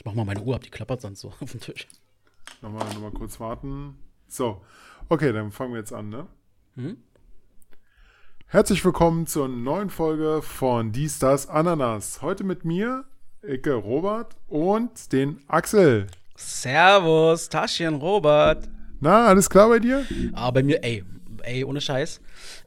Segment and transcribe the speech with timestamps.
[0.00, 1.86] Ich mach mal meine Uhr ab, die klappert sonst so auf dem Tisch.
[2.62, 3.98] Nochmal, nochmal kurz warten.
[4.28, 4.62] So,
[5.10, 6.26] okay, dann fangen wir jetzt an, ne?
[6.74, 6.96] Mhm.
[8.46, 12.22] Herzlich willkommen zur neuen Folge von Dies, Das, Ananas.
[12.22, 13.04] Heute mit mir,
[13.42, 16.06] Icke Robert und den Axel.
[16.34, 18.70] Servus, Taschen, Robert.
[19.00, 20.06] Na, alles klar bei dir?
[20.32, 21.04] Aber bei mir, ey,
[21.42, 22.20] ey, ohne Scheiß.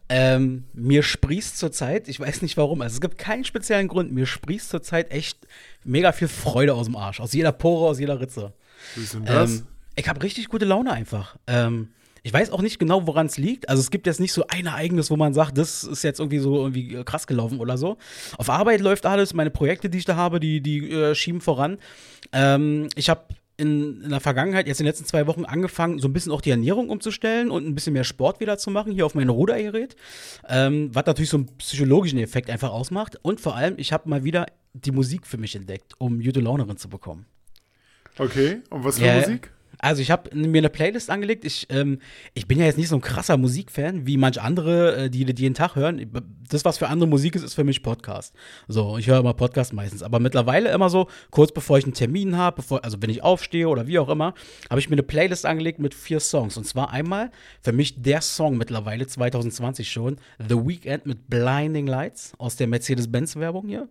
[0.10, 4.26] Ähm, mir sprießt zurzeit, ich weiß nicht warum, also es gibt keinen speziellen Grund, mir
[4.26, 5.40] sprießt zurzeit echt
[5.84, 7.20] mega viel Freude aus dem Arsch.
[7.20, 8.54] Aus jeder Pore, aus jeder Ritze.
[8.96, 9.52] Wie ist denn das?
[9.52, 11.38] Ähm, ich habe richtig gute Laune einfach.
[11.48, 11.90] Ähm,
[12.26, 13.68] ich weiß auch nicht genau, woran es liegt.
[13.68, 16.40] Also es gibt jetzt nicht so ein Ereignis, wo man sagt, das ist jetzt irgendwie
[16.40, 17.98] so irgendwie krass gelaufen oder so.
[18.38, 21.78] Auf Arbeit läuft alles, meine Projekte, die ich da habe, die, die äh, schieben voran.
[22.32, 23.26] Ähm, ich habe
[23.58, 26.42] in, in der Vergangenheit, jetzt in den letzten zwei Wochen, angefangen, so ein bisschen auch
[26.42, 29.96] die Ernährung umzustellen und ein bisschen mehr Sport wieder zu machen, hier auf mein Rudergerät.
[30.48, 33.18] Ähm, was natürlich so einen psychologischen Effekt einfach ausmacht.
[33.22, 36.76] Und vor allem, ich habe mal wieder die Musik für mich entdeckt, um gute Laune
[36.76, 37.26] zu bekommen.
[38.18, 39.52] okay, und was für Ja, Musik?
[39.80, 41.46] Also ich habe mir eine Playlist angelegt.
[41.46, 42.00] Ich, ähm,
[42.34, 45.42] ich bin ja jetzt nicht so ein krasser Musikfan wie manch andere, äh, die, die
[45.42, 46.06] jeden Tag hören.
[46.50, 48.34] Das, was für andere Musik ist, ist für mich Podcast.
[48.68, 50.04] So, ich höre immer Podcast meistens.
[50.04, 53.68] Aber mittlerweile immer so, kurz bevor ich einen Termin habe, bevor, also wenn ich aufstehe
[53.68, 54.34] oder wie auch immer,
[54.70, 56.58] habe ich mir eine Playlist angelegt mit vier Songs.
[56.58, 62.34] Und zwar einmal für mich der Song mittlerweile, 2020 schon, The Weeknd mit Blinding Lights
[62.38, 63.88] aus der Mercedes-Benz-Werbung hier.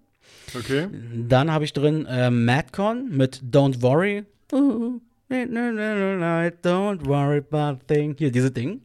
[0.56, 0.88] Okay.
[1.28, 4.24] Dann habe ich drin äh, Madcon mit Don't Worry.
[6.62, 8.14] Don't worry about a thing.
[8.18, 8.82] Hier, diese Ding.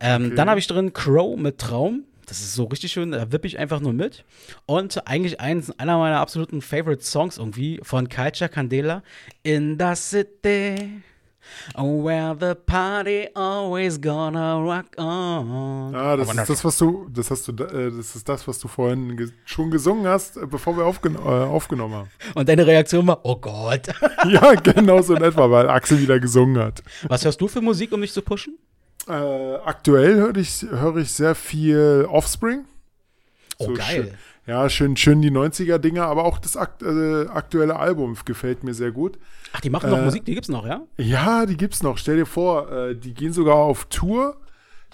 [0.00, 0.34] Ähm, Okay.
[0.36, 2.04] Dann habe ich drin Crow mit Traum.
[2.26, 4.24] Das ist so richtig schön, da wippe ich einfach nur mit.
[4.64, 9.02] Und eigentlich eins, einer meiner absoluten Favorite Songs irgendwie von Culture Candela.
[9.42, 11.02] In the City,
[11.76, 15.94] where the party always gonna rock on.
[15.94, 18.58] Ah, das Aber ist das, was du, das hast du, äh, das ist das, was
[18.58, 22.10] du vorhin ge schon gesungen hast, äh, bevor wir aufgen äh, aufgenommen haben.
[22.34, 23.88] Und deine Reaktion war, oh Gott.
[24.28, 26.82] ja, genau so in etwa, weil Axel wieder gesungen hat.
[27.08, 28.58] Was hörst du für Musik, um dich zu pushen?
[29.08, 32.64] Äh, aktuell höre ich, höre ich sehr viel Offspring.
[33.58, 34.04] Oh, So geil.
[34.04, 34.14] schön-
[34.46, 38.90] Ja, schön, schön die 90er-Dinger, aber auch das akt äh, aktuelle Album gefällt mir sehr
[38.90, 39.18] gut.
[39.52, 40.82] Ach, die machen noch Äh, Musik, die gibt's noch, ja?
[40.96, 41.96] Ja, die gibt's noch.
[41.96, 44.36] Stell dir vor, äh, die gehen sogar auf Tour.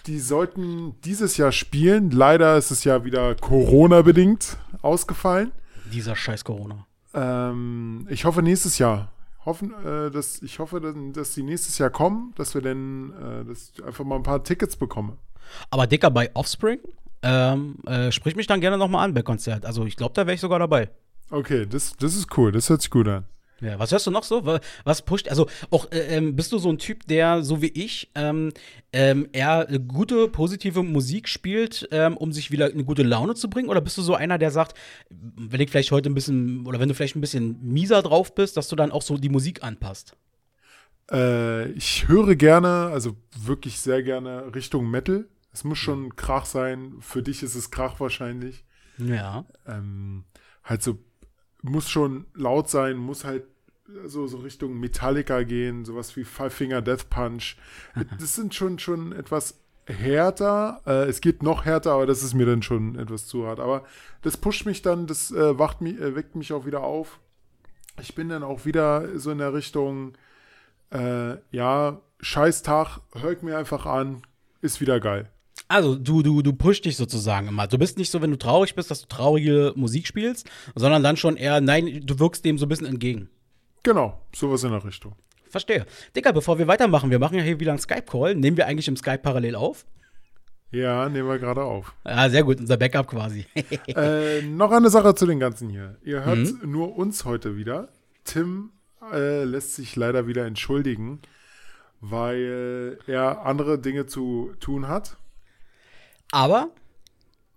[0.06, 2.10] Die sollten dieses Jahr spielen.
[2.10, 5.52] Leider ist es ja wieder Corona-bedingt ausgefallen.
[5.92, 6.86] Dieser scheiß Corona.
[7.14, 9.10] Ähm, ich hoffe nächstes Jahr.
[9.46, 13.44] Hoffen, äh, dass, ich hoffe, dass, dass die nächstes Jahr kommen, dass wir dann äh,
[13.46, 15.16] dass ich einfach mal ein paar Tickets bekommen.
[15.70, 16.80] Aber Dicker, bei Offspring,
[17.22, 19.64] ähm, äh, sprich mich dann gerne nochmal an bei Konzert.
[19.66, 20.90] Also ich glaube, da wäre ich sogar dabei.
[21.30, 22.52] Okay, das, das ist cool.
[22.52, 23.24] Das hört sich gut an.
[23.60, 24.46] Ja, was hörst du noch so?
[24.46, 25.28] Wa- Was pusht?
[25.28, 28.52] Also auch äh, ähm, bist du so ein Typ, der so wie ich ähm,
[28.92, 33.68] ähm, eher gute, positive Musik spielt, ähm, um sich wieder eine gute Laune zu bringen?
[33.68, 34.74] Oder bist du so einer, der sagt,
[35.10, 38.56] wenn ich vielleicht heute ein bisschen oder wenn du vielleicht ein bisschen mieser drauf bist,
[38.56, 40.16] dass du dann auch so die Musik anpasst?
[41.10, 45.26] Äh, ich höre gerne, also wirklich sehr gerne Richtung Metal.
[45.52, 46.96] Es muss schon Krach sein.
[47.00, 48.64] Für dich ist es Krach wahrscheinlich.
[48.98, 49.44] Ja.
[49.66, 50.24] ähm,
[50.64, 50.98] halt so,
[51.62, 53.44] muss schon laut sein, muss halt
[54.04, 57.56] so, so Richtung Metallica gehen, sowas wie Five Finger Death Punch.
[58.18, 60.82] Das sind schon, schon etwas härter.
[60.86, 63.60] Äh, es geht noch härter, aber das ist mir dann schon etwas zu hart.
[63.60, 63.84] Aber
[64.22, 67.18] das pusht mich dann, das äh, wacht mich, äh, weckt mich auch wieder auf.
[68.00, 70.12] Ich bin dann auch wieder so in der Richtung,
[70.90, 74.22] äh, ja, Scheißtag, hör ich mir einfach an,
[74.60, 75.30] ist wieder geil.
[75.68, 77.66] Also du, du, du pushst dich sozusagen immer.
[77.66, 81.18] Du bist nicht so, wenn du traurig bist, dass du traurige Musik spielst, sondern dann
[81.18, 83.28] schon eher, nein, du wirkst dem so ein bisschen entgegen.
[83.82, 85.14] Genau, sowas in der Richtung.
[85.50, 85.86] Verstehe.
[86.16, 88.34] Dicker, bevor wir weitermachen, wir machen ja hier wieder einen Skype-Call.
[88.34, 89.86] Nehmen wir eigentlich im Skype parallel auf?
[90.70, 91.94] Ja, nehmen wir gerade auf.
[92.04, 93.46] Ja, sehr gut, unser Backup quasi.
[93.86, 95.96] äh, noch eine Sache zu den ganzen hier.
[96.02, 97.88] Ihr hört nur uns heute wieder.
[98.24, 98.70] Tim
[99.12, 101.20] äh, lässt sich leider wieder entschuldigen,
[102.00, 105.16] weil er andere Dinge zu tun hat.
[106.32, 106.68] Aber,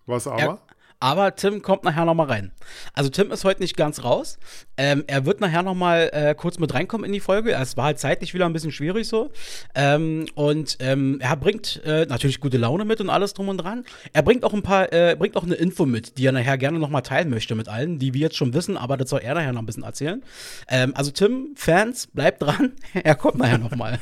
[0.06, 0.42] Was aber?
[0.42, 0.60] er,
[1.02, 2.52] aber Tim kommt nachher noch mal rein.
[2.94, 4.38] Also Tim ist heute nicht ganz raus.
[4.78, 7.54] Ähm, er wird nachher noch mal äh, kurz mit reinkommen in die Folge.
[7.54, 9.32] Es war halt zeitlich wieder ein bisschen schwierig so.
[9.74, 13.84] Ähm, und ähm, er bringt äh, natürlich gute Laune mit und alles drum und dran.
[14.14, 16.78] Er bringt auch ein paar, äh, bringt auch eine Info mit, die er nachher gerne
[16.78, 19.34] noch mal teilen möchte mit allen, die wir jetzt schon wissen, aber das soll er
[19.34, 20.22] nachher noch ein bisschen erzählen.
[20.68, 22.74] Ähm, also Tim, Fans, bleibt dran.
[22.94, 23.98] er kommt nachher noch mal.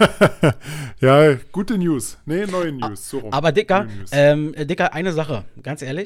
[1.00, 2.16] ja, gute News.
[2.24, 3.10] Nee, neue News.
[3.10, 3.32] So rum.
[3.34, 5.97] Aber Dicker, ähm, Dicker, eine Sache, ganz ehrlich.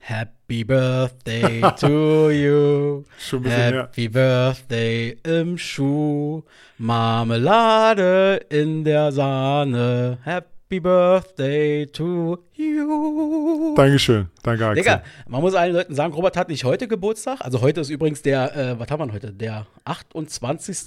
[0.00, 3.04] Happy Birthday to you.
[3.18, 3.74] Schon bisschen.
[3.74, 6.42] Happy Birthday im Schuh.
[6.78, 10.18] Marmelade in der Sahne.
[10.24, 13.74] Happy Happy Birthday to you.
[13.74, 14.28] Dankeschön.
[14.44, 14.84] Danke, Axel.
[14.84, 17.40] Digga, man muss allen Leuten sagen, Robert hat nicht heute Geburtstag.
[17.40, 19.32] Also heute ist übrigens der, äh, was haben wir heute?
[19.32, 20.86] Der 28.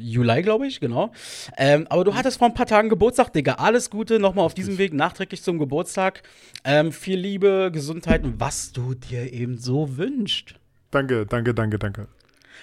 [0.00, 1.12] Juli, glaube ich, genau.
[1.56, 3.52] Ähm, aber du hattest vor ein paar Tagen Geburtstag, Digga.
[3.52, 6.24] Alles Gute nochmal auf diesem Weg nachträglich zum Geburtstag.
[6.64, 10.56] Ähm, viel Liebe, Gesundheit und was du dir eben so wünschst.
[10.90, 12.08] Danke, danke, danke, danke.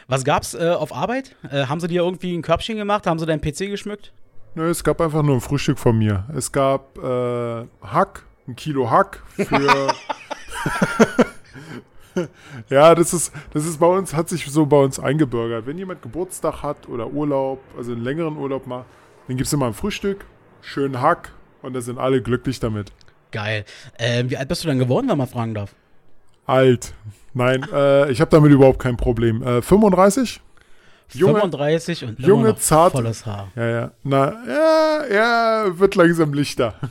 [0.09, 1.33] Was gab's äh, auf Arbeit?
[1.49, 3.07] Äh, haben sie dir irgendwie ein Körbchen gemacht?
[3.07, 4.11] Haben sie deinen PC geschmückt?
[4.53, 6.25] Nö, es gab einfach nur ein Frühstück von mir.
[6.35, 9.93] Es gab äh, Hack, ein Kilo Hack für.
[12.69, 15.65] ja, das ist, das ist bei uns, hat sich so bei uns eingebürgert.
[15.65, 18.87] Wenn jemand Geburtstag hat oder Urlaub, also einen längeren Urlaub macht,
[19.27, 20.25] dann gibt es immer ein Frühstück,
[20.59, 21.31] schön Hack
[21.61, 22.91] und da sind alle glücklich damit.
[23.31, 23.63] Geil.
[23.97, 25.73] Ähm, wie alt bist du denn geworden, wenn man fragen darf?
[26.45, 26.93] Alt.
[27.33, 29.41] Nein, äh, ich habe damit überhaupt kein Problem.
[29.41, 30.41] Äh, 35?
[31.13, 33.51] Junge, 35 und junge, immer zarte- volles Haar.
[33.55, 33.91] Ja, ja.
[34.03, 36.75] Na, ja, ja, wird langsam lichter.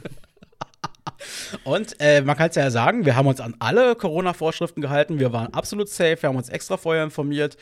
[1.64, 5.18] Und äh, man kann es ja sagen, wir haben uns an alle Corona-Vorschriften gehalten.
[5.18, 7.56] Wir waren absolut safe, wir haben uns extra vorher informiert.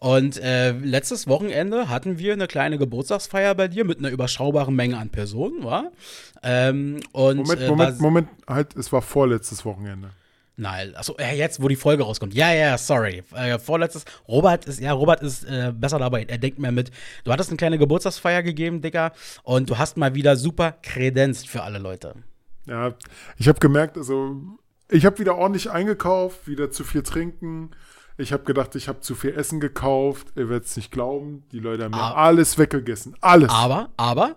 [0.00, 4.98] Und äh, letztes Wochenende hatten wir eine kleine Geburtstagsfeier bei dir mit einer überschaubaren Menge
[4.98, 5.90] an Personen, war?
[6.42, 10.10] Ähm, und Moment, äh, Moment, Moment, halt, es war vorletztes Wochenende.
[10.60, 12.34] Nein, achso, äh, jetzt, wo die Folge rauskommt.
[12.34, 13.22] Ja, ja, sorry.
[13.32, 14.04] Äh, vorletztes.
[14.26, 16.24] Robert ist, ja, Robert ist äh, besser dabei.
[16.24, 16.90] Er denkt mehr mit.
[17.22, 19.12] Du hattest eine kleine Geburtstagsfeier gegeben, Digga.
[19.44, 22.14] Und du hast mal wieder super kredenzt für alle Leute.
[22.66, 22.94] Ja,
[23.36, 24.34] ich habe gemerkt, also
[24.90, 27.70] ich habe wieder ordentlich eingekauft, wieder zu viel trinken.
[28.16, 30.26] Ich habe gedacht, ich habe zu viel Essen gekauft.
[30.34, 31.44] Ihr werdet es nicht glauben.
[31.52, 32.14] Die Leute haben mir Ah.
[32.26, 33.14] alles weggegessen.
[33.20, 33.48] Alles.
[33.50, 34.34] Aber, aber,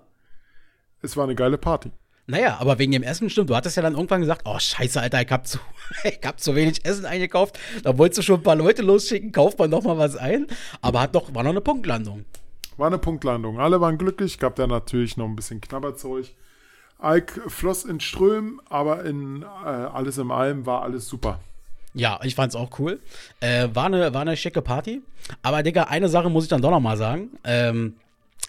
[1.01, 1.91] Es war eine geile Party.
[2.27, 3.49] Naja, aber wegen dem Essen stimmt.
[3.49, 5.59] Du hattest ja dann irgendwann gesagt, oh, scheiße, Alter, ich hab zu,
[6.03, 7.59] ich hab zu wenig Essen eingekauft.
[7.83, 10.47] Da wolltest du schon ein paar Leute losschicken, kauft man noch mal was ein.
[10.81, 12.25] Aber hat doch, war noch eine Punktlandung.
[12.77, 13.59] War eine Punktlandung.
[13.59, 14.39] Alle waren glücklich.
[14.39, 16.27] Gab da natürlich noch ein bisschen Knabberzeug.
[17.03, 21.39] Ike floss in Strömen, aber in äh, alles im allem war alles super.
[21.93, 22.99] Ja, ich fand's auch cool.
[23.39, 25.01] Äh, war, eine, war eine schicke Party.
[25.41, 27.31] Aber, Digga, eine Sache muss ich dann doch noch mal sagen.
[27.43, 27.95] Ähm,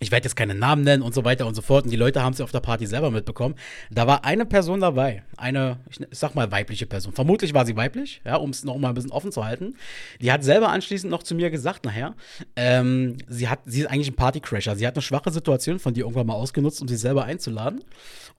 [0.01, 1.85] ich werde jetzt keine Namen nennen und so weiter und so fort.
[1.85, 3.55] Und die Leute haben es auf der Party selber mitbekommen.
[3.91, 5.23] Da war eine Person dabei.
[5.37, 7.13] Eine, ich, sag mal, weibliche Person.
[7.13, 9.77] Vermutlich war sie weiblich, ja, um es noch mal ein bisschen offen zu halten.
[10.21, 12.15] Die hat selber anschließend noch zu mir gesagt, nachher,
[12.57, 14.75] ähm, sie, hat, sie ist eigentlich ein Partycrasher.
[14.75, 17.85] Sie hat eine schwache Situation von dir irgendwann mal ausgenutzt, um sich selber einzuladen.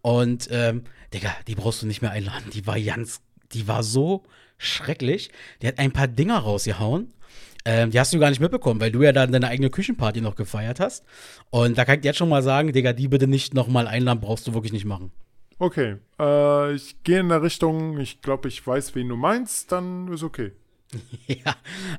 [0.01, 0.83] Und, ähm,
[1.13, 2.49] Digga, die brauchst du nicht mehr einladen.
[2.53, 3.21] Die war ganz,
[3.53, 4.23] die war so
[4.57, 5.29] schrecklich.
[5.61, 7.13] Die hat ein paar Dinger rausgehauen.
[7.65, 10.35] Ähm, die hast du gar nicht mitbekommen, weil du ja dann deine eigene Küchenparty noch
[10.35, 11.05] gefeiert hast.
[11.49, 14.47] Und da kann ich jetzt schon mal sagen, Digga, die bitte nicht nochmal einladen, brauchst
[14.47, 15.11] du wirklich nicht machen.
[15.59, 20.07] Okay, äh, ich gehe in der Richtung, ich glaube, ich weiß, wen du meinst, dann
[20.11, 20.51] ist okay.
[21.27, 21.55] ja,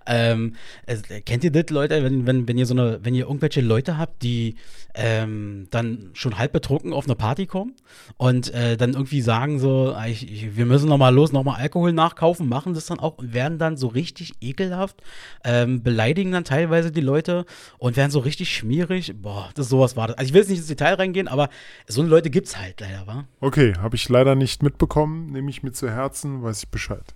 [0.06, 0.55] ähm,
[0.87, 3.99] es, kennt ihr das, Leute, wenn, wenn, wenn ihr so eine, wenn ihr irgendwelche Leute
[3.99, 4.56] habt, die
[4.94, 7.75] ähm, dann schon halb betrunken auf eine Party kommen
[8.17, 11.43] und äh, dann irgendwie sagen so, ah, ich, ich, wir müssen noch mal los, noch
[11.43, 15.02] mal Alkohol nachkaufen, machen das dann auch und werden dann so richtig ekelhaft,
[15.43, 17.44] ähm, beleidigen dann teilweise die Leute
[17.79, 19.14] und werden so richtig schmierig.
[19.20, 20.19] Boah, das sowas war das.
[20.19, 21.49] Also ich will jetzt nicht ins Detail reingehen, aber
[21.88, 23.25] so eine Leute gibt's halt leider, wa?
[23.40, 27.14] Okay, habe ich leider nicht mitbekommen, nehme ich mir zu Herzen, weiß ich Bescheid.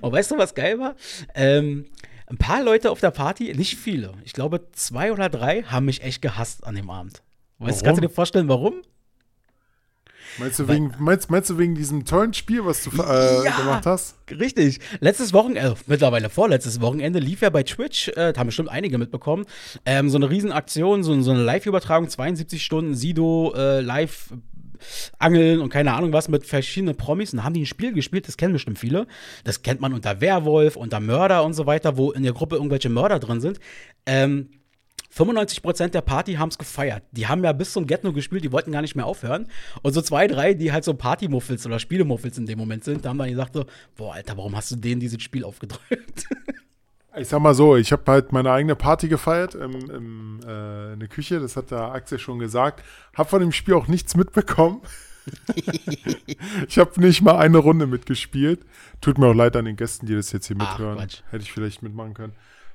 [0.00, 0.94] Und weißt du, was geil war?
[1.34, 1.86] Ähm,
[2.26, 6.02] ein paar Leute auf der Party, nicht viele, ich glaube zwei oder drei, haben mich
[6.02, 7.22] echt gehasst an dem Abend.
[7.58, 7.84] Weißt, Warum?
[7.84, 8.82] kannst du dir vorstellen, warum?
[10.38, 13.54] Meinst du, wegen, meinst, meinst du wegen diesem tollen Spiel, was du äh, Ja.
[13.54, 14.16] gemacht hast?
[14.30, 14.80] Richtig.
[15.00, 19.44] Letztes Wochenende, äh, mittlerweile vorletztes Wochenende, lief ja bei Twitch, äh, haben bestimmt einige mitbekommen,
[19.84, 24.32] ähm, so eine Riesenaktion, so, so eine Live-Übertragung, 72 Stunden Sido äh, live
[25.18, 27.32] angeln und keine Ahnung was mit verschiedenen Promis.
[27.32, 29.06] Und haben die ein Spiel gespielt, das kennen bestimmt viele.
[29.44, 32.88] Das kennt man unter Werwolf, unter Mörder und so weiter, wo in der Gruppe irgendwelche
[32.88, 33.58] Mörder drin sind.
[34.06, 34.48] Ähm,
[35.14, 37.02] 95% der Party haben es gefeiert.
[37.12, 39.46] Die haben ja bis zum Get No gespielt, die wollten gar nicht mehr aufhören.
[39.82, 43.10] Und so zwei, drei, die halt so Partymuffels oder Spielemuffels in dem Moment sind, da
[43.10, 46.26] haben dann gesagt so, boah, Alter, warum hast du denen dieses Spiel aufgedrückt?
[47.18, 51.00] Ich sag mal so, ich habe halt meine eigene Party gefeiert im, im, äh, in
[51.00, 52.82] der Küche, das hat der Axel schon gesagt.
[53.14, 54.80] Hab von dem Spiel auch nichts mitbekommen.
[56.68, 58.64] ich habe nicht mal eine Runde mitgespielt.
[59.00, 60.98] Tut mir auch leid an den Gästen, die das jetzt hier Ach, mithören.
[60.98, 61.22] Quatsch.
[61.30, 62.32] Hätte ich vielleicht mitmachen können.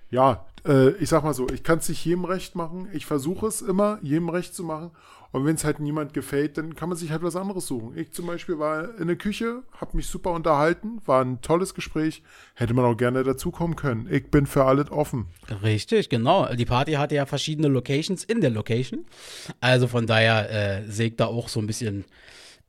[0.09, 2.87] Ja, äh, ich sag mal so, ich kann es nicht jedem recht machen.
[2.93, 4.91] Ich versuche es immer, jedem recht zu machen.
[5.31, 7.97] Und wenn es halt niemand gefällt, dann kann man sich halt was anderes suchen.
[7.97, 12.23] Ich zum Beispiel war in der Küche, habe mich super unterhalten, war ein tolles Gespräch.
[12.55, 14.07] Hätte man auch gerne dazukommen können.
[14.09, 15.27] Ich bin für alles offen.
[15.61, 16.53] Richtig, genau.
[16.55, 19.05] Die Party hatte ja verschiedene Locations in der Location.
[19.59, 22.05] Also von daher äh, ich da auch so ein bisschen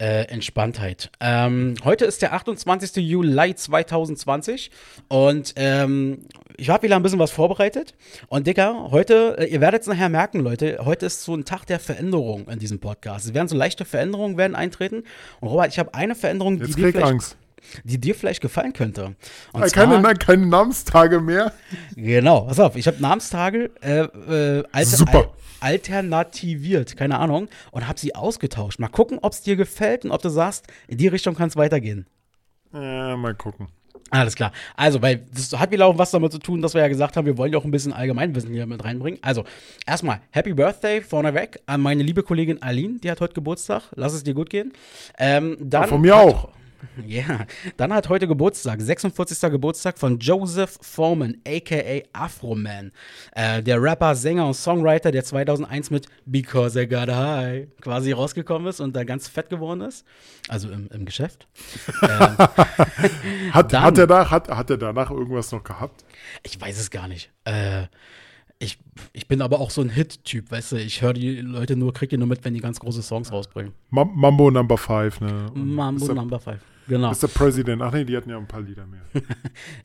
[0.01, 1.11] Äh, Entspanntheit.
[1.19, 3.05] Ähm, heute ist der 28.
[3.05, 4.71] Juli 2020
[5.09, 6.21] und ähm,
[6.57, 7.95] ich habe wieder ein bisschen was vorbereitet.
[8.29, 11.65] Und Dicker, heute, äh, ihr werdet es nachher merken, Leute, heute ist so ein Tag
[11.67, 13.27] der Veränderung in diesem Podcast.
[13.27, 15.03] Es werden so leichte Veränderungen werden eintreten.
[15.41, 17.37] Und Robert, ich habe eine Veränderung, Jetzt die dir, vielleicht, Angst.
[17.83, 19.17] die dir vielleicht gefallen könnte.
[19.53, 21.53] Und zwar- Keine, nein, keine Namenstage mehr.
[21.97, 25.19] Genau, pass auf, ich habe Namenstage äh, äh, alter, Super.
[25.19, 25.29] Al
[25.61, 28.79] alternativiert, keine Ahnung, und habe sie ausgetauscht.
[28.79, 31.57] Mal gucken, ob es dir gefällt und ob du sagst, in die Richtung kann es
[31.57, 32.07] weitergehen.
[32.73, 33.69] Äh, mal gucken.
[34.11, 34.53] Alles klar.
[34.75, 37.27] Also, weil das hat wieder auch was damit zu tun, dass wir ja gesagt haben,
[37.27, 39.19] wir wollen ja auch ein bisschen Allgemeinwissen hier mit reinbringen.
[39.23, 39.45] Also,
[39.87, 43.83] erstmal, Happy Birthday vorneweg an meine liebe Kollegin Aline, die hat heute Geburtstag.
[43.95, 44.73] Lass es dir gut gehen.
[45.19, 46.49] Ähm, dann von mir auch.
[47.07, 49.51] Ja, dann hat heute Geburtstag, 46.
[49.51, 52.93] Geburtstag von Joseph Foreman, aka Afroman.
[53.33, 58.69] Äh, der Rapper, Sänger und Songwriter, der 2001 mit Because I Got High quasi rausgekommen
[58.69, 60.05] ist und da ganz fett geworden ist.
[60.49, 61.47] Also im, im Geschäft.
[63.53, 66.05] Hat, Dann- hat, er da, hat, hat er danach irgendwas noch gehabt?
[66.43, 67.31] Ich weiß es gar nicht.
[67.45, 67.85] Äh,
[68.61, 68.79] ich,
[69.13, 70.77] ich bin aber auch so ein Hit-Typ, weißt du.
[70.77, 73.73] Ich höre die Leute nur, krieg die nur mit, wenn die ganz große Songs rausbringen.
[73.91, 75.47] Mam- Mambo Number 5, ne?
[75.55, 76.15] Und Mambo Mr.
[76.15, 76.61] Number 5.
[76.89, 77.11] Genau.
[77.11, 77.29] Mr.
[77.29, 77.83] President.
[77.83, 79.03] Ach nee, die hatten ja ein paar Lieder mehr.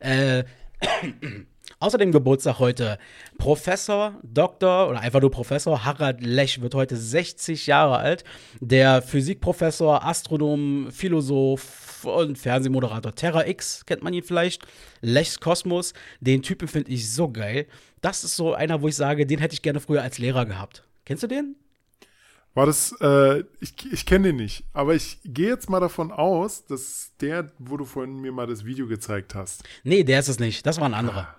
[0.00, 0.44] Äh,
[1.80, 2.98] außerdem Geburtstag heute
[3.38, 8.24] Professor, Doktor oder einfach nur Professor Harald Lech wird heute 60 Jahre alt.
[8.60, 11.60] Der Physikprofessor, Astronom, Philosoph
[12.06, 14.66] und Fernsehmoderator Terra X kennt man ihn vielleicht.
[15.00, 17.66] Lechs Kosmos, den Typen finde ich so geil.
[18.00, 20.84] Das ist so einer, wo ich sage, den hätte ich gerne früher als Lehrer gehabt.
[21.04, 21.56] Kennst du den?
[22.54, 26.64] War das, äh, ich, ich kenne den nicht, aber ich gehe jetzt mal davon aus,
[26.66, 29.64] dass der, wo du vorhin mir mal das Video gezeigt hast.
[29.82, 30.64] Nee, der ist es nicht.
[30.64, 31.34] Das war ein anderer.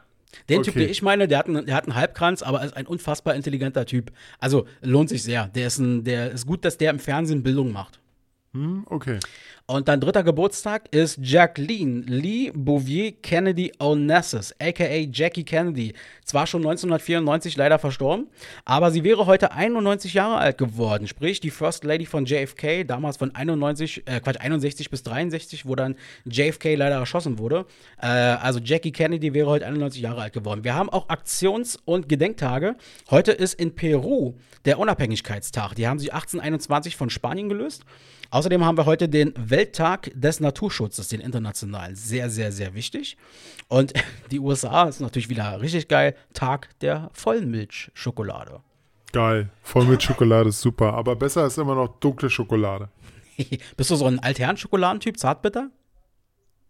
[0.49, 0.85] Den Typ, okay.
[0.85, 3.85] den ich meine, der hat, einen, der hat einen Halbkranz, aber ist ein unfassbar intelligenter
[3.85, 4.11] Typ.
[4.39, 5.47] Also lohnt sich sehr.
[5.47, 8.01] Der ist, ein, der ist gut, dass der im Fernsehen Bildung macht.
[8.55, 9.19] Hm, okay.
[9.67, 15.93] Und dein dritter Geburtstag ist Jacqueline Lee Bouvier Kennedy Onassis, aka Jackie Kennedy.
[16.23, 18.27] Zwar schon 1994 leider verstorben,
[18.63, 21.07] aber sie wäre heute 91 Jahre alt geworden.
[21.07, 25.75] Sprich, die First Lady von JFK, damals von 91, äh, Quatsch, 61 bis 63, wo
[25.75, 27.65] dann JFK leider erschossen wurde.
[28.01, 30.63] Äh, also Jackie Kennedy wäre heute 91 Jahre alt geworden.
[30.63, 32.75] Wir haben auch Aktions- und Gedenktage.
[33.09, 35.73] Heute ist in Peru der Unabhängigkeitstag.
[35.75, 37.83] Die haben sich 1821 von Spanien gelöst.
[38.29, 41.95] Außerdem haben wir heute den Welttag des Naturschutzes, den internationalen.
[41.95, 43.17] Sehr, sehr, sehr wichtig.
[43.67, 43.93] Und
[44.31, 46.15] die USA ist natürlich wieder richtig geil.
[46.33, 48.61] Tag der Vollmilchschokolade.
[49.11, 49.49] Geil.
[49.61, 52.89] Voll mit Schokolade ist super, aber besser ist immer noch dunkle Schokolade.
[53.77, 55.69] Bist du so ein Altherren-Schokoladentyp, zartbitter?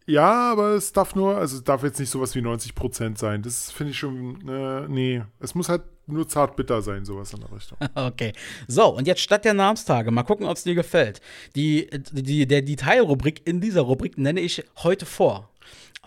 [0.05, 3.41] Ja, aber es darf nur, also es darf jetzt nicht sowas wie 90% sein.
[3.41, 5.23] Das finde ich schon, äh, nee.
[5.39, 7.77] Es muss halt nur zart bitter sein, sowas in der Richtung.
[7.95, 8.33] Okay.
[8.67, 11.21] So, und jetzt statt der Namenstage, mal gucken, ob es dir gefällt.
[11.55, 15.49] Die, die, der, die Teilrubrik in dieser Rubrik nenne ich heute vor.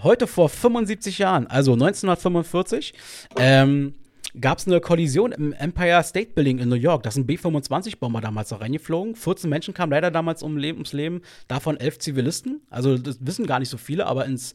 [0.03, 2.95] Heute vor 75 Jahren, also 1945,
[3.37, 3.95] ähm,
[4.41, 7.03] gab es eine Kollision im Empire State Building in New York.
[7.03, 9.15] Da ist ein B-25-Bomber damals da reingeflogen.
[9.15, 12.61] 14 Menschen kamen leider damals um Leben, ums Leben, davon 11 Zivilisten.
[12.71, 14.55] Also das wissen gar nicht so viele, aber ins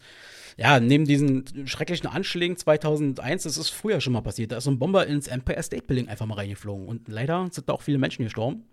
[0.55, 4.71] ja, neben diesen schrecklichen Anschlägen 2001, das ist früher schon mal passiert, da ist so
[4.71, 6.87] ein Bomber ins Empire State Building einfach mal reingeflogen.
[6.87, 8.63] Und leider sind da auch viele Menschen gestorben.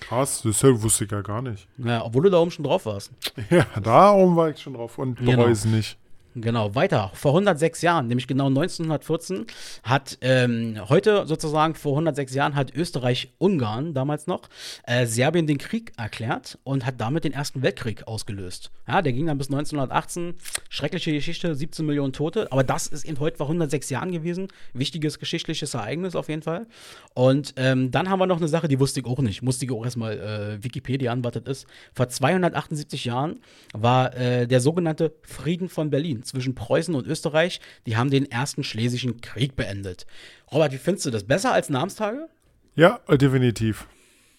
[0.00, 1.68] Krass, das wusste ich ja gar nicht.
[1.78, 3.12] Ja, obwohl du da oben schon drauf warst.
[3.50, 5.46] Ja, darum war ich schon drauf und bereue Genau.
[5.48, 5.96] es nicht.
[6.34, 7.10] Genau, weiter.
[7.12, 9.44] Vor 106 Jahren, nämlich genau 1914,
[9.82, 14.48] hat ähm, heute sozusagen vor 106 Jahren hat Österreich-Ungarn damals noch
[14.86, 18.70] äh, Serbien den Krieg erklärt und hat damit den Ersten Weltkrieg ausgelöst.
[18.88, 20.34] Ja, der ging dann bis 1918.
[20.70, 22.50] Schreckliche Geschichte, 17 Millionen Tote.
[22.50, 24.48] Aber das ist eben heute vor 106 Jahren gewesen.
[24.72, 26.66] Wichtiges geschichtliches Ereignis auf jeden Fall.
[27.12, 29.42] Und ähm, dann haben wir noch eine Sache, die wusste ich auch nicht.
[29.42, 31.66] Musste ich auch erstmal äh, Wikipedia an, was das ist.
[31.92, 33.40] Vor 278 Jahren
[33.74, 37.60] war äh, der sogenannte Frieden von Berlin zwischen Preußen und Österreich.
[37.86, 40.06] Die haben den ersten Schlesischen Krieg beendet.
[40.50, 41.24] Robert, wie findest du das?
[41.24, 42.28] Besser als Namenstage?
[42.74, 43.86] Ja, definitiv.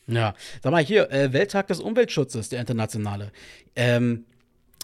[0.07, 3.31] Ja, sag mal hier, äh, Welttag des Umweltschutzes, der internationale.
[3.75, 4.25] Ähm,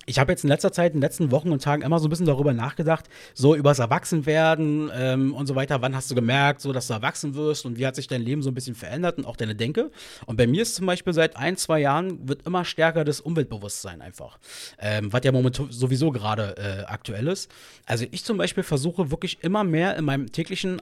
[0.10, 2.10] ich habe jetzt in letzter Zeit, in den letzten Wochen und Tagen immer so ein
[2.10, 5.84] bisschen darüber nachgedacht, so übers Erwachsenwerden ähm, und so weiter.
[5.84, 8.42] Wann hast du gemerkt, so dass du erwachsen wirst und wie hat sich dein Leben
[8.42, 9.92] so ein bisschen verändert und auch deine Denke?
[10.25, 14.01] Und bei mir ist zum Beispiel seit ein, zwei Jahren wird immer stärker das Umweltbewusstsein
[14.01, 14.39] einfach,
[14.80, 17.51] ähm, was ja momentan sowieso gerade äh, aktuell ist.
[17.86, 20.82] Also ich zum Beispiel versuche wirklich immer mehr in meinem täglichen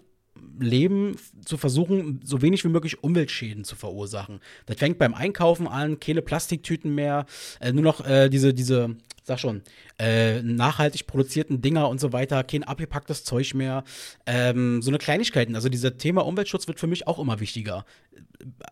[0.59, 4.39] Leben zu versuchen, so wenig wie möglich Umweltschäden zu verursachen.
[4.65, 7.25] Das fängt beim Einkaufen an, keine Plastiktüten mehr,
[7.59, 9.61] äh, nur noch äh, diese, diese, sag schon,
[9.99, 13.83] äh, nachhaltig produzierten Dinger und so weiter, kein abgepacktes Zeug mehr.
[14.25, 15.55] Ähm, so eine Kleinigkeiten.
[15.55, 17.85] Also dieser Thema Umweltschutz wird für mich auch immer wichtiger.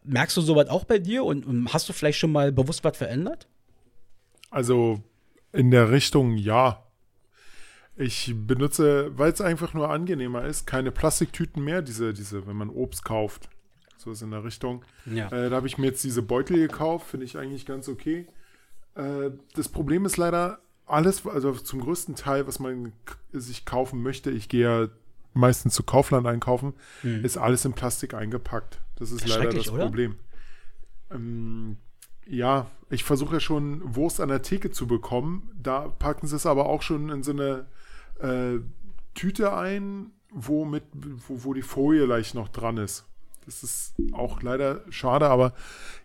[0.04, 2.98] Merkst du sowas auch bei dir und, und hast du vielleicht schon mal bewusst was
[2.98, 3.48] verändert?
[4.50, 5.02] Also
[5.52, 6.85] in der Richtung ja.
[7.98, 12.70] Ich benutze, weil es einfach nur angenehmer ist, keine Plastiktüten mehr, diese, diese, wenn man
[12.70, 13.50] Obst kauft.
[13.98, 14.84] So ist in der Richtung.
[15.06, 15.28] Ja.
[15.28, 18.28] Äh, da habe ich mir jetzt diese Beutel gekauft, finde ich eigentlich ganz okay.
[18.96, 22.92] Äh, das Problem ist leider, alles, also zum größten Teil, was man
[23.32, 24.88] sich kaufen möchte, ich gehe ja
[25.34, 26.74] meistens zu Kaufland einkaufen,
[27.04, 27.24] mhm.
[27.24, 28.80] ist alles in Plastik eingepackt.
[28.98, 29.86] Das ist leider das oder?
[29.86, 30.16] Problem.
[31.12, 31.78] Ähm,
[32.28, 35.50] ja, ich versuche ja schon Wurst an der Theke zu bekommen.
[35.62, 37.66] Da packen sie es aber auch schon in so eine
[38.20, 38.60] äh,
[39.14, 43.06] Tüte ein, wo, mit, wo, wo die Folie leicht noch dran ist.
[43.46, 45.54] Das ist auch leider schade, aber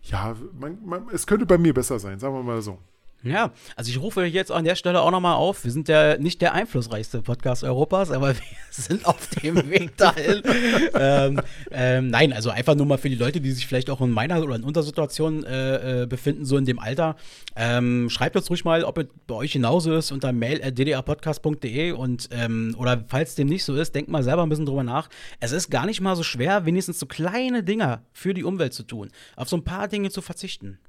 [0.03, 2.77] ja, man, man, es könnte bei mir besser sein, sagen wir mal so.
[3.23, 5.63] Ja, also ich rufe jetzt an der Stelle auch nochmal auf.
[5.63, 10.41] Wir sind ja nicht der einflussreichste Podcast Europas, aber wir sind auf dem Weg dahin.
[10.95, 14.09] ähm, ähm, nein, also einfach nur mal für die Leute, die sich vielleicht auch in
[14.09, 17.15] meiner oder in unserer Situation äh, äh, befinden, so in dem Alter.
[17.55, 22.75] Ähm, schreibt uns ruhig mal, ob es bei euch genauso ist unter mail.ddrpodcast.de und ähm,
[22.79, 25.09] oder falls dem nicht so ist, denkt mal selber ein bisschen drüber nach.
[25.39, 28.81] Es ist gar nicht mal so schwer, wenigstens so kleine Dinge für die Umwelt zu
[28.81, 30.79] tun, auf so ein paar Dinge zu verzichten.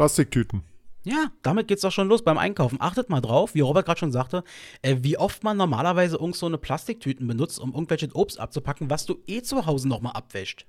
[0.00, 0.62] Plastiktüten.
[1.04, 2.78] Ja, damit geht's doch schon los beim Einkaufen.
[2.80, 4.44] Achtet mal drauf, wie Robert gerade schon sagte,
[4.80, 9.04] äh, wie oft man normalerweise irgend so eine Plastiktüten benutzt, um irgendwelches Obst abzupacken, was
[9.04, 10.64] du eh zu Hause nochmal abwäscht.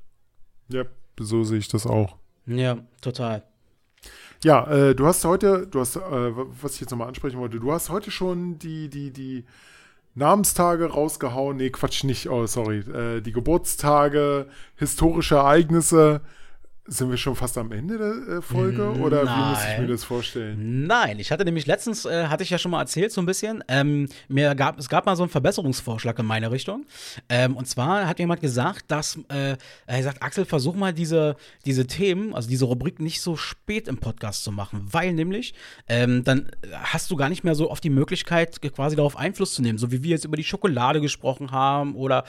[0.68, 0.84] Ja,
[1.18, 2.18] so sehe ich das auch.
[2.46, 3.44] Ja, total.
[4.44, 7.72] Ja, äh, du hast heute, du hast, äh, was ich jetzt nochmal ansprechen wollte, du
[7.72, 9.46] hast heute schon die, die, die
[10.14, 11.56] Namenstage rausgehauen.
[11.56, 12.80] Nee, Quatsch, nicht, oh, sorry.
[12.80, 16.20] Äh, die Geburtstage, historische Ereignisse.
[16.88, 19.38] Sind wir schon fast am Ende der äh, Folge oder Nein.
[19.38, 20.88] wie muss ich mir das vorstellen?
[20.88, 23.64] Nein, ich hatte nämlich letztens, äh, hatte ich ja schon mal erzählt, so ein bisschen,
[23.68, 26.88] ähm, mir gab, es gab mal so einen Verbesserungsvorschlag in meine Richtung.
[27.30, 31.36] Ähm, und zwar hat jemand gesagt, dass, äh, er sagt, Axel, versuch mal diese,
[31.68, 35.54] diese Themen, also diese Rubrik nicht so spät im Podcast zu machen, weil nämlich
[35.88, 39.62] ähm, dann hast du gar nicht mehr so oft die Möglichkeit, quasi darauf Einfluss zu
[39.62, 42.24] nehmen, so wie wir jetzt über die Schokolade gesprochen haben oder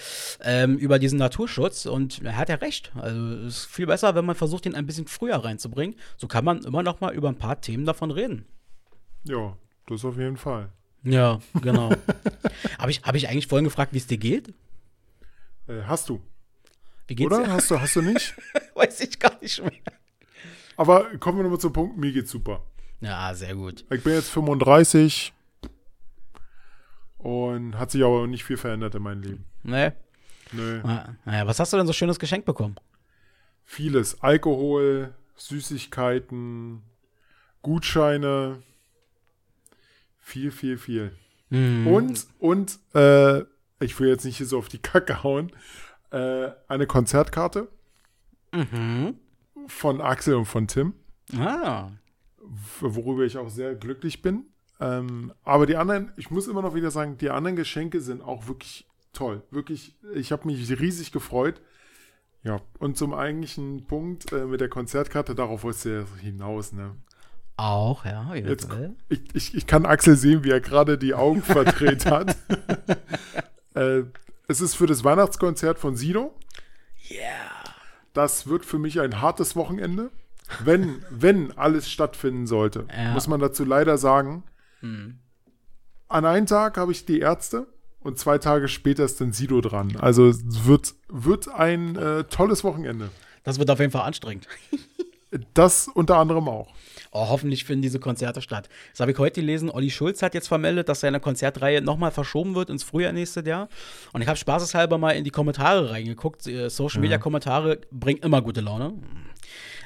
[0.45, 1.87] ähm, über diesen Naturschutz.
[1.87, 2.93] Und er hat ja recht.
[3.01, 5.95] Also es ist viel besser, wenn man versucht, ihn ein bisschen früher reinzubringen.
[6.17, 8.45] So kann man immer noch mal über ein paar Themen davon reden.
[9.23, 9.57] Ja,
[9.87, 10.71] das auf jeden Fall.
[11.05, 11.91] Ja, genau.
[12.79, 14.49] Habe ich, hab ich eigentlich vorhin gefragt, wie es dir geht?
[15.69, 16.21] Äh, hast du.
[17.07, 17.45] Wie geht's Oder?
[17.45, 17.53] Dir?
[17.53, 18.35] Hast du, hast du nicht?
[18.75, 19.73] Weiß ich gar nicht mehr.
[20.77, 22.63] Aber kommen wir nochmal zum Punkt, mir geht's super.
[23.01, 23.85] Ja, sehr gut.
[23.91, 25.33] Ich bin jetzt 35
[27.19, 29.45] und hat sich aber nicht viel verändert in meinem Leben.
[29.63, 29.93] Nee.
[30.53, 30.83] Nö.
[31.25, 32.77] Naja, was hast du denn so schönes Geschenk bekommen?
[33.65, 34.23] Vieles.
[34.23, 36.83] Alkohol, Süßigkeiten,
[37.63, 38.63] Gutscheine.
[40.19, 41.17] Viel, viel, viel.
[41.51, 41.87] Mhm.
[41.87, 43.41] Und, und, äh,
[43.81, 45.53] ich will jetzt nicht so auf die Kacke hauen,
[46.11, 47.69] äh, eine Konzertkarte
[48.53, 49.17] mhm.
[49.67, 50.95] von Axel und von Tim.
[51.37, 51.91] Ah.
[52.81, 54.47] Worüber ich auch sehr glücklich bin.
[54.81, 58.49] Ähm, aber die anderen, ich muss immer noch wieder sagen, die anderen Geschenke sind auch
[58.49, 59.43] wirklich toll.
[59.51, 61.61] Wirklich, ich habe mich riesig gefreut.
[62.45, 66.97] Ja, und zum eigentlichen Punkt äh, mit der Konzertkarte, darauf wolltest du ja hinaus, ne?
[67.57, 68.35] Auch, ja.
[68.35, 68.69] Jetzt,
[69.09, 72.37] ich, ich, ich kann Axel sehen, wie er gerade die Augen verdreht hat.
[73.75, 74.03] äh,
[74.49, 76.35] es ist für das Weihnachtskonzert von Sido.
[77.11, 77.21] Yeah.
[78.15, 80.11] Das wird für mich ein hartes Wochenende.
[80.65, 83.13] Wenn, wenn alles stattfinden sollte, ja.
[83.13, 84.43] muss man dazu leider sagen.
[84.81, 85.19] Hm.
[86.09, 87.69] An einem Tag habe ich die Ärzte
[88.03, 89.97] und zwei Tage später ist dann Sido dran.
[89.99, 93.11] Also es wird, wird ein äh, tolles Wochenende.
[93.45, 94.47] Das wird auf jeden Fall anstrengend.
[95.55, 96.69] das unter anderem auch.
[97.15, 98.71] Oh, hoffentlich finden diese Konzerte statt.
[98.93, 99.71] Das habe ich heute gelesen.
[99.71, 103.69] Olli Schulz hat jetzt vermeldet, dass seine Konzertreihe nochmal verschoben wird ins Frühjahr nächstes Jahr.
[104.13, 106.47] Und ich habe spaßeshalber mal in die Kommentare reingeguckt.
[106.47, 108.95] Äh, Social Media Kommentare bringen immer gute Laune.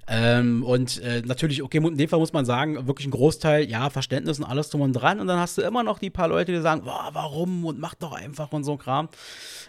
[0.08, 3.90] Ähm, und äh, natürlich, okay, in dem Fall muss man sagen, wirklich ein Großteil, ja,
[3.90, 5.20] Verständnis und alles drum und dran.
[5.20, 7.94] Und dann hast du immer noch die paar Leute, die sagen, boah, warum und mach
[7.94, 9.08] doch einfach und so Kram.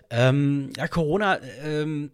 [0.10, 2.12] Ähm, ja, Corona, ähm,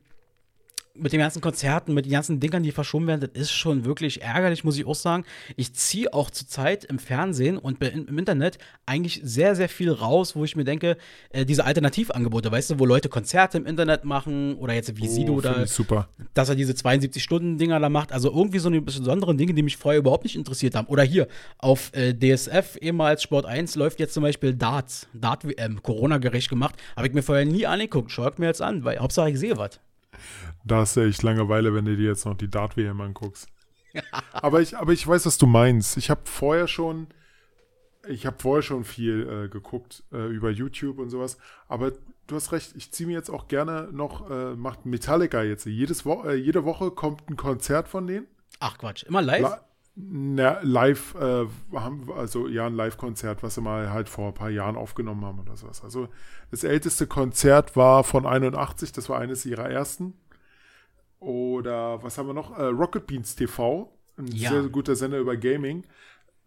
[0.95, 4.21] mit den ganzen Konzerten, mit den ganzen Dingern, die verschoben werden, das ist schon wirklich
[4.21, 5.25] ärgerlich, muss ich auch sagen.
[5.55, 10.43] Ich ziehe auch zurzeit im Fernsehen und im Internet eigentlich sehr, sehr viel raus, wo
[10.43, 10.97] ich mir denke,
[11.31, 15.11] äh, diese Alternativangebote, weißt du, wo Leute Konzerte im Internet machen oder jetzt wie oh,
[15.11, 16.09] Sido da, super.
[16.35, 18.11] dass er diese 72-Stunden-Dinger da macht.
[18.11, 20.87] Also irgendwie so eine besonderen Dinge, die mich vorher überhaupt nicht interessiert haben.
[20.87, 21.27] Oder hier
[21.57, 26.75] auf äh, DSF, ehemals Sport 1, läuft jetzt zum Beispiel Darts, Dart-WM, Corona-gerecht gemacht.
[26.95, 28.11] Habe ich mir vorher nie angeguckt.
[28.11, 29.79] Schaut mir jetzt an, weil Hauptsache ich sehe was.
[30.63, 33.47] Da hast du echt Langeweile, wenn du dir jetzt noch die Dart-WM anguckst.
[34.31, 35.97] aber, ich, aber ich weiß, was du meinst.
[35.97, 37.07] Ich habe vorher schon,
[38.07, 41.37] ich habe vorher schon viel äh, geguckt äh, über YouTube und sowas.
[41.67, 41.91] Aber
[42.27, 45.65] du hast recht, ich ziehe mir jetzt auch gerne noch, äh, macht Metallica jetzt.
[45.65, 48.27] Jedes Wo äh, jede Woche kommt ein Konzert von denen.
[48.59, 49.41] Ach Quatsch, immer live?
[49.41, 51.45] La na, live, äh,
[51.75, 55.39] haben, also ja, ein Live-Konzert, was sie mal halt vor ein paar Jahren aufgenommen haben
[55.39, 55.83] oder sowas.
[55.83, 56.09] Also
[56.49, 60.15] das älteste Konzert war von 81, das war eines ihrer ersten.
[61.23, 62.57] Oder was haben wir noch?
[62.57, 64.49] Äh, Rocket Beans TV, ein ja.
[64.49, 65.85] sehr guter Sender über Gaming.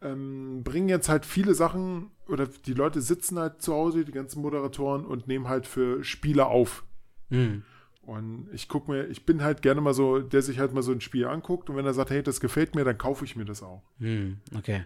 [0.02, 4.42] Ähm, bringen jetzt halt viele Sachen, oder die Leute sitzen halt zu Hause, die ganzen
[4.42, 6.84] Moderatoren, und nehmen halt für Spiele auf.
[7.30, 7.62] Mhm.
[8.02, 10.92] Und ich gucke mir, ich bin halt gerne mal so, der sich halt mal so
[10.92, 13.44] ein Spiel anguckt und wenn er sagt, hey, das gefällt mir, dann kaufe ich mir
[13.44, 13.82] das auch.
[13.98, 14.84] Hm, okay.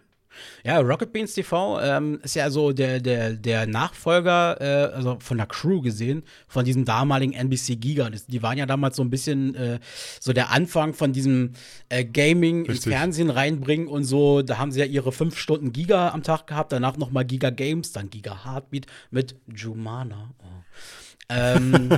[0.64, 5.37] Ja, Rocket Beans TV ähm, ist ja so der, der, der Nachfolger, äh, also von
[5.37, 8.11] der Crew gesehen, von diesem damaligen NBC Giga.
[8.11, 9.81] Die waren ja damals so ein bisschen äh,
[10.21, 11.53] so der Anfang von diesem
[11.88, 12.77] äh, Gaming Richtig.
[12.77, 14.43] ins Fernsehen reinbringen und so.
[14.43, 17.93] Da haben sie ja ihre fünf Stunden Giga am Tag gehabt, danach nochmal Giga Games,
[17.93, 20.35] dann Giga Heartbeat mit Jumana.
[20.38, 20.45] Oh
[21.31, 21.90] ähm,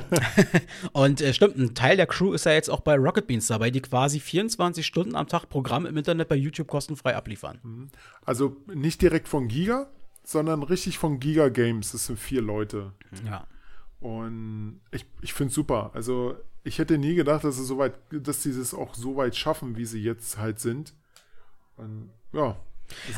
[0.92, 3.70] und äh, stimmt, ein Teil der Crew ist ja jetzt auch bei Rocket Beans dabei,
[3.70, 7.58] die quasi 24 Stunden am Tag Programm im Internet bei YouTube kostenfrei abliefern.
[7.62, 7.88] Mhm.
[8.24, 9.88] Also nicht direkt von Giga,
[10.22, 11.92] sondern richtig von Giga Games.
[11.92, 12.92] Das sind vier Leute.
[13.26, 13.46] Ja.
[14.00, 15.90] Und ich, ich finde es super.
[15.94, 19.36] Also ich hätte nie gedacht, dass sie so weit, dass sie das auch so weit
[19.36, 20.92] schaffen, wie sie jetzt halt sind.
[21.76, 22.56] Und ja,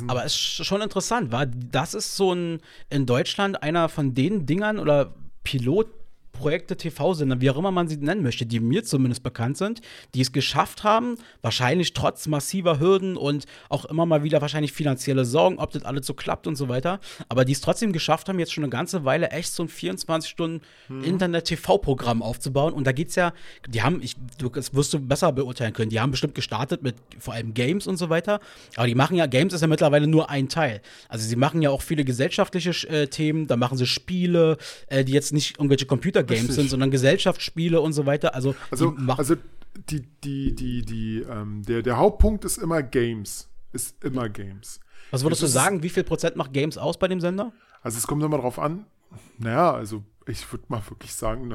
[0.06, 4.46] aber es ist schon interessant, war das ist so ein in Deutschland einer von den
[4.46, 5.88] Dingern oder Pilot
[6.34, 9.80] Projekte, TV-Sender, wie auch immer man sie nennen möchte, die mir zumindest bekannt sind,
[10.14, 15.24] die es geschafft haben, wahrscheinlich trotz massiver Hürden und auch immer mal wieder wahrscheinlich finanzielle
[15.24, 18.38] Sorgen, ob das alles so klappt und so weiter, aber die es trotzdem geschafft haben,
[18.38, 22.74] jetzt schon eine ganze Weile echt so ein 24-Stunden-Internet-TV-Programm aufzubauen.
[22.74, 23.32] Und da geht es ja,
[23.68, 26.96] die haben, ich, du, das wirst du besser beurteilen können, die haben bestimmt gestartet mit
[27.18, 28.40] vor allem Games und so weiter,
[28.76, 30.80] aber die machen ja, Games ist ja mittlerweile nur ein Teil.
[31.08, 35.12] Also sie machen ja auch viele gesellschaftliche äh, Themen, da machen sie Spiele, äh, die
[35.12, 38.34] jetzt nicht irgendwelche Computer Games sind, sondern Gesellschaftsspiele und so weiter.
[38.34, 39.36] Also, also, die, also
[39.90, 43.48] die, die, die, die, ähm, der, der Hauptpunkt ist immer Games.
[43.72, 44.80] Ist immer Games.
[45.10, 47.52] Was würdest es du sagen, wie viel Prozent macht Games aus bei dem Sender?
[47.82, 48.86] Also es kommt immer drauf an,
[49.38, 51.48] naja, also ich würde mal wirklich sagen,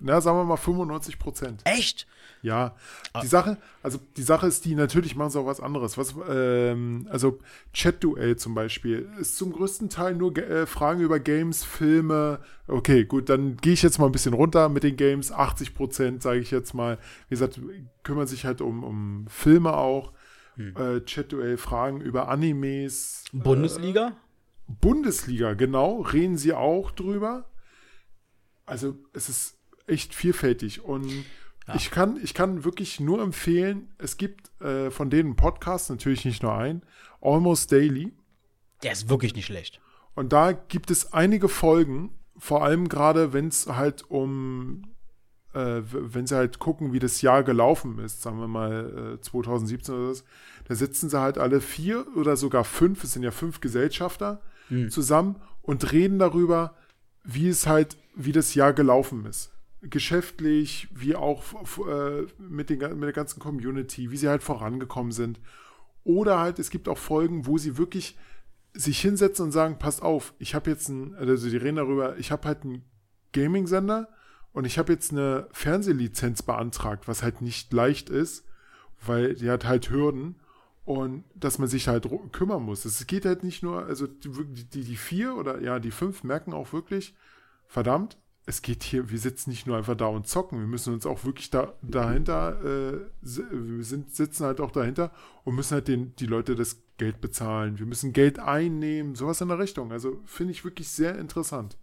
[0.00, 1.62] na, sagen wir mal 95 Prozent.
[1.64, 2.06] Echt?
[2.42, 2.74] Ja.
[3.12, 3.20] Ah.
[3.20, 5.96] Die Sache, also die Sache ist die, natürlich machen sie auch was anderes.
[5.98, 7.38] Was, ähm, also
[7.72, 12.40] Chat-Duell zum Beispiel ist zum größten Teil nur äh, Fragen über Games, Filme.
[12.66, 15.30] Okay, gut, dann gehe ich jetzt mal ein bisschen runter mit den Games.
[15.30, 16.98] 80 Prozent, sage ich jetzt mal.
[17.28, 17.60] Wie gesagt,
[18.02, 20.12] kümmern sich halt um, um Filme auch.
[20.56, 20.74] Hm.
[20.76, 23.24] Äh, Chat-Duell, Fragen über Animes.
[23.32, 24.08] Bundesliga?
[24.08, 27.44] Äh, Bundesliga, genau, reden sie auch drüber.
[28.70, 31.10] Also es ist echt vielfältig und
[31.66, 31.74] ja.
[31.74, 36.44] ich, kann, ich kann wirklich nur empfehlen, es gibt äh, von denen Podcasts, natürlich nicht
[36.44, 36.82] nur ein,
[37.20, 38.12] Almost Daily.
[38.84, 39.80] Der ist wirklich nicht schlecht.
[40.14, 44.84] Und da gibt es einige Folgen, vor allem gerade, wenn es halt um,
[45.52, 49.94] äh, wenn sie halt gucken, wie das Jahr gelaufen ist, sagen wir mal äh, 2017
[49.94, 50.22] oder so,
[50.68, 54.90] da sitzen sie halt alle vier oder sogar fünf, es sind ja fünf Gesellschafter, mhm.
[54.90, 56.76] zusammen und reden darüber,
[57.24, 59.52] wie es halt, wie das Jahr gelaufen ist.
[59.82, 61.42] Geschäftlich, wie auch
[61.86, 65.40] äh, mit, den, mit der ganzen Community, wie sie halt vorangekommen sind.
[66.04, 68.16] Oder halt, es gibt auch Folgen, wo sie wirklich
[68.74, 72.30] sich hinsetzen und sagen, passt auf, ich habe jetzt ein, also die reden darüber, ich
[72.30, 72.84] habe halt einen
[73.32, 74.08] Gaming-Sender
[74.52, 78.44] und ich habe jetzt eine Fernsehlizenz beantragt, was halt nicht leicht ist,
[79.04, 80.36] weil die hat halt Hürden
[80.84, 82.84] und dass man sich halt kümmern muss.
[82.84, 86.52] Es geht halt nicht nur, also die, die, die vier oder ja, die fünf merken
[86.52, 87.14] auch wirklich,
[87.70, 91.06] verdammt, es geht hier, wir sitzen nicht nur einfach da und zocken, wir müssen uns
[91.06, 95.12] auch wirklich da, dahinter, äh, wir sind, sitzen halt auch dahinter
[95.44, 97.78] und müssen halt den, die Leute das Geld bezahlen.
[97.78, 99.92] Wir müssen Geld einnehmen, sowas in der Richtung.
[99.92, 101.78] Also finde ich wirklich sehr interessant.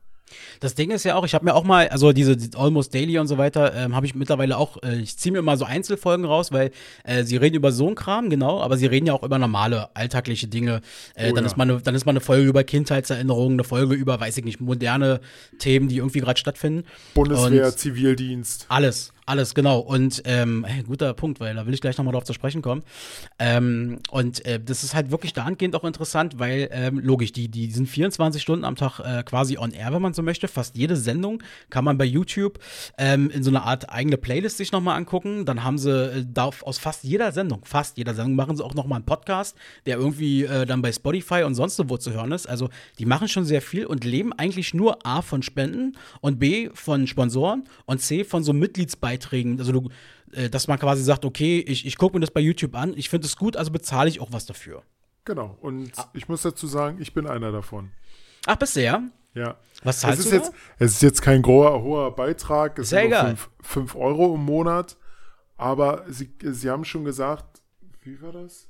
[0.60, 3.28] Das Ding ist ja auch, ich habe mir auch mal, also diese Almost Daily und
[3.28, 6.52] so weiter, ähm, habe ich mittlerweile auch, äh, ich ziehe mir mal so Einzelfolgen raus,
[6.52, 6.72] weil
[7.04, 9.96] äh, sie reden über so einen Kram, genau, aber sie reden ja auch über normale,
[9.96, 10.82] alltägliche Dinge.
[11.16, 11.50] Äh, oh, dann, ja.
[11.50, 14.46] ist mal eine, dann ist mal eine Folge über Kindheitserinnerungen, eine Folge über, weiß ich
[14.46, 15.22] nicht, moderne
[15.60, 16.86] Themen, die irgendwie gerade stattfinden.
[17.14, 18.66] Bundeswehr, und Zivildienst.
[18.70, 19.14] Alles.
[19.28, 19.80] Alles, genau.
[19.80, 22.84] Und ähm, guter Punkt, weil da will ich gleich nochmal drauf zu sprechen kommen.
[23.40, 27.70] Ähm, und äh, das ist halt wirklich dahingehend auch interessant, weil ähm, logisch, die, die
[27.70, 30.48] sind 24 Stunden am Tag äh, quasi on air, wenn man so möchte.
[30.48, 32.60] Fast jede Sendung kann man bei YouTube
[32.98, 35.44] ähm, in so einer Art eigene Playlist sich nochmal angucken.
[35.44, 38.76] Dann haben sie äh, da aus fast jeder Sendung, fast jeder Sendung, machen sie auch
[38.76, 42.48] nochmal einen Podcast, der irgendwie äh, dann bei Spotify und sonst wo zu hören ist.
[42.48, 46.70] Also die machen schon sehr viel und leben eigentlich nur A von Spenden und B
[46.74, 49.90] von Sponsoren und C von so Mitgliedsbeiträgen Beiträgen, also du,
[50.32, 53.10] äh, dass man quasi sagt, okay, ich, ich gucke mir das bei YouTube an, ich
[53.10, 54.84] finde es gut, also bezahle ich auch was dafür.
[55.26, 56.10] Genau, und ah.
[56.14, 57.92] ich muss dazu sagen, ich bin einer davon.
[58.46, 59.04] Ach, bisher?
[59.34, 59.58] Ja.
[59.84, 63.02] Was zahlst es ist du jetzt, Es ist jetzt kein großer, hoher Beitrag, es Sehr
[63.02, 63.38] sind egal.
[63.62, 64.98] 5 Euro im Monat,
[65.58, 67.62] aber sie, sie haben schon gesagt,
[68.04, 68.70] wie war das?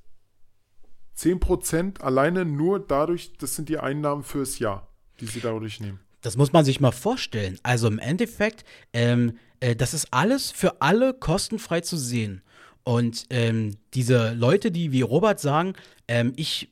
[1.18, 4.88] 10% alleine nur dadurch, das sind die Einnahmen fürs Jahr,
[5.20, 6.00] die sie dadurch nehmen.
[6.22, 7.60] Das muss man sich mal vorstellen.
[7.64, 12.42] Also im Endeffekt, ähm, äh, das ist alles für alle kostenfrei zu sehen.
[12.84, 15.74] Und ähm, diese Leute, die wie Robert sagen,
[16.08, 16.70] ähm, ich,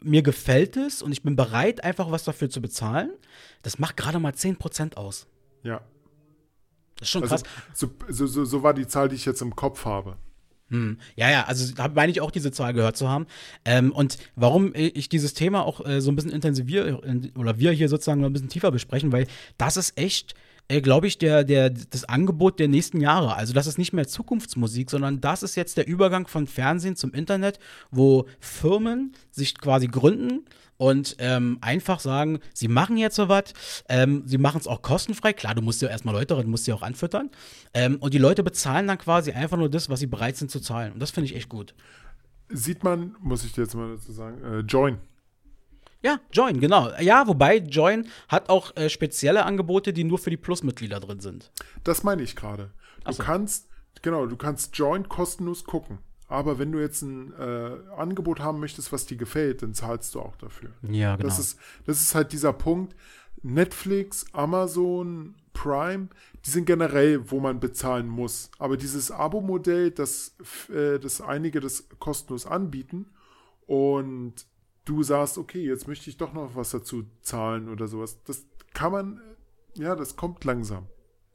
[0.00, 3.10] mir gefällt es und ich bin bereit, einfach was dafür zu bezahlen,
[3.62, 5.26] das macht gerade mal 10% aus.
[5.62, 5.82] Ja.
[6.96, 7.44] Das ist schon also, krass.
[7.74, 10.16] So, so, so war die Zahl, die ich jetzt im Kopf habe.
[10.70, 10.98] Hm.
[11.16, 13.26] Ja, ja, also da meine ich auch diese Zahl gehört zu haben.
[13.64, 17.00] Ähm, und warum ich dieses Thema auch äh, so ein bisschen intensiviere
[17.36, 20.34] oder wir hier sozusagen ein bisschen tiefer besprechen, weil das ist echt
[20.68, 23.34] glaube ich, der, der, das Angebot der nächsten Jahre.
[23.34, 27.12] Also das ist nicht mehr Zukunftsmusik, sondern das ist jetzt der Übergang von Fernsehen zum
[27.14, 27.58] Internet,
[27.90, 30.44] wo Firmen sich quasi gründen
[30.76, 33.54] und ähm, einfach sagen, sie machen jetzt so was,
[33.88, 35.32] ähm, sie machen es auch kostenfrei.
[35.32, 37.30] Klar, du musst ja erstmal Leute, du musst sie auch anfüttern.
[37.74, 40.60] Ähm, und die Leute bezahlen dann quasi einfach nur das, was sie bereit sind zu
[40.60, 40.92] zahlen.
[40.92, 41.74] Und das finde ich echt gut.
[42.50, 44.98] Sieht man, muss ich dir jetzt mal dazu sagen, äh, Join
[46.02, 46.90] ja, Join, genau.
[47.00, 51.50] Ja, wobei Join hat auch äh, spezielle Angebote, die nur für die Plus-Mitglieder drin sind.
[51.84, 52.70] Das meine ich gerade.
[53.04, 53.22] Du so.
[53.22, 53.68] kannst,
[54.02, 55.98] genau, du kannst Join kostenlos gucken.
[56.28, 60.20] Aber wenn du jetzt ein äh, Angebot haben möchtest, was dir gefällt, dann zahlst du
[60.20, 60.70] auch dafür.
[60.82, 61.26] Ja, genau.
[61.26, 62.94] Das ist, das ist halt dieser Punkt.
[63.42, 66.08] Netflix, Amazon, Prime,
[66.44, 68.50] die sind generell, wo man bezahlen muss.
[68.58, 70.36] Aber dieses Abo-Modell, das,
[70.72, 73.06] äh, das einige das kostenlos anbieten
[73.66, 74.46] und
[74.88, 78.22] du sagst, okay, jetzt möchte ich doch noch was dazu zahlen oder sowas.
[78.24, 79.20] Das kann man,
[79.74, 80.86] ja, das kommt langsam.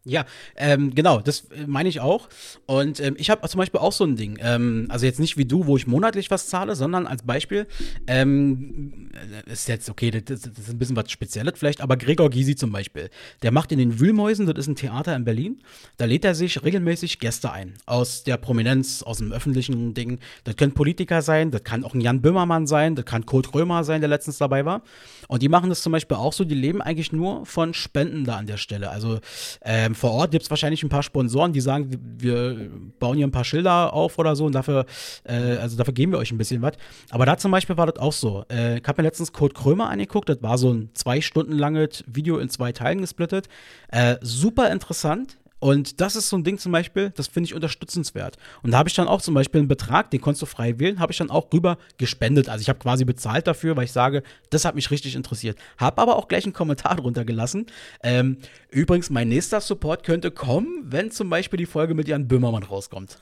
[0.05, 0.25] Ja,
[0.57, 2.27] ähm, genau, das äh, meine ich auch.
[2.65, 4.37] Und ähm, ich habe zum Beispiel auch so ein Ding.
[4.41, 7.67] Ähm, also jetzt nicht wie du, wo ich monatlich was zahle, sondern als Beispiel,
[8.07, 9.11] ähm,
[9.45, 12.73] ist jetzt okay, das, das, ist ein bisschen was Spezielles vielleicht, aber Gregor Gysi zum
[12.73, 13.09] Beispiel,
[13.43, 15.61] der macht in den Wühlmäusen, das ist ein Theater in Berlin,
[15.95, 17.75] da lädt er sich regelmäßig Gäste ein.
[17.85, 20.19] Aus der Prominenz, aus dem öffentlichen Ding.
[20.43, 23.85] Das können Politiker sein, das kann auch ein Jan Böhmermann sein, das kann Kurt Römer
[23.85, 24.81] sein, der letztens dabei war.
[25.27, 28.37] Und die machen das zum Beispiel auch so, die leben eigentlich nur von Spenden da
[28.37, 28.89] an der Stelle.
[28.89, 29.19] Also,
[29.63, 33.31] ähm, vor Ort gibt es wahrscheinlich ein paar Sponsoren, die sagen, wir bauen hier ein
[33.31, 34.85] paar Schilder auf oder so und dafür,
[35.23, 36.73] äh, also dafür geben wir euch ein bisschen was.
[37.09, 38.45] Aber da zum Beispiel war das auch so.
[38.51, 42.03] Äh, ich habe mir letztens Code Krömer angeguckt, das war so ein zwei Stunden langes
[42.07, 43.47] Video in zwei Teilen gesplittet.
[43.89, 45.37] Äh, super interessant.
[45.63, 48.35] Und das ist so ein Ding zum Beispiel, das finde ich unterstützenswert.
[48.63, 50.99] Und da habe ich dann auch zum Beispiel einen Betrag, den konntest du frei wählen,
[50.99, 52.49] habe ich dann auch rüber gespendet.
[52.49, 55.57] Also ich habe quasi bezahlt dafür, weil ich sage, das hat mich richtig interessiert.
[55.77, 57.67] Habe aber auch gleich einen Kommentar drunter gelassen.
[58.03, 58.39] Ähm,
[58.71, 63.19] übrigens, mein nächster Support könnte kommen, wenn zum Beispiel die Folge mit Jan Böhmermann rauskommt.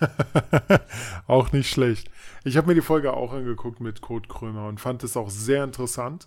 [1.28, 2.10] auch nicht schlecht.
[2.42, 5.62] Ich habe mir die Folge auch angeguckt mit Kurt Krömer und fand es auch sehr
[5.62, 6.26] interessant.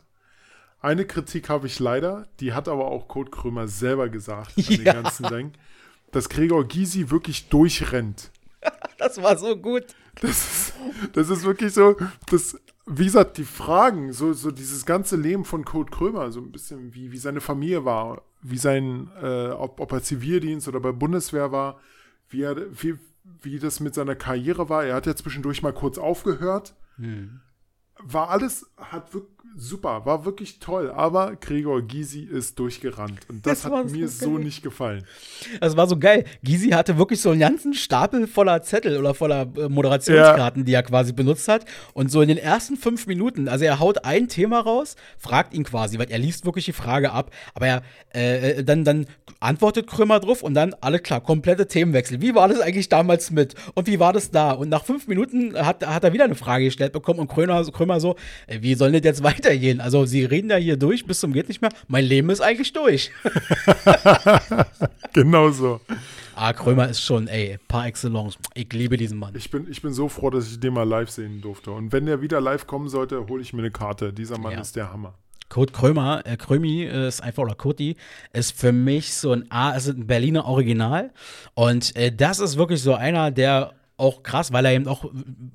[0.80, 4.78] Eine Kritik habe ich leider, die hat aber auch Kurt Krömer selber gesagt an ja.
[4.78, 5.52] den ganzen Ding,
[6.12, 8.32] dass Gregor Gysi wirklich durchrennt.
[8.98, 9.86] Das war so gut.
[10.22, 10.74] Das ist,
[11.14, 11.96] das ist wirklich so,
[12.32, 16.52] das, wie gesagt, die Fragen, so, so dieses ganze Leben von Kurt Krömer, so ein
[16.52, 20.92] bisschen wie, wie seine Familie war, wie sein, äh, ob, ob er Zivildienst oder bei
[20.92, 21.80] Bundeswehr war,
[22.30, 22.96] wie, er, wie,
[23.42, 24.84] wie das mit seiner Karriere war.
[24.84, 26.74] Er hat ja zwischendurch mal kurz aufgehört.
[26.98, 27.42] Hm.
[28.04, 29.12] War alles, hat
[29.58, 34.26] super, war wirklich toll, aber Gregor Gysi ist durchgerannt und das, das hat mir so,
[34.26, 35.04] so nicht gefallen.
[35.60, 36.26] Das war so geil.
[36.44, 40.66] Gysi hatte wirklich so einen ganzen Stapel voller Zettel oder voller äh, Moderationskarten, ja.
[40.66, 44.06] die er quasi benutzt hat und so in den ersten fünf Minuten, also er haut
[44.06, 47.82] ein Thema raus, fragt ihn quasi, weil er liest wirklich die Frage ab, aber er,
[48.14, 49.08] äh, äh dann, dann
[49.40, 52.22] antwortet Krümmer drauf und dann, alle klar, komplette Themenwechsel.
[52.22, 54.52] Wie war das eigentlich damals mit und wie war das da?
[54.52, 57.87] Und nach fünf Minuten hat, hat er wieder eine Frage gestellt bekommen und Krömer, Krömer
[58.00, 59.82] so, äh, wie soll das jetzt weiter weitergehen.
[59.82, 61.72] Also sie reden da hier durch bis zum geht nicht mehr.
[61.88, 63.12] Mein Leben ist eigentlich durch.
[65.14, 65.80] genau so.
[66.36, 68.38] Ah, Krömer ist schon, ey, par excellence.
[68.54, 69.34] Ich liebe diesen Mann.
[69.36, 71.72] Ich bin, ich bin so froh, dass ich den mal live sehen durfte.
[71.72, 74.14] Und wenn der wieder live kommen sollte, hole ich mir eine Karte.
[74.14, 74.62] Dieser Mann ja.
[74.62, 75.16] ist der Hammer.
[75.50, 77.96] Kurt Krömer, äh, Krömi ist einfach, oder Kurti,
[78.34, 81.12] ist für mich so ein, A, ist ein Berliner Original.
[81.54, 85.06] Und äh, das ist wirklich so einer, der auch krass, weil er eben auch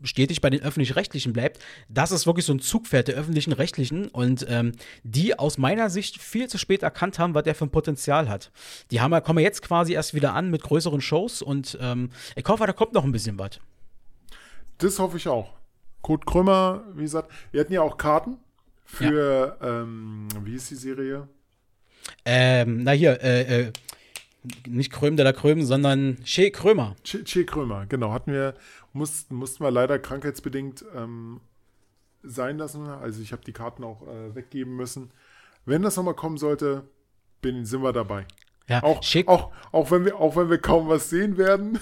[0.02, 1.62] stetig bei den öffentlich-rechtlichen bleibt.
[1.88, 4.72] Das ist wirklich so ein Zugpferd der öffentlichen Rechtlichen und ähm,
[5.04, 8.50] die aus meiner Sicht viel zu spät erkannt haben, was der für ein Potenzial hat.
[8.90, 12.66] Die haben, kommen jetzt quasi erst wieder an mit größeren Shows und ähm, ich hoffe,
[12.66, 13.60] da kommt noch ein bisschen was.
[14.78, 15.50] Das hoffe ich auch.
[16.02, 18.38] Kurt Krümmer, wie gesagt, wir hatten ja auch Karten
[18.84, 19.82] für, ja.
[19.82, 21.28] ähm, wie ist die Serie?
[22.24, 23.72] Ähm, na hier, äh, äh,
[24.66, 26.96] nicht Kröm der Kröm, sondern Che Krömer.
[27.04, 28.12] Che, che Krömer, genau.
[28.12, 28.54] Hatten wir,
[28.92, 31.40] mussten, mussten wir leider krankheitsbedingt ähm,
[32.22, 32.86] sein lassen.
[32.86, 35.10] Also ich habe die Karten auch äh, weggeben müssen.
[35.64, 36.84] Wenn das nochmal kommen sollte,
[37.40, 38.26] bin, sind wir dabei.
[38.68, 39.28] Ja, auch, schick.
[39.28, 41.78] Auch, auch, wenn wir, auch wenn wir kaum was sehen werden.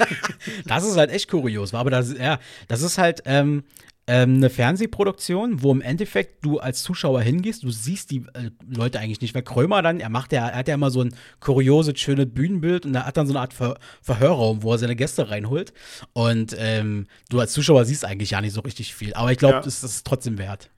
[0.66, 1.74] das ist halt echt kurios.
[1.74, 2.38] Aber das, ja,
[2.68, 3.64] das ist halt, ähm,
[4.06, 9.00] ähm, eine Fernsehproduktion, wo im Endeffekt du als Zuschauer hingehst, du siehst die äh, Leute
[9.00, 9.34] eigentlich nicht.
[9.34, 12.84] Weil Krömer dann, er macht ja, er hat ja immer so ein kurioses, schönes Bühnenbild
[12.84, 15.72] und er hat dann so eine Art Ver Verhörraum, wo er seine Gäste reinholt.
[16.12, 19.14] Und ähm, du als Zuschauer siehst eigentlich ja nicht so richtig viel.
[19.14, 19.60] Aber ich glaube, ja.
[19.60, 20.70] das ist trotzdem wert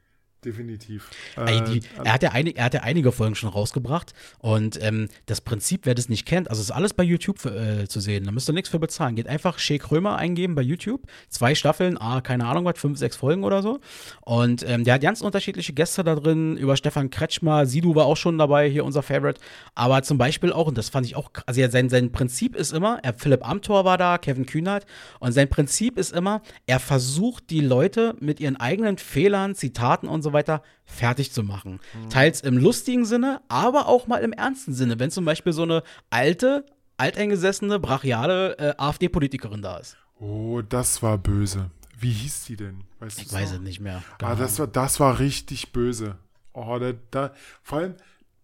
[0.46, 1.10] definitiv.
[1.36, 4.82] Ey, die, äh, er, hat ja einig, er hat ja einige Folgen schon rausgebracht und
[4.82, 8.00] ähm, das Prinzip, wer das nicht kennt, also ist alles bei YouTube für, äh, zu
[8.00, 9.16] sehen, da müsst ihr nichts für bezahlen.
[9.16, 13.16] Geht einfach Shea Krömer eingeben bei YouTube, zwei Staffeln, ah, keine Ahnung was, fünf, sechs
[13.16, 13.80] Folgen oder so
[14.22, 18.16] und ähm, der hat ganz unterschiedliche Gäste da drin, über Stefan Kretschmer, Sidu war auch
[18.16, 19.40] schon dabei, hier unser Favorite,
[19.74, 22.72] aber zum Beispiel auch, und das fand ich auch, also ja, sein, sein Prinzip ist
[22.72, 24.86] immer, er, Philipp Amthor war da, Kevin Kühnert
[25.18, 30.22] und sein Prinzip ist immer, er versucht die Leute mit ihren eigenen Fehlern, Zitaten und
[30.22, 30.35] so weiter
[30.84, 31.80] fertig zu machen.
[31.94, 32.10] Mhm.
[32.10, 35.82] Teils im lustigen Sinne, aber auch mal im ernsten Sinne, wenn zum Beispiel so eine
[36.10, 36.64] alte,
[36.96, 39.96] alteingesessene, brachiale äh, AfD-Politikerin da ist.
[40.18, 41.70] Oh, das war böse.
[41.98, 42.84] Wie hieß die denn?
[43.00, 44.02] Weißt ich weiß es nicht mehr.
[44.22, 46.16] Ah, das war, das war richtig böse.
[46.52, 47.94] Oh, da, da vor allem,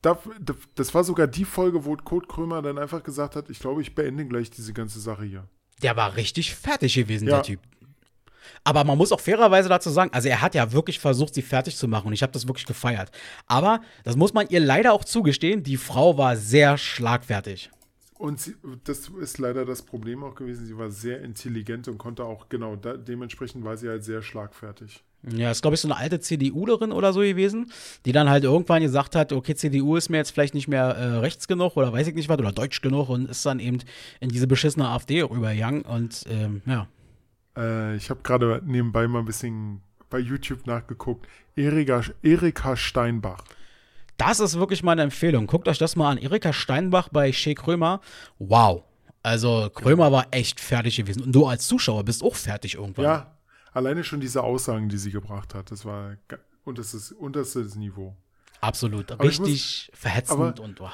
[0.03, 0.19] da,
[0.75, 3.95] das war sogar die Folge, wo Kurt Krömer dann einfach gesagt hat, ich glaube, ich
[3.95, 5.49] beende gleich diese ganze Sache hier.
[5.83, 7.37] Der war richtig fertig gewesen, ja.
[7.37, 7.61] der Typ.
[8.65, 11.77] Aber man muss auch fairerweise dazu sagen, also er hat ja wirklich versucht, sie fertig
[11.77, 13.11] zu machen und ich habe das wirklich gefeiert.
[13.47, 17.71] Aber das muss man ihr leider auch zugestehen, die Frau war sehr schlagfertig.
[18.23, 20.65] Und sie, das ist leider das Problem auch gewesen.
[20.65, 25.03] Sie war sehr intelligent und konnte auch, genau, da, dementsprechend war sie halt sehr schlagfertig.
[25.29, 27.73] Ja, ist, glaube ich, so eine alte CDUlerin oder so gewesen,
[28.05, 31.19] die dann halt irgendwann gesagt hat, okay, CDU ist mir jetzt vielleicht nicht mehr äh,
[31.19, 33.79] rechts genug oder weiß ich nicht was oder deutsch genug und ist dann eben
[34.21, 36.87] in diese beschissene AfD rübergegangen und ähm, ja.
[37.57, 41.27] Äh, ich habe gerade nebenbei mal ein bisschen bei YouTube nachgeguckt.
[41.57, 43.45] Erika, Erika Steinbach.
[44.17, 45.47] Das ist wirklich meine Empfehlung.
[45.47, 46.19] Guckt euch das mal an.
[46.19, 48.01] Erika Steinbach bei Shea Krömer.
[48.39, 48.85] Wow.
[49.23, 50.13] Also Krömer ja.
[50.13, 51.23] war echt fertig gewesen.
[51.23, 53.05] Und du als Zuschauer bist auch fertig irgendwann.
[53.05, 53.37] Ja,
[53.73, 56.17] alleine schon diese Aussagen, die sie gebracht hat, das war
[56.65, 58.17] unterstes, unterstes Niveau.
[58.61, 59.11] Absolut.
[59.13, 60.81] Aber Richtig muss, verhetzend aber, und.
[60.81, 60.91] Oh.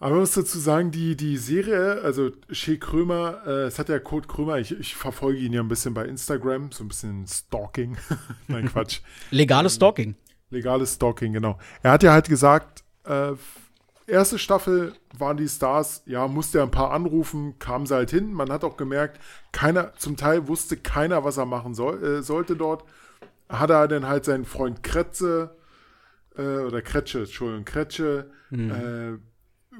[0.00, 3.98] Aber man muss dazu sagen, die, die Serie, also Shea Krömer, äh, es hat ja
[3.98, 7.96] Kurt Krömer, ich, ich verfolge ihn ja ein bisschen bei Instagram, so ein bisschen Stalking.
[8.48, 9.00] Nein, Quatsch.
[9.30, 10.14] Legales Stalking.
[10.50, 11.58] Legales Stalking, genau.
[11.82, 13.32] Er hat ja halt gesagt, äh,
[14.06, 18.32] erste Staffel waren die Stars, ja, musste er ein paar anrufen, kamen sie halt hin.
[18.32, 22.54] Man hat auch gemerkt, keiner, zum Teil wusste keiner, was er machen soll, äh, sollte
[22.54, 22.84] dort.
[23.48, 25.56] Hat er dann halt seinen Freund Kretze,
[26.36, 28.70] äh, oder Kretsche, Entschuldigung, Kretsche, mhm.
[28.70, 29.18] Äh,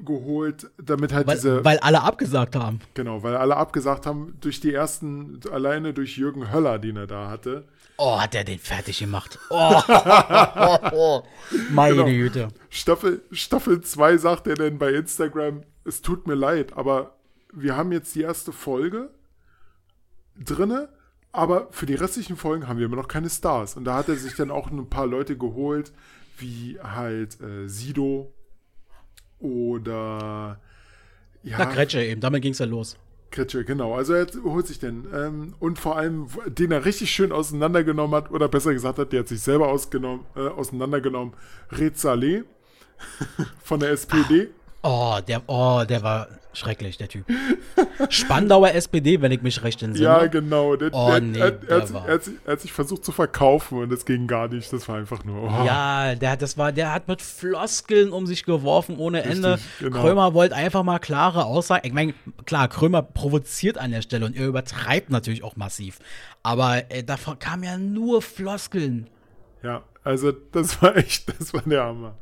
[0.05, 1.63] geholt, damit halt weil, diese.
[1.65, 2.79] Weil alle abgesagt haben.
[2.93, 7.29] Genau, weil alle abgesagt haben durch die ersten, alleine durch Jürgen Höller, den er da
[7.29, 7.65] hatte.
[7.97, 9.37] Oh, hat er den fertig gemacht.
[9.49, 9.81] Oh,
[11.69, 12.05] meine genau.
[12.07, 12.47] Güte.
[12.69, 17.17] Staffel 2 Staffel sagt er dann bei Instagram, es tut mir leid, aber
[17.53, 19.09] wir haben jetzt die erste Folge
[20.37, 20.89] drinne,
[21.31, 23.75] aber für die restlichen Folgen haben wir immer noch keine Stars.
[23.75, 25.91] Und da hat er sich dann auch ein paar Leute geholt,
[26.37, 28.33] wie halt äh, Sido,
[29.39, 30.59] oder
[31.43, 31.57] ja.
[31.57, 32.97] Na, Kretsche eben, damit ging es ja los.
[33.31, 33.93] Kretsche, genau.
[33.93, 35.07] Also er holt sich den.
[35.13, 39.21] Ähm, und vor allem, den er richtig schön auseinandergenommen hat, oder besser gesagt hat, der
[39.21, 41.33] hat sich selber ausgenommen, äh, auseinandergenommen,
[41.71, 42.43] Red Saleh
[43.63, 44.49] von der SPD.
[44.81, 46.27] Oh, der, oh, der war
[46.59, 47.25] schrecklich, der Typ.
[48.09, 50.05] Spandauer SPD, wenn ich mich recht entsinne.
[50.05, 50.75] Ja, genau.
[50.75, 51.87] Der, oh, der, nee, er, er, hat, er, hat
[52.23, 54.71] sich, er, hat sich, versucht zu verkaufen und das ging gar nicht.
[54.71, 55.43] Das war einfach nur.
[55.43, 55.65] Oh.
[55.65, 59.59] Ja, der, das war, der hat mit Floskeln um sich geworfen ohne Richtig, Ende.
[59.79, 60.01] Genau.
[60.01, 61.87] Krömer wollte einfach mal klare Aussagen.
[61.87, 62.13] Ich meine,
[62.45, 65.99] klar, Krömer provoziert an der Stelle und er übertreibt natürlich auch massiv.
[66.43, 69.07] Aber äh, davon kamen ja nur Floskeln.
[69.63, 72.15] Ja, also das war echt, das war der Hammer.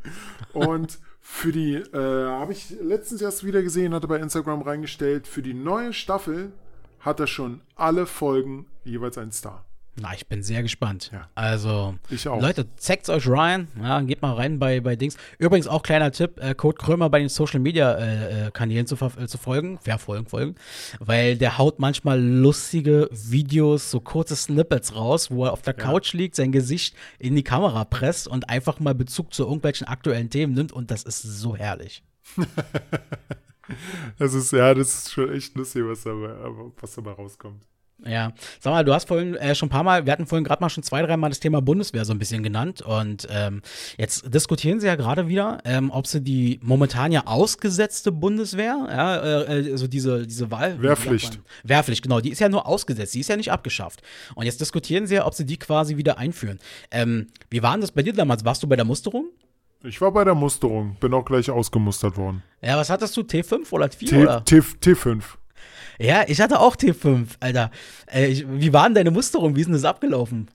[0.54, 5.42] Und für die, äh, habe ich letztens erst wieder gesehen, hatte bei Instagram reingestellt, für
[5.42, 6.54] die neue Staffel
[7.02, 9.67] hat er schon alle Folgen jeweils einen Star.
[10.00, 11.10] Na, ich bin sehr gespannt.
[11.12, 11.28] Ja.
[11.34, 11.96] Also.
[12.40, 13.68] Leute, zeigt's euch rein.
[13.82, 15.18] Ja, geht mal rein bei, bei Dings.
[15.40, 18.96] Übrigens auch kleiner Tipp, äh, Code Krömer bei den Social Media äh, äh, Kanälen zu,
[18.96, 19.80] äh, zu folgen.
[19.80, 20.56] Verfolgen, folgen.
[21.00, 25.84] Weil der haut manchmal lustige Videos, so kurze Snippets raus, wo er auf der Ja.
[25.84, 30.30] Couch liegt, sein Gesicht in die Kamera presst und einfach mal Bezug zu irgendwelchen aktuellen
[30.30, 30.72] Themen nimmt.
[30.72, 32.04] Und das ist so herrlich.
[34.18, 36.34] Das ist, ja, das ist schon echt lustig, was dabei,
[36.80, 37.66] was dabei rauskommt.
[38.06, 40.62] Ja, sag mal, du hast vorhin äh, schon ein paar Mal, wir hatten vorhin gerade
[40.62, 43.64] mal schon zwei, dreimal das Thema Bundeswehr so ein bisschen genannt und ähm,
[43.98, 49.42] jetzt diskutieren sie ja gerade wieder, ähm, ob sie die momentan ja ausgesetzte Bundeswehr, ja,
[49.42, 50.80] äh, also diese, diese Wahl.
[50.80, 51.40] Wehrpflicht.
[51.64, 54.04] Wehrpflicht, genau, die ist ja nur ausgesetzt, die ist ja nicht abgeschafft.
[54.36, 56.60] Und jetzt diskutieren sie ja, ob sie die quasi wieder einführen.
[56.92, 58.46] Ähm, wie war denn das bei dir damals?
[58.46, 59.26] Warst du bei der Musterung?
[59.84, 62.44] Ich war bei der Musterung, bin auch gleich ausgemustert worden.
[62.62, 63.22] Ja, was hattest du?
[63.22, 64.10] T5 oder T4?
[64.10, 64.46] T, oder?
[64.46, 65.24] T, T5.
[66.00, 67.72] Ja, ich hatte auch T5, Alter.
[68.12, 69.56] Äh, ich, wie war denn deine Musterung?
[69.56, 70.50] Wie ist denn das abgelaufen?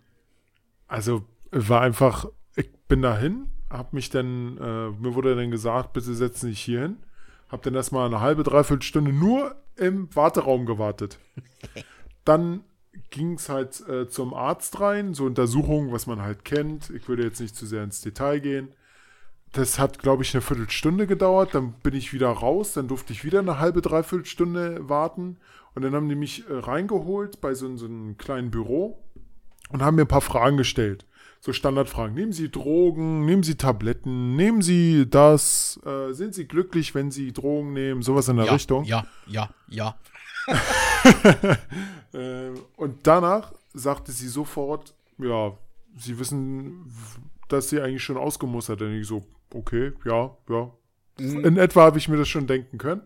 [0.86, 6.14] Also war einfach, ich bin dahin, hab mich dann, äh, mir wurde dann gesagt, bitte
[6.14, 6.96] setzen Sie sich hier hin.
[7.48, 11.18] Hab dann erstmal eine halbe, dreiviertel Stunde nur im Warteraum gewartet.
[12.24, 12.62] Dann
[13.10, 16.90] ging es halt äh, zum Arzt rein, so Untersuchungen, was man halt kennt.
[16.90, 18.68] Ich würde jetzt nicht zu sehr ins Detail gehen.
[19.52, 21.54] Das hat, glaube ich, eine Viertelstunde gedauert.
[21.54, 22.72] Dann bin ich wieder raus.
[22.72, 25.36] Dann durfte ich wieder eine halbe, dreiviertel Stunde warten.
[25.74, 28.98] Und dann haben die mich äh, reingeholt bei so, so einem kleinen Büro
[29.70, 31.06] und haben mir ein paar Fragen gestellt.
[31.40, 32.14] So Standardfragen.
[32.14, 33.24] Nehmen Sie Drogen?
[33.24, 34.36] Nehmen Sie Tabletten?
[34.36, 35.80] Nehmen Sie das?
[35.84, 38.02] Äh, sind Sie glücklich, wenn Sie Drogen nehmen?
[38.02, 38.84] Sowas in der ja, Richtung.
[38.84, 39.96] Ja, ja, ja.
[42.14, 45.56] Äh, und danach sagte sie sofort, ja,
[45.96, 46.92] Sie wissen,
[47.48, 48.82] dass Sie eigentlich schon ausgemustert.
[48.82, 49.24] Und ich so,
[49.54, 50.70] okay, ja, ja.
[51.18, 53.02] In etwa habe ich mir das schon denken können.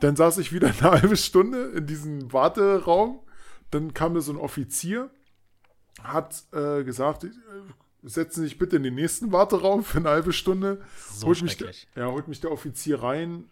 [0.00, 3.20] Dann saß ich wieder eine halbe Stunde in diesem Warteraum.
[3.70, 5.10] Dann kam da so ein Offizier,
[6.02, 7.30] hat äh, gesagt, äh,
[8.02, 10.80] setzen Sie sich bitte in den nächsten Warteraum für eine halbe Stunde.
[11.10, 13.44] So holt, mich der, ja, holt mich der Offizier rein.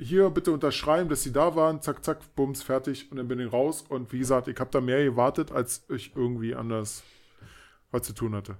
[0.00, 1.82] Hier bitte unterschreiben, dass Sie da waren.
[1.82, 3.10] Zack, zack, bums, fertig.
[3.10, 3.84] Und dann bin ich raus.
[3.88, 7.02] Und wie gesagt, ich habe da mehr gewartet, als ich irgendwie anders
[7.90, 8.56] was zu tun hatte.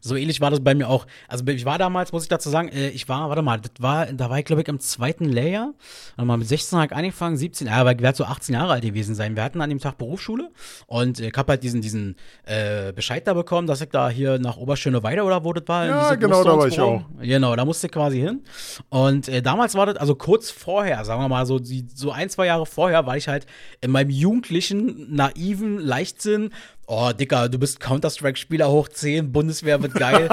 [0.00, 1.06] So ähnlich war das bei mir auch.
[1.28, 4.06] Also ich war damals, muss ich dazu sagen, äh, ich war, warte mal, das war,
[4.06, 5.74] da war ich glaube ich im zweiten Layer.
[6.16, 8.72] Warte mal, mit 16 habe ich angefangen, 17, ja, aber ich werde so 18 Jahre
[8.72, 9.36] alt gewesen sein.
[9.36, 10.50] Wir hatten an dem Tag Berufsschule
[10.86, 14.56] und ich habe halt diesen, diesen äh, Bescheid da bekommen, dass ich da hier nach
[14.56, 15.86] Oberschöneweide oder wo das war.
[15.86, 17.04] Ja, genau, da war ich Musterungsbüro.
[17.20, 18.42] Genau, da musste ich quasi hin.
[18.88, 22.28] Und äh, damals war das, also kurz vorher, sagen wir mal so, die, so ein,
[22.30, 23.46] zwei Jahre vorher, war ich halt
[23.80, 26.50] in meinem jugendlichen, naiven Leichtsinn.
[26.92, 30.28] Oh, Dicker, du bist Counter-Strike-Spieler hoch 10, Bundeswehr wird geil.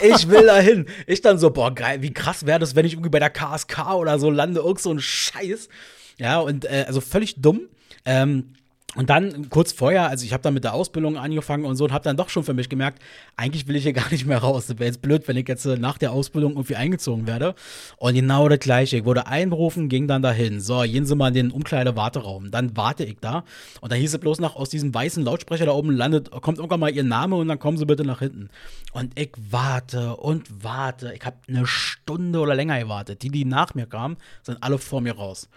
[0.00, 0.86] ich will da hin.
[1.08, 3.94] Ich dann so, boah, geil, wie krass wäre das, wenn ich irgendwie bei der KSK
[3.94, 5.68] oder so lande, irgend so ein Scheiß.
[6.16, 7.62] Ja, und äh, also völlig dumm.
[8.04, 8.52] Ähm,
[8.98, 11.92] und dann kurz vorher, also ich habe dann mit der Ausbildung angefangen und so und
[11.92, 13.00] habe dann doch schon für mich gemerkt,
[13.36, 14.66] eigentlich will ich hier gar nicht mehr raus.
[14.66, 17.54] Das wäre jetzt blöd, wenn ich jetzt äh, nach der Ausbildung irgendwie eingezogen werde.
[17.98, 18.96] Und genau das gleiche.
[18.96, 20.60] Ich wurde einberufen, ging dann dahin.
[20.60, 22.50] So, gehen Sie mal in den Umkleide-Warteraum.
[22.50, 23.44] Dann warte ich da.
[23.80, 26.80] Und da hieß es bloß noch, aus diesem weißen Lautsprecher da oben landet, kommt irgendwann
[26.80, 28.50] mal Ihr Name und dann kommen Sie bitte nach hinten.
[28.94, 31.14] Und ich warte und warte.
[31.14, 33.22] Ich habe eine Stunde oder länger gewartet.
[33.22, 35.48] Die, die nach mir kamen, sind alle vor mir raus.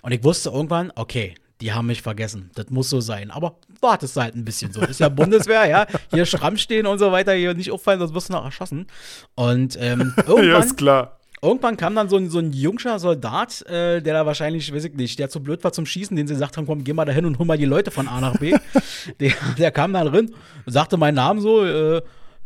[0.00, 2.50] Und ich wusste irgendwann, okay, die haben mich vergessen.
[2.54, 3.30] Das muss so sein.
[3.30, 4.80] Aber wartest halt ein bisschen so.
[4.82, 5.86] Ist ja Bundeswehr, ja.
[6.10, 8.86] Hier Schramm stehen und so weiter, hier nicht auffallen, sonst wirst du noch erschossen.
[9.34, 11.18] Und ähm, ja, irgendwann, ist klar.
[11.40, 14.94] irgendwann kam dann so ein, so ein jungscher Soldat, äh, der da wahrscheinlich, weiß ich
[14.94, 17.12] nicht, der zu blöd war zum Schießen, den sie gesagt haben, komm, geh mal da
[17.12, 18.54] hin und hol mal die Leute von A nach B.
[19.20, 20.34] der, der kam dann drin,
[20.66, 21.96] sagte meinen Namen so, äh,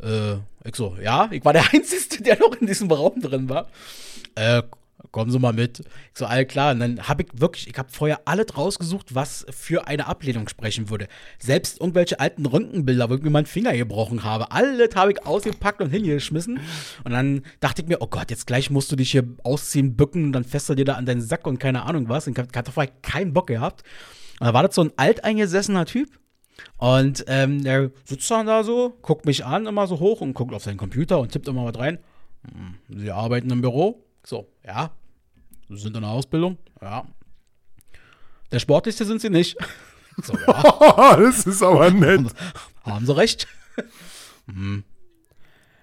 [0.02, 3.68] äh, ich so, ja, ich war der Einzige, der noch in diesem Raum drin war.
[4.36, 4.62] Äh,
[5.12, 5.80] kommen Sie mal mit.
[5.80, 6.72] Ich so, all klar.
[6.72, 10.90] Und dann habe ich wirklich, ich habe vorher alles rausgesucht, was für eine Ablehnung sprechen
[10.90, 11.08] würde.
[11.38, 14.52] Selbst irgendwelche alten Röntgenbilder, wo ich mir meinen Finger gebrochen habe.
[14.52, 16.60] Alles habe ich ausgepackt und hingeschmissen.
[17.04, 20.26] Und dann dachte ich mir, oh Gott, jetzt gleich musst du dich hier ausziehen, bücken
[20.26, 22.26] und dann du dir da an deinen Sack und keine Ahnung was.
[22.26, 23.82] Und ich hatte vorher keinen Bock gehabt.
[24.38, 26.08] Und da war das so ein alteingesessener Typ.
[26.76, 30.54] Und ähm, der sitzt dann da so, guckt mich an, immer so hoch und guckt
[30.54, 31.98] auf seinen Computer und tippt immer was rein.
[32.44, 34.04] Hm, Sie arbeiten im Büro?
[34.24, 34.90] So, ja.
[35.70, 36.58] Sie sind in der Ausbildung?
[36.82, 37.04] Ja.
[38.50, 39.56] Der Sportlichste sind Sie nicht.
[40.22, 41.16] So, ja.
[41.16, 42.34] das ist aber nett.
[42.84, 43.46] Haben Sie recht.
[44.46, 44.84] hm.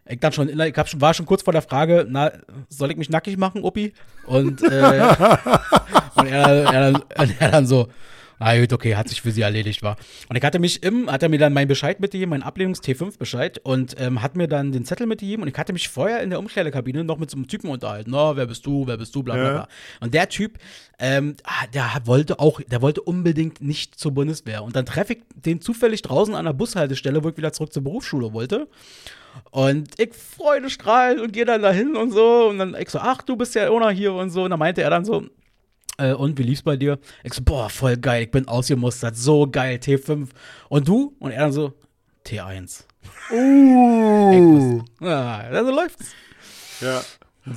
[0.05, 2.31] Ich, dann schon, ich hab war schon kurz vor der Frage, na,
[2.69, 3.93] soll ich mich nackig machen, Uppi?
[4.25, 4.65] Und, äh,
[6.15, 7.87] und er, er, dann, er dann so,
[8.39, 9.97] Ah, gut, okay, hat sich für sie erledigt, war.
[10.29, 13.99] Und ich hatte mich im, hat er mir dann meinen Bescheid mitgegeben, meinen Ablehnungs-T5-Bescheid und
[13.99, 17.03] ähm, hat mir dann den Zettel mitgegeben und ich hatte mich vorher in der Umkleidekabine
[17.03, 18.11] noch mit so einem Typen unterhalten.
[18.11, 19.67] Na, wer bist du, wer bist du, bla bla bla.
[20.01, 20.59] Und der Typ,
[20.99, 24.63] ähm, ah, der wollte auch, der wollte unbedingt nicht zur Bundeswehr.
[24.63, 27.83] Und dann treffe ich den zufällig draußen an der Bushaltestelle, wo ich wieder zurück zur
[27.83, 28.67] Berufsschule wollte.
[29.51, 32.47] Und ich Freude strahlen und gehe dann dahin und so.
[32.49, 34.43] Und dann ich so, ach, du bist ja auch noch hier und so.
[34.43, 35.27] Und dann meinte er dann so,
[35.97, 36.99] äh, und wie lief's bei dir?
[37.23, 40.27] Ich so, boah, voll geil, ich bin ausgemustert, so geil, T5.
[40.69, 41.15] Und du?
[41.19, 41.73] Und er dann so,
[42.25, 42.83] T1.
[43.31, 44.83] Uh.
[45.01, 46.11] Ja, also läuft's.
[46.81, 47.01] Ja.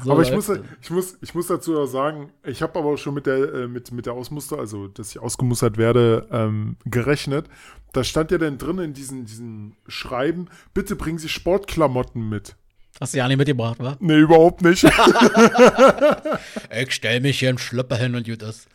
[0.04, 2.96] So aber ich muss, ich, muss, ich muss dazu auch sagen, ich habe aber auch
[2.96, 7.48] schon mit der, äh, mit, mit der Ausmuster, also dass ich ausgemustert werde, ähm, gerechnet.
[7.92, 12.54] Da stand ja dann drin in diesen, diesen Schreiben, bitte bringen Sie Sportklamotten mit.
[13.00, 13.96] Hast du ja nicht mitgebracht, wa?
[13.98, 14.84] Nee, überhaupt nicht.
[16.70, 18.68] ich stell mich hier im Schlüpper hin und gut ist.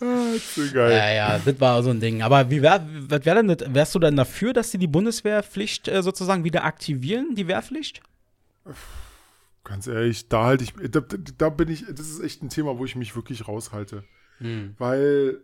[0.00, 0.90] ah, so geil.
[0.90, 2.22] Ja, ja, das war so ein Ding.
[2.22, 3.58] Aber wie wär, was wär denn das?
[3.72, 8.02] Wärst du denn dafür, dass sie die Bundeswehrpflicht äh, sozusagen wieder aktivieren, die Wehrpflicht?
[9.62, 11.00] Ganz ehrlich, da halte ich, da,
[11.38, 14.02] da, bin ich, das ist echt ein Thema, wo ich mich wirklich raushalte.
[14.38, 14.74] Hm.
[14.78, 15.38] Weil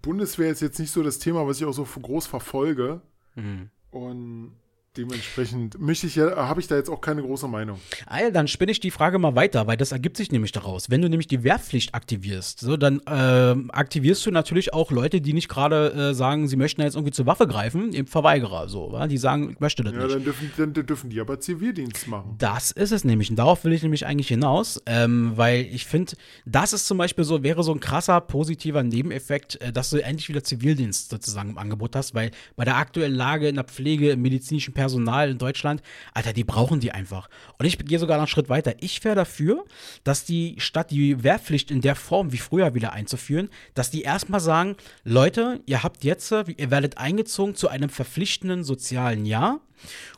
[0.00, 3.02] Bundeswehr ist jetzt nicht so das Thema, was ich auch so groß verfolge.
[3.34, 3.68] Hm.
[3.90, 4.56] Und
[4.98, 7.80] Dementsprechend möchte ich ja, habe ich da jetzt auch keine große Meinung.
[8.04, 10.90] Ah dann spinne ich die Frage mal weiter, weil das ergibt sich nämlich daraus.
[10.90, 15.32] Wenn du nämlich die Wehrpflicht aktivierst, so, dann äh, aktivierst du natürlich auch Leute, die
[15.32, 19.06] nicht gerade äh, sagen, sie möchten jetzt irgendwie zur Waffe greifen, eben Verweigerer, so, wa?
[19.06, 20.08] die sagen, ich möchte das ja, nicht.
[20.10, 22.34] Ja, dann dürfen, dann dürfen die aber Zivildienst machen.
[22.36, 26.12] Das ist es nämlich und darauf will ich nämlich eigentlich hinaus, ähm, weil ich finde,
[26.44, 30.28] das ist zum Beispiel so, wäre so ein krasser positiver Nebeneffekt, äh, dass du endlich
[30.28, 34.20] wieder Zivildienst sozusagen im Angebot hast, weil bei der aktuellen Lage in der Pflege, im
[34.20, 35.80] medizinischen Personal Personal in Deutschland,
[36.12, 37.30] Alter, die brauchen die einfach.
[37.56, 38.74] Und ich gehe sogar noch einen Schritt weiter.
[38.80, 39.64] Ich wäre dafür,
[40.02, 44.40] dass die Stadt die Wehrpflicht in der Form wie früher wieder einzuführen, dass die erstmal
[44.40, 44.74] sagen,
[45.04, 49.60] Leute, ihr habt jetzt, ihr werdet eingezogen zu einem verpflichtenden sozialen Jahr.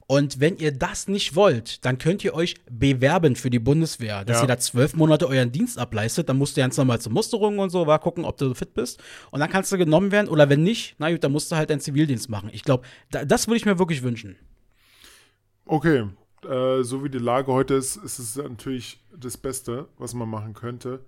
[0.06, 4.38] Und wenn ihr das nicht wollt, dann könnt ihr euch bewerben für die Bundeswehr, dass
[4.38, 4.44] ja.
[4.44, 6.28] ihr da zwölf Monate euren Dienst ableistet.
[6.28, 9.02] Dann musst du ganz normal zur Musterung und so, war gucken, ob du fit bist.
[9.30, 10.28] Und dann kannst du genommen werden.
[10.28, 12.50] Oder wenn nicht, na gut, dann musst du halt deinen Zivildienst machen.
[12.52, 14.36] Ich glaube, da, das würde ich mir wirklich wünschen.
[15.66, 16.08] Okay,
[16.44, 20.54] äh, so wie die Lage heute ist, ist es natürlich das Beste, was man machen
[20.54, 21.04] könnte.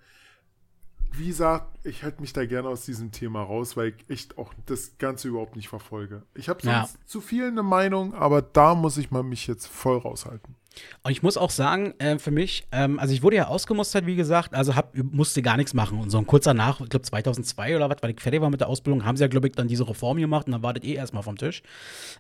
[1.13, 4.53] Wie gesagt, ich halte mich da gerne aus diesem Thema raus, weil ich echt auch
[4.67, 6.23] das Ganze überhaupt nicht verfolge.
[6.35, 7.07] Ich habe sonst ja.
[7.07, 10.57] zu viel eine Meinung, aber da muss ich mal mich jetzt voll raushalten.
[11.03, 14.17] Und ich muss auch sagen, äh, für mich, ähm, also ich wurde ja ausgemustert, wie
[14.17, 15.99] gesagt, also hab, musste gar nichts machen.
[15.99, 18.61] Und so ein kurzer nach, ich glaube 2002 oder was, weil ich fertig war mit
[18.61, 20.95] der Ausbildung, haben sie ja, glaube ich, dann diese Reform gemacht und dann wartet eh
[20.95, 21.63] erstmal vom Tisch.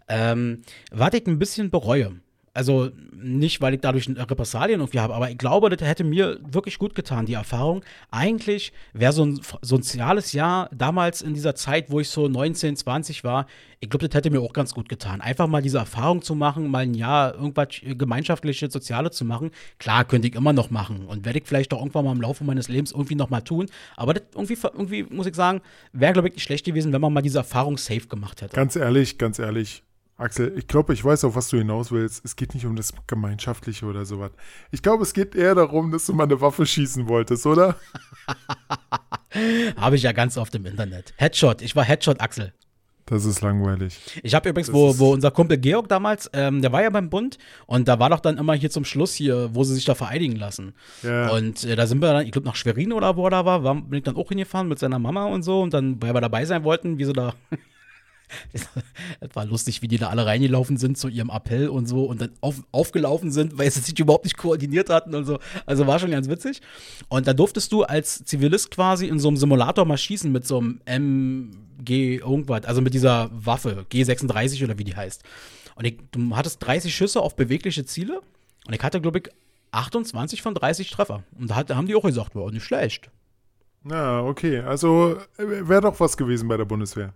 [0.08, 2.18] Ähm, was ich ein bisschen bereue,
[2.56, 6.78] also nicht, weil ich dadurch Repressalien irgendwie habe, aber ich glaube, das hätte mir wirklich
[6.78, 7.82] gut getan, die Erfahrung.
[8.10, 13.24] Eigentlich wäre so ein soziales Jahr damals in dieser Zeit, wo ich so 19, 20
[13.24, 13.46] war,
[13.80, 15.20] ich glaube, das hätte mir auch ganz gut getan.
[15.20, 19.50] Einfach mal diese Erfahrung zu machen, mal ein Jahr irgendwas gemeinschaftliche, soziale zu machen.
[19.78, 22.42] Klar, könnte ich immer noch machen und werde ich vielleicht auch irgendwann mal im Laufe
[22.44, 23.66] meines Lebens irgendwie noch mal tun.
[23.96, 25.60] Aber das irgendwie, irgendwie muss ich sagen,
[25.92, 28.56] wäre, glaube ich, nicht schlecht gewesen, wenn man mal diese Erfahrung safe gemacht hätte.
[28.56, 29.82] Ganz ehrlich, ganz ehrlich,
[30.18, 32.24] Axel, ich glaube, ich weiß, auf was du hinaus willst.
[32.24, 34.30] Es geht nicht um das Gemeinschaftliche oder sowas.
[34.70, 37.76] Ich glaube, es geht eher darum, dass du mal eine Waffe schießen wolltest, oder?
[39.76, 41.12] Habe ich ja ganz oft im Internet.
[41.18, 42.54] Headshot, ich war Headshot, Axel.
[43.04, 44.00] Das ist langweilig.
[44.24, 47.38] Ich habe übrigens, wo, wo unser Kumpel Georg damals, ähm, der war ja beim Bund
[47.66, 50.34] und da war doch dann immer hier zum Schluss hier, wo sie sich da vereidigen
[50.34, 50.74] lassen.
[51.04, 51.28] Ja.
[51.30, 53.62] Und äh, da sind wir dann, ich glaube, nach Schwerin oder wo er da war,
[53.62, 56.20] war, bin ich dann auch hingefahren mit seiner Mama und so und dann, weil wir
[56.20, 57.34] dabei sein wollten, wie sie da
[59.20, 62.20] es war lustig, wie die da alle reingelaufen sind zu ihrem Appell und so und
[62.20, 65.38] dann auf, aufgelaufen sind, weil sie sich überhaupt nicht koordiniert hatten und so.
[65.64, 66.60] Also war schon ganz witzig.
[67.08, 70.58] Und da durftest du als Zivilist quasi in so einem Simulator mal schießen mit so
[70.58, 75.22] einem MG irgendwas, also mit dieser Waffe, G36 oder wie die heißt.
[75.76, 78.20] Und ich, du hattest 30 Schüsse auf bewegliche Ziele
[78.66, 79.28] und ich hatte, glaube ich,
[79.72, 81.22] 28 von 30 Treffer.
[81.38, 83.10] Und da, hat, da haben die auch gesagt, war nicht schlecht.
[83.82, 84.60] Na, okay.
[84.60, 87.12] Also äh, wäre doch was gewesen bei der Bundeswehr.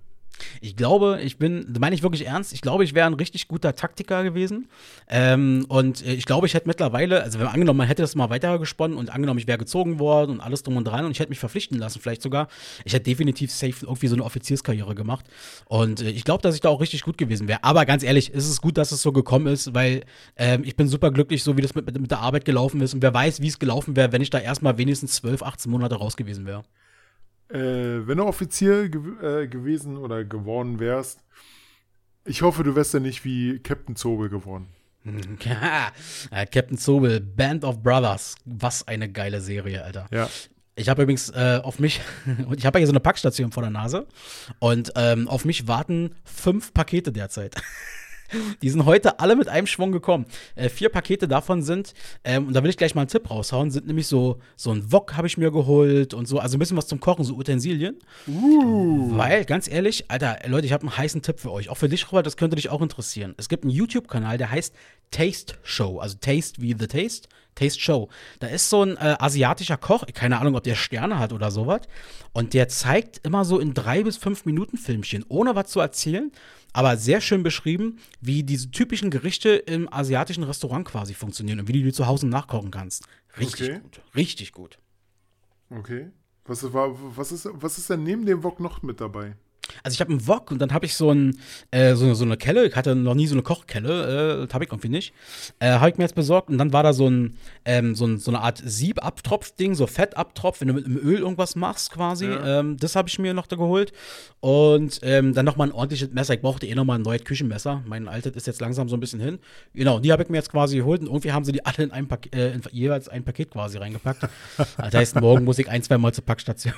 [0.60, 3.74] Ich glaube, ich bin, meine ich wirklich ernst, ich glaube, ich wäre ein richtig guter
[3.74, 4.68] Taktiker gewesen.
[5.08, 8.30] Ähm, und ich glaube, ich hätte mittlerweile, also wenn man angenommen, man hätte das mal
[8.30, 11.30] weitergesponnen und angenommen, ich wäre gezogen worden und alles drum und dran und ich hätte
[11.30, 12.48] mich verpflichten lassen, vielleicht sogar,
[12.84, 15.26] ich hätte definitiv safe irgendwie so eine Offizierskarriere gemacht.
[15.66, 17.64] Und äh, ich glaube, dass ich da auch richtig gut gewesen wäre.
[17.64, 20.04] Aber ganz ehrlich, ist es gut, dass es so gekommen ist, weil
[20.36, 22.94] ähm, ich bin super glücklich, so wie das mit, mit der Arbeit gelaufen ist.
[22.94, 25.96] Und wer weiß, wie es gelaufen wäre, wenn ich da erstmal wenigstens 12, 18 Monate
[25.96, 26.62] raus gewesen wäre.
[27.52, 31.22] Äh, wenn du Offizier gew äh, gewesen oder geworden wärst,
[32.24, 34.68] ich hoffe, du wärst ja nicht wie Captain Zobel geworden.
[35.04, 38.36] äh, Captain Zobel, Band of Brothers.
[38.44, 40.06] Was eine geile Serie, Alter.
[40.12, 40.28] Ja.
[40.76, 42.00] Ich habe übrigens äh, auf mich,
[42.56, 44.06] ich habe ja hier so eine Packstation vor der Nase
[44.58, 47.54] und ähm, auf mich warten fünf Pakete derzeit.
[48.62, 50.26] Die sind heute alle mit einem Schwung gekommen.
[50.54, 53.70] Äh, vier Pakete davon sind, ähm, und da will ich gleich mal einen Tipp raushauen,
[53.70, 56.76] sind nämlich so, so ein Wok habe ich mir geholt und so, also ein bisschen
[56.76, 57.98] was zum Kochen, so Utensilien.
[58.26, 59.16] Uh.
[59.16, 61.68] Weil, ganz ehrlich, Alter, Leute, ich habe einen heißen Tipp für euch.
[61.68, 63.34] Auch für dich, Robert, das könnte dich auch interessieren.
[63.36, 64.74] Es gibt einen YouTube-Kanal, der heißt
[65.10, 67.28] Taste Show, also Taste wie The Taste.
[67.56, 68.08] Taste Show.
[68.38, 71.80] Da ist so ein äh, asiatischer Koch, keine Ahnung, ob der Sterne hat oder sowas.
[72.32, 76.30] Und der zeigt immer so in drei bis fünf Minuten Filmchen, ohne was zu erzählen
[76.72, 81.72] aber sehr schön beschrieben, wie diese typischen Gerichte im asiatischen Restaurant quasi funktionieren und wie
[81.72, 83.04] du die zu Hause nachkochen kannst.
[83.38, 83.80] Richtig okay.
[83.80, 84.00] gut.
[84.14, 84.78] Richtig gut.
[85.70, 86.10] Okay.
[86.44, 89.36] Was, war, was, ist, was ist denn neben dem Wok noch mit dabei?
[89.82, 91.38] Also ich habe einen Wok und dann habe ich so, ein,
[91.70, 92.66] äh, so, so, eine Kelle.
[92.66, 95.12] Ich hatte noch nie so eine Kochkelle, äh, das habe ich irgendwie nicht.
[95.58, 98.18] Äh, habe ich mir jetzt besorgt und dann war da so, ein, ähm, so, ein,
[98.18, 102.26] so eine Art Siebabtropf-Ding, so Fettabtropf, wenn du mit dem Öl irgendwas machst quasi.
[102.26, 102.60] Ja.
[102.60, 103.92] Ähm, das habe ich mir noch da geholt.
[104.40, 106.34] Und ähm, dann nochmal ein ordentliches Messer.
[106.34, 107.82] Ich brauchte eh nochmal ein neues Küchenmesser.
[107.86, 109.38] Mein altes ist jetzt langsam so ein bisschen hin.
[109.74, 111.90] Genau, die habe ich mir jetzt quasi geholt und irgendwie haben sie die alle in,
[111.90, 114.22] ein Paket, äh, in jeweils ein Paket quasi reingepackt.
[114.76, 116.74] das heißt, morgen muss ich ein, zwei Mal zur Packstation.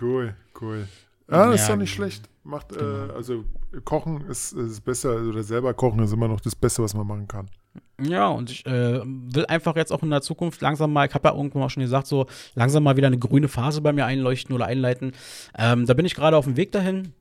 [0.00, 0.88] Cool, cool.
[1.30, 2.28] Ja, das ja, ist doch nicht schlecht.
[2.42, 3.06] Macht, äh, genau.
[3.06, 3.44] äh, also
[3.84, 7.28] Kochen ist, ist besser, oder selber kochen ist immer noch das Beste, was man machen
[7.28, 7.48] kann.
[8.00, 11.28] Ja, und ich äh, will einfach jetzt auch in der Zukunft langsam mal, ich habe
[11.28, 14.54] ja irgendwann mal schon gesagt, so langsam mal wieder eine grüne Phase bei mir einleuchten
[14.54, 15.12] oder einleiten.
[15.56, 17.12] Ähm, da bin ich gerade auf dem Weg dahin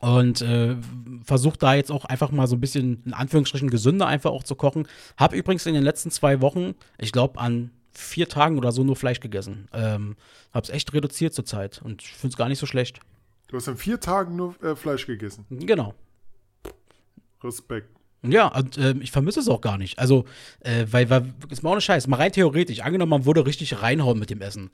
[0.00, 0.76] und äh,
[1.24, 4.54] versuche da jetzt auch einfach mal so ein bisschen in Anführungsstrichen gesünder einfach auch zu
[4.54, 4.86] kochen.
[5.16, 8.96] Habe übrigens in den letzten zwei Wochen, ich glaube an vier Tagen oder so nur
[8.96, 9.68] Fleisch gegessen.
[9.72, 10.16] Ähm,
[10.54, 13.00] habe es echt reduziert zurzeit und ich finde es gar nicht so schlecht.
[13.52, 15.44] Du hast in vier Tagen nur äh, Fleisch gegessen.
[15.50, 15.92] Genau.
[17.44, 17.94] Respekt.
[18.22, 19.98] Ja, und äh, ich vermisse es auch gar nicht.
[19.98, 20.24] Also,
[20.60, 24.18] äh, weil, weil, ist mal ohne Scheiß, mal rein theoretisch, angenommen, man würde richtig reinhauen
[24.18, 24.70] mit dem Essen.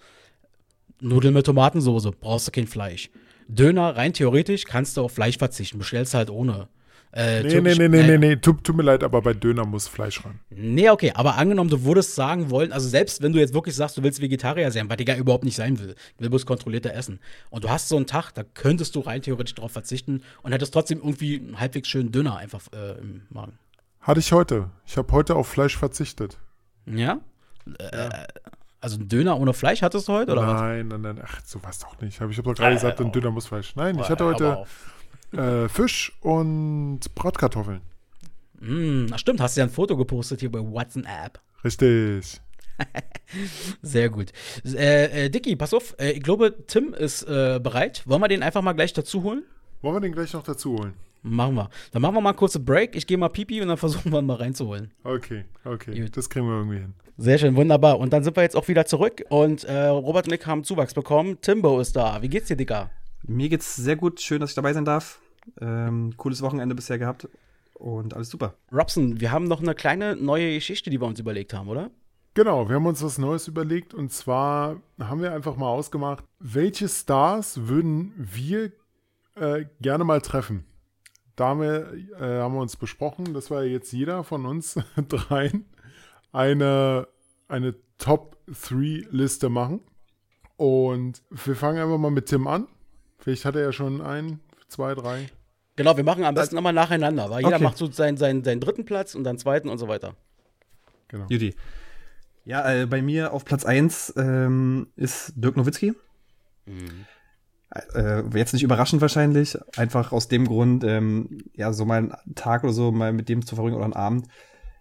[1.01, 3.11] Nudeln mit Tomatensoße, brauchst du kein Fleisch.
[3.49, 6.69] Döner, rein theoretisch, kannst du auf Fleisch verzichten, bestellst halt ohne.
[7.13, 9.89] Äh, nee, nee, nee, nee, nee, nee, tut, tut, mir leid, aber bei Döner muss
[9.89, 10.41] Fleisch ran.
[10.51, 13.97] Nee, okay, aber angenommen, du würdest sagen wollen, also selbst wenn du jetzt wirklich sagst,
[13.97, 16.93] du willst Vegetarier sein, was ich ja überhaupt nicht sein will, ich will bloß kontrollierter
[16.93, 17.19] essen.
[17.49, 20.75] Und du hast so einen Tag, da könntest du rein theoretisch darauf verzichten und hättest
[20.75, 23.59] trotzdem irgendwie einen halbwegs schönen Döner einfach äh, im Magen.
[24.01, 24.71] Hatte ich heute.
[24.87, 26.39] Ich habe heute auf Fleisch verzichtet.
[26.85, 27.21] Ja?
[27.67, 28.09] ja.
[28.09, 28.27] Äh,
[28.81, 30.61] also ein Döner ohne Fleisch hattest du heute, oder nein, was?
[30.61, 31.25] Nein, nein, nein.
[31.25, 32.15] Ach, so was doch nicht.
[32.15, 33.75] Ich habe doch gerade äh, gesagt, ein Döner muss Fleisch.
[33.75, 34.65] Nein, ich hatte heute
[35.33, 37.81] äh, Fisch und Bratkartoffeln.
[38.61, 41.41] Mm, stimmt, hast du ja ein Foto gepostet hier bei WhatsApp.
[41.65, 42.41] Richtig.
[43.83, 44.33] Sehr gut.
[44.65, 48.03] Äh, äh, Dicky, pass auf, äh, ich glaube, Tim ist äh, bereit.
[48.07, 49.43] Wollen wir den einfach mal gleich dazu holen?
[49.83, 50.95] Wollen wir den gleich noch dazu holen?
[51.23, 51.71] Machen wir.
[51.93, 52.95] Dann machen wir mal einen kurzen Break.
[52.95, 54.93] Ich gehe mal pipi und dann versuchen wir ihn mal reinzuholen.
[55.05, 56.01] Okay, okay.
[56.01, 56.17] Gut.
[56.17, 56.95] Das kriegen wir irgendwie hin.
[57.17, 57.99] Sehr schön, wunderbar.
[57.99, 60.95] Und dann sind wir jetzt auch wieder zurück und äh, Robert und ich haben Zuwachs
[60.95, 61.41] bekommen.
[61.41, 62.23] Timbo ist da.
[62.23, 62.91] Wie geht's dir, Dicker?
[63.29, 64.23] Mir geht's sehr gut.
[64.23, 65.21] Schön, dass ich dabei sein darf.
[65.61, 67.29] Ähm, cooles Wochenende bisher gehabt
[67.75, 68.55] und alles super.
[68.73, 71.91] Robson, wir haben noch eine kleine neue Geschichte, die wir uns überlegt haben, oder?
[72.33, 76.89] Genau, wir haben uns was Neues überlegt und zwar haben wir einfach mal ausgemacht, welche
[76.89, 78.73] Stars würden wir
[79.35, 80.65] äh, gerne mal treffen.
[81.37, 85.67] Da haben wir, äh, haben wir uns besprochen, dass wir jetzt jeder von uns dreien
[86.33, 87.09] eine,
[87.47, 89.81] eine Top-3-Liste machen.
[90.57, 92.67] Und wir fangen einfach mal mit Tim an.
[93.29, 95.29] Vielleicht hat er ja schon ein, zwei, drei.
[95.77, 97.65] Genau, wir machen am besten also, immer nacheinander, weil jeder okay.
[97.65, 100.15] macht so seinen, seinen, seinen dritten Platz und dann zweiten und so weiter.
[101.09, 101.27] Genau.
[101.29, 101.55] Judy.
[102.47, 105.93] Ja, äh, bei mir auf Platz 1 ähm, ist Dirk Nowitzki.
[106.65, 107.05] Mhm.
[107.93, 112.65] Äh, jetzt nicht überraschend wahrscheinlich, einfach aus dem Grund, ähm, ja, so mal einen Tag
[112.65, 114.27] oder so mal mit dem zu verbringen oder einen Abend.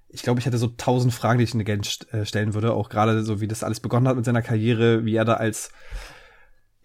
[0.08, 2.72] Ich glaube, ich hätte so tausend Fragen, die ich in gerne st äh, stellen würde,
[2.72, 5.70] auch gerade so, wie das alles begonnen hat mit seiner Karriere, wie er da als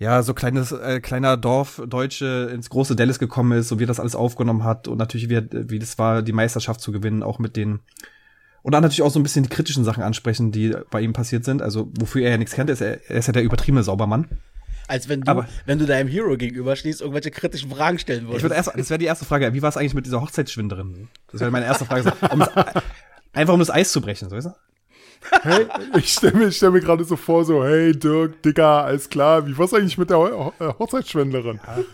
[0.02, 4.00] ja, so kleines, äh, kleiner Dorfdeutsche ins große Dallas gekommen ist, so wie er das
[4.00, 7.56] alles aufgenommen hat und natürlich, wie, wie das war, die Meisterschaft zu gewinnen, auch mit
[7.56, 7.80] den
[8.62, 11.44] und dann natürlich auch so ein bisschen die kritischen Sachen ansprechen, die bei ihm passiert
[11.44, 11.62] sind.
[11.62, 14.28] Also, wofür er ja nichts kennt, ist er, er ist ja der übertriebene Saubermann.
[14.86, 18.38] Als wenn du, Aber, wenn du deinem Hero gegenüberstehst, irgendwelche kritischen Fragen stellen würdest.
[18.38, 19.52] Ich würde erst, das wäre die erste Frage.
[19.54, 21.08] Wie war es eigentlich mit dieser Hochzeitsschwinderin?
[21.30, 22.12] Das wäre meine erste Frage.
[22.30, 22.44] Um
[23.32, 24.56] einfach um das Eis zu brechen, so ist er?
[25.42, 25.66] Hey,
[25.96, 29.56] ich stelle mir, stell mir gerade so vor, so, hey Dirk, Digga, alles klar, wie
[29.56, 31.60] war's eigentlich mit der Ho äh, Hochzeitsschwendlerin?
[31.66, 31.84] Ja.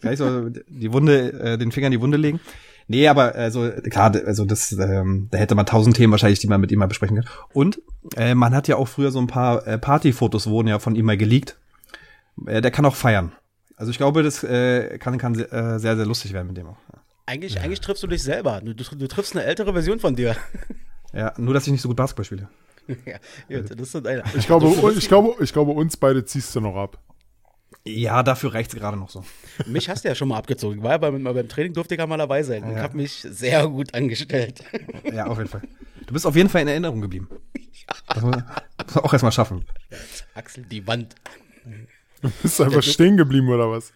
[0.00, 2.40] Gleich so die Wunde, äh, den Finger in die Wunde legen.
[2.86, 6.60] Nee, aber also klar, also das, ähm, da hätte man tausend Themen wahrscheinlich, die man
[6.60, 7.26] mit ihm mal besprechen kann.
[7.52, 7.80] Und
[8.16, 11.06] äh, man hat ja auch früher so ein paar äh, Partyfotos wurden ja von ihm
[11.06, 11.56] mal geleakt.
[12.46, 13.32] Äh, der kann auch feiern.
[13.76, 16.76] Also ich glaube, das äh, kann, kann äh, sehr, sehr lustig werden mit dem auch.
[17.26, 17.62] Eigentlich, ja.
[17.62, 18.60] eigentlich triffst du dich selber.
[18.62, 20.36] Du, du, du triffst eine ältere Version von dir.
[21.14, 22.48] Ja, nur dass ich nicht so gut Basketball spiele.
[23.48, 24.22] ja, das sind eine.
[24.36, 26.98] Ich glaube, ich, glaube, ich glaube, uns beide ziehst du noch ab.
[27.86, 29.24] Ja, dafür reicht es gerade noch so.
[29.66, 30.82] Mich hast du ja schon mal abgezogen.
[30.82, 32.70] War ja beim, beim Training durfte ich ja mal dabei sein ja.
[32.70, 34.64] und habe mich sehr gut angestellt.
[35.12, 35.62] Ja, auf jeden Fall.
[36.06, 37.28] Du bist auf jeden Fall in Erinnerung geblieben.
[37.54, 38.14] Ja.
[38.14, 39.64] Das muss man auch erstmal schaffen.
[40.34, 41.14] Axel, die Wand.
[42.22, 43.92] Du bist einfach stehen geblieben, oder was?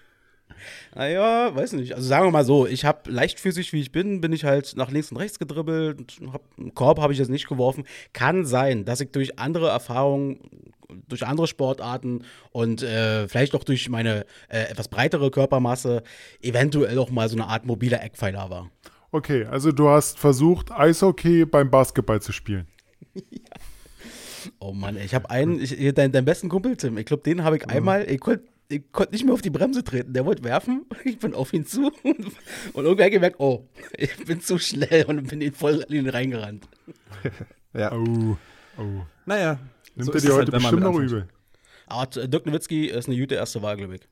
[0.95, 1.95] Naja, weiß nicht.
[1.95, 4.91] Also sagen wir mal so, ich habe leichtfüßig, wie ich bin, bin ich halt nach
[4.91, 6.19] links und rechts gedribbelt.
[6.33, 7.85] Hab, einen Korb habe ich jetzt nicht geworfen.
[8.13, 10.41] Kann sein, dass ich durch andere Erfahrungen,
[11.09, 16.03] durch andere Sportarten und äh, vielleicht auch durch meine äh, etwas breitere Körpermasse
[16.41, 18.71] eventuell auch mal so eine Art mobiler Eckpfeiler war.
[19.11, 22.67] Okay, also du hast versucht, Eishockey beim Basketball zu spielen.
[23.15, 23.41] ja.
[24.61, 27.57] Oh Mann, ich habe einen, ich, deinen, deinen besten Kumpel, Tim, ich glaube, den habe
[27.57, 27.73] ich mhm.
[27.73, 30.13] einmal, ich konnte ich konnte nicht mehr auf die Bremse treten.
[30.13, 30.87] Der wollte werfen.
[31.05, 33.67] Ich bin auf ihn zu und, und irgendwie habe ich gemerkt, oh,
[33.97, 36.69] ich bin zu schnell und bin ihn voll in ihn reingerannt.
[37.73, 37.93] ja.
[37.93, 38.37] Oh,
[38.77, 39.03] oh.
[39.25, 39.59] Naja.
[39.95, 41.29] Nimmt so er dir heute halt, bestimmt noch übel.
[41.87, 44.03] Aber Dirk Nowitzki ist eine gute erste Wahl, glaube ich.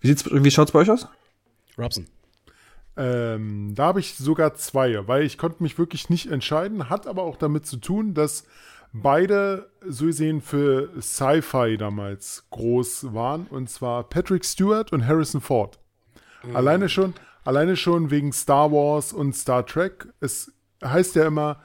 [0.00, 1.08] Wie, wie schaut es bei euch aus?
[1.78, 2.06] Robson.
[2.96, 7.22] Ähm, da habe ich sogar zwei, weil ich konnte mich wirklich nicht entscheiden, hat aber
[7.22, 8.44] auch damit zu tun, dass
[9.02, 15.78] beide so gesehen für Sci-Fi damals groß waren, und zwar Patrick Stewart und Harrison Ford.
[16.42, 16.56] Mhm.
[16.56, 17.14] Alleine schon,
[17.44, 20.08] alleine schon wegen Star Wars und Star Trek.
[20.20, 21.60] Es heißt ja immer,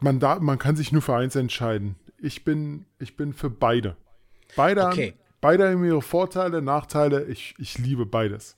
[0.00, 1.96] man, da, man kann sich nur für eins entscheiden.
[2.18, 3.96] Ich bin, ich bin für beide.
[4.56, 5.10] Beide, okay.
[5.10, 7.24] haben, beide haben ihre Vorteile, Nachteile.
[7.24, 8.56] Ich, ich liebe beides.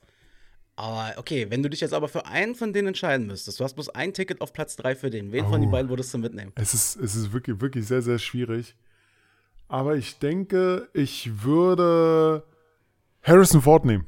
[0.77, 3.73] Aber okay, wenn du dich jetzt aber für einen von denen entscheiden müsstest, du hast
[3.73, 5.31] bloß ein Ticket auf Platz 3 für den.
[5.31, 5.49] Wen oh.
[5.49, 6.51] von den beiden würdest du mitnehmen?
[6.53, 8.75] Es ist, es ist wirklich, wirklich sehr, sehr schwierig.
[9.67, 12.43] Aber ich denke, ich würde
[13.23, 14.05] Harrison Ford nehmen.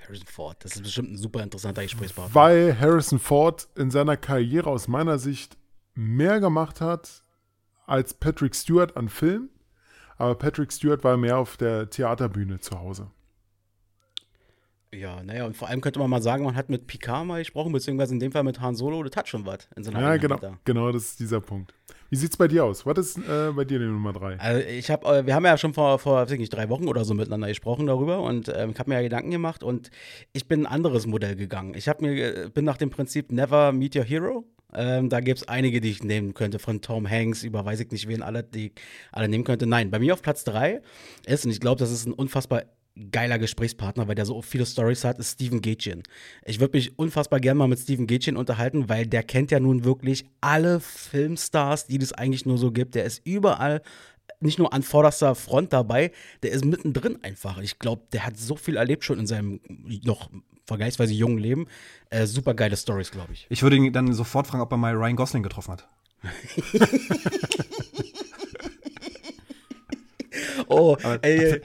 [0.00, 2.32] Harrison Ford, das ist bestimmt ein super interessanter Gesprächspartner.
[2.32, 5.58] Weil Harrison Ford in seiner Karriere aus meiner Sicht
[5.94, 7.24] mehr gemacht hat
[7.84, 9.50] als Patrick Stewart an Film.
[10.18, 13.10] Aber Patrick Stewart war mehr auf der Theaterbühne zu Hause.
[14.92, 17.70] Ja, naja, und vor allem könnte man mal sagen, man hat mit Picard mal gesprochen,
[17.70, 20.38] beziehungsweise in dem Fall mit Han Solo, das hat schon was in seiner Ja, genau,
[20.64, 21.72] genau, das ist dieser Punkt.
[22.08, 22.84] Wie sieht's bei dir aus?
[22.84, 24.36] Was ist äh, bei dir die Nummer drei?
[24.40, 26.88] Also ich habe, äh, wir haben ja schon vor, vor weiß ich nicht, drei Wochen
[26.88, 29.92] oder so miteinander gesprochen darüber und ähm, ich habe mir ja Gedanken gemacht und
[30.32, 31.74] ich bin ein anderes Modell gegangen.
[31.74, 34.44] Ich habe mir, äh, bin nach dem Prinzip Never Meet Your Hero.
[34.74, 37.92] Ähm, da gibt es einige, die ich nehmen könnte, von Tom Hanks über weiß ich
[37.92, 38.72] nicht wen alle, die
[39.12, 39.68] alle nehmen könnte.
[39.68, 40.82] Nein, bei mir auf Platz drei
[41.26, 42.64] ist, und ich glaube, das ist ein unfassbar
[43.12, 46.02] geiler Gesprächspartner, weil der so viele Stories hat, ist Steven Gätchen.
[46.44, 49.84] Ich würde mich unfassbar gerne mal mit Steven Gätchen unterhalten, weil der kennt ja nun
[49.84, 52.94] wirklich alle Filmstars, die es eigentlich nur so gibt.
[52.94, 53.82] Der ist überall
[54.40, 56.12] nicht nur an vorderster Front dabei,
[56.42, 57.58] der ist mittendrin einfach.
[57.58, 59.60] Ich glaube, der hat so viel erlebt schon in seinem
[60.04, 60.30] noch
[60.66, 61.66] vergleichsweise jungen Leben.
[62.10, 63.46] Äh, super geile Stories, glaube ich.
[63.50, 65.88] Ich würde ihn dann sofort fragen, ob er mal Ryan Gosling getroffen hat.
[70.68, 71.60] oh, ey,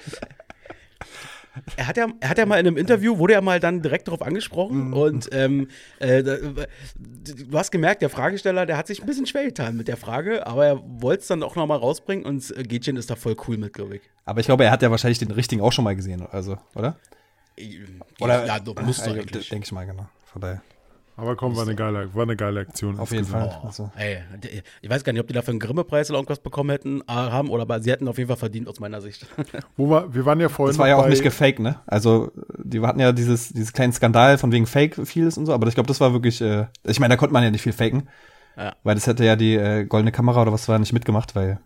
[1.75, 4.07] er hat ja, er hat ja mal in einem Interview, wurde er mal dann direkt
[4.07, 4.93] darauf angesprochen mhm.
[4.93, 5.67] und ähm,
[5.99, 9.97] äh, du hast gemerkt, der Fragesteller, der hat sich ein bisschen schwer getan mit der
[9.97, 13.35] Frage, aber er wollte es dann auch nochmal rausbringen und äh, Gätchen ist da voll
[13.47, 14.01] cool mit, glaube ich.
[14.25, 16.97] Aber ich glaube, er hat ja wahrscheinlich den richtigen auch schon mal gesehen, also, oder?
[18.19, 19.49] Oder, ja, du musst äh, eigentlich.
[19.49, 20.07] Denke ich mal, genau.
[20.25, 20.61] Von daher.
[21.17, 22.99] Aber komm, war eine geile, war eine geile Aktion.
[22.99, 23.57] Auf jeden Fall.
[23.61, 23.89] Oh, also.
[23.95, 24.17] ey,
[24.81, 27.49] ich weiß gar nicht, ob die dafür einen Grimme-Preis oder irgendwas bekommen hätten, äh, haben,
[27.49, 29.25] oder aber sie hätten auf jeden Fall verdient aus meiner Sicht.
[29.77, 30.73] Wo wir, wir waren ja vorhin.
[30.73, 31.79] Das war ja auch nicht gefaked, ne?
[31.87, 35.67] Also, die hatten ja dieses, dieses kleinen Skandal von wegen Fake vieles und so, aber
[35.67, 38.09] ich glaube, das war wirklich, äh, ich meine, da konnte man ja nicht viel faken.
[38.57, 38.73] Ja.
[38.83, 41.59] Weil das hätte ja die äh, goldene Kamera oder was war nicht mitgemacht, weil.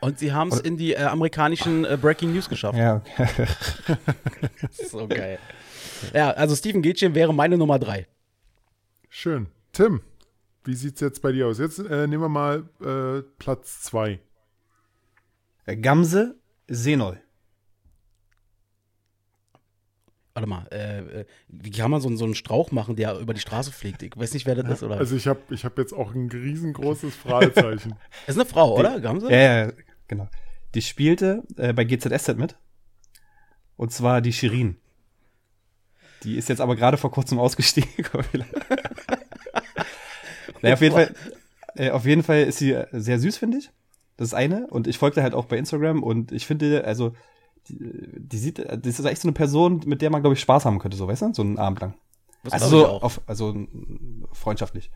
[0.00, 2.76] Und sie haben es in die äh, amerikanischen äh, Breaking News geschafft.
[2.76, 3.46] Ja, okay.
[4.90, 5.38] so geil.
[6.12, 8.06] Ja, also Steven Gätchen wäre meine Nummer drei.
[9.16, 9.46] Schön.
[9.70, 10.00] Tim,
[10.64, 11.60] wie sieht es jetzt bei dir aus?
[11.60, 14.18] Jetzt äh, nehmen wir mal äh, Platz 2.
[15.66, 16.34] Äh, Gamse
[16.66, 17.20] Senol.
[20.34, 23.40] Warte mal, äh, äh, wie kann man so, so, einen Strauch machen, der über die
[23.40, 24.02] Straße fliegt?
[24.02, 24.96] Ich weiß nicht, wer das ist, oder?
[24.96, 27.94] Also ich habe ich hab jetzt auch ein riesengroßes Fragezeichen.
[28.26, 28.98] ist eine Frau, oder?
[28.98, 29.30] Gamse?
[29.30, 29.72] Ja, ja,
[30.08, 30.28] genau.
[30.74, 32.56] Die spielte äh, bei GZSZ mit.
[33.76, 34.76] Und zwar die Shirin.
[36.24, 37.90] Die ist jetzt aber gerade vor kurzem ausgestiegen.
[40.62, 41.14] naja, auf jeden Fall,
[41.76, 43.70] äh, auf jeden Fall ist sie sehr süß, finde ich.
[44.16, 44.66] Das ist eine.
[44.68, 47.12] Und ich folgte halt auch bei Instagram und ich finde, also,
[47.68, 47.78] die,
[48.16, 50.78] die sieht, das ist echt so eine Person, mit der man, glaube ich, Spaß haben
[50.78, 51.34] könnte, so, weißt du?
[51.34, 51.94] So einen Abend lang.
[52.42, 53.56] Das also so, auf, also
[54.32, 54.90] freundschaftlich.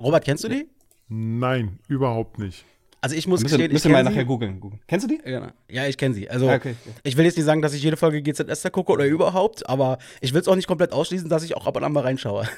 [0.00, 0.68] Robert, kennst du die?
[1.08, 2.64] Nein, überhaupt nicht.
[3.00, 4.60] Also ich muss müssen, gestehen, müssen ich mal nachher googeln.
[4.86, 5.30] Kennst du die?
[5.30, 6.28] Ja, ja ich kenne sie.
[6.28, 6.94] Also okay, okay.
[7.04, 9.98] ich will jetzt nicht sagen, dass ich jede Folge GZS da gucke oder überhaupt, aber
[10.20, 12.48] ich will es auch nicht komplett ausschließen, dass ich auch ab und an mal reinschaue.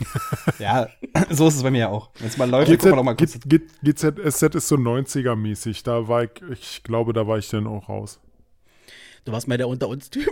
[0.58, 0.88] ja,
[1.30, 2.10] so ist es bei mir auch.
[2.18, 3.38] Wenn es mal läuft, GZ, guck mal mal kurz.
[3.40, 5.82] GZSZ ist so 90er-mäßig.
[5.84, 8.20] Da war ich, ich glaube, da war ich dann auch raus.
[9.24, 10.28] Du warst mal der Unter uns-Typ.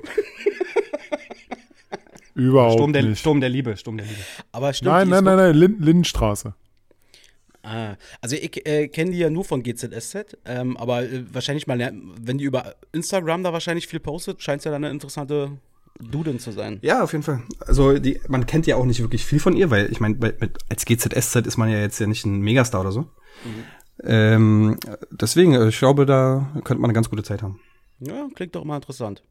[2.34, 3.18] Überhaupt Sturm der, nicht.
[3.18, 4.18] Sturm der Liebe, Sturm der Liebe.
[4.52, 6.54] Aber stimmt, nein, nein, nein, nein, Lind Lindenstraße.
[7.62, 11.92] Ah, also ich äh, kenne die ja nur von GZSZ, ähm, aber äh, wahrscheinlich mal,
[12.20, 15.58] wenn die über Instagram da wahrscheinlich viel postet, scheint es ja dann eine interessante
[16.00, 16.78] Duden zu sein.
[16.82, 17.42] Ja, auf jeden Fall.
[17.60, 20.16] Also die, man kennt ja auch nicht wirklich viel von ihr, weil ich meine,
[20.70, 23.00] als GZSZ ist man ja jetzt ja nicht ein Megastar oder so.
[23.00, 23.64] Mhm.
[24.02, 24.76] Ähm,
[25.10, 27.60] deswegen, äh, ich glaube, da könnte man eine ganz gute Zeit haben.
[27.98, 29.22] Ja, klingt doch mal interessant.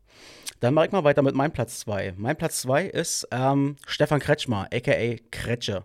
[0.59, 2.15] Dann mache ich mal weiter mit meinem Platz 2.
[2.17, 5.83] Mein Platz 2 ist ähm, Stefan Kretschmer, aka Kretsche.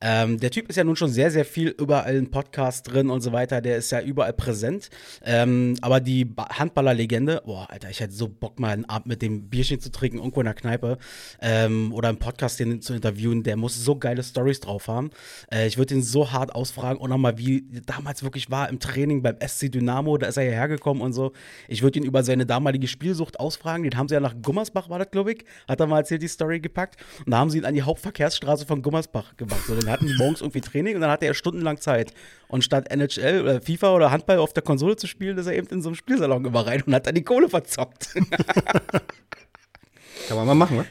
[0.00, 3.20] Ähm, der Typ ist ja nun schon sehr, sehr viel überall in Podcasts drin und
[3.20, 3.60] so weiter.
[3.60, 4.90] Der ist ja überall präsent.
[5.24, 9.48] Ähm, aber die Handballerlegende, boah, Alter, ich hätte so Bock, mal einen Abend mit dem
[9.48, 10.98] Bierchen zu trinken, irgendwo in der Kneipe
[11.40, 13.44] ähm, oder im Podcast den zu interviewen.
[13.44, 15.10] Der muss so geile Stories drauf haben.
[15.52, 19.22] Äh, ich würde ihn so hart ausfragen und nochmal, wie damals wirklich war im Training
[19.22, 20.18] beim SC Dynamo.
[20.18, 21.32] Da ist er hierher gekommen und so.
[21.68, 23.67] Ich würde ihn über seine damalige Spielsucht ausfragen.
[23.76, 26.28] Den haben sie ja nach Gummersbach, war das, glaube ich, hat er mal erzählt, die
[26.28, 26.96] Story gepackt.
[27.24, 29.64] Und da haben sie ihn an die Hauptverkehrsstraße von Gummersbach gemacht.
[29.66, 32.12] So, dann hatten die morgens irgendwie Training und dann hatte er stundenlang Zeit.
[32.48, 35.68] Und statt NHL oder FIFA oder Handball auf der Konsole zu spielen, ist er eben
[35.68, 38.14] in so einem Spielsalon immer rein und hat dann die Kohle verzockt.
[40.28, 40.86] Kann man mal machen, ne?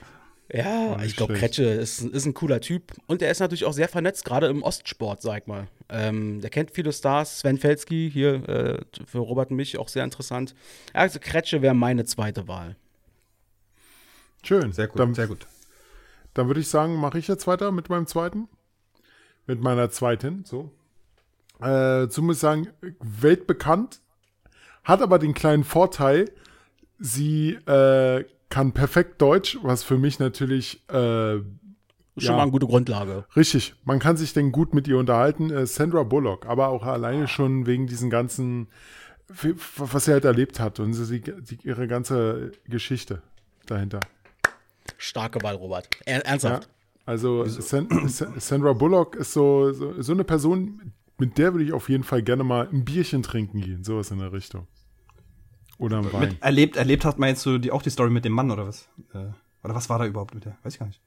[0.52, 2.94] Ja, ich glaube, Kretsche ist, ist ein cooler Typ.
[3.06, 5.68] Und er ist natürlich auch sehr vernetzt, gerade im Ostsport, sag ich mal.
[5.90, 7.40] Ähm, der kennt viele Stars.
[7.40, 10.56] Sven Felski, hier äh, für Robert und mich auch sehr interessant.
[10.94, 12.78] Also Kretsche wäre meine zweite Wahl.
[14.44, 14.72] Schön.
[14.72, 15.46] Sehr gut, dann, sehr gut.
[16.34, 18.48] Dann würde ich sagen, mache ich jetzt weiter mit meinem zweiten.
[19.48, 20.72] Mit meiner zweiten, so.
[21.60, 22.70] Äh, zu muss ich sagen,
[23.00, 24.02] weltbekannt,
[24.84, 26.32] hat aber den kleinen Vorteil,
[27.00, 31.40] sie äh, kann perfekt Deutsch, was für mich natürlich äh,
[32.18, 33.26] schon ja, mal eine gute Grundlage.
[33.36, 35.52] Richtig, man kann sich denn gut mit ihr unterhalten.
[35.52, 38.68] Äh, Sandra Bullock, aber auch alleine schon wegen diesen ganzen,
[39.28, 43.22] was sie halt erlebt hat und sie, die, ihre ganze Geschichte
[43.66, 44.00] dahinter.
[44.98, 45.90] Starke Wahl, Robert.
[46.06, 46.64] Er, ernsthaft.
[46.64, 46.70] Ja,
[47.06, 52.04] also Sandra Bullock ist so, so, so, eine Person, mit der würde ich auf jeden
[52.04, 54.68] Fall gerne mal ein Bierchen trinken gehen, sowas in der Richtung.
[55.78, 56.20] Oder ein Wein.
[56.22, 58.88] Mit erlebt, erlebt hast, meinst du die, auch die Story mit dem Mann oder was?
[59.14, 59.28] Äh,
[59.64, 60.58] oder was war da überhaupt mit der?
[60.64, 61.02] Weiß ich gar nicht.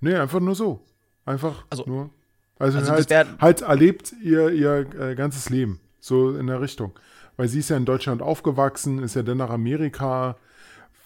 [0.00, 0.80] Nee, einfach nur so.
[1.24, 2.10] Einfach also, nur.
[2.58, 5.80] Also, also halt, halt erlebt ihr, ihr äh, ganzes Leben.
[6.00, 6.92] So in der Richtung.
[7.36, 10.36] Weil sie ist ja in Deutschland aufgewachsen, ist ja dann nach Amerika,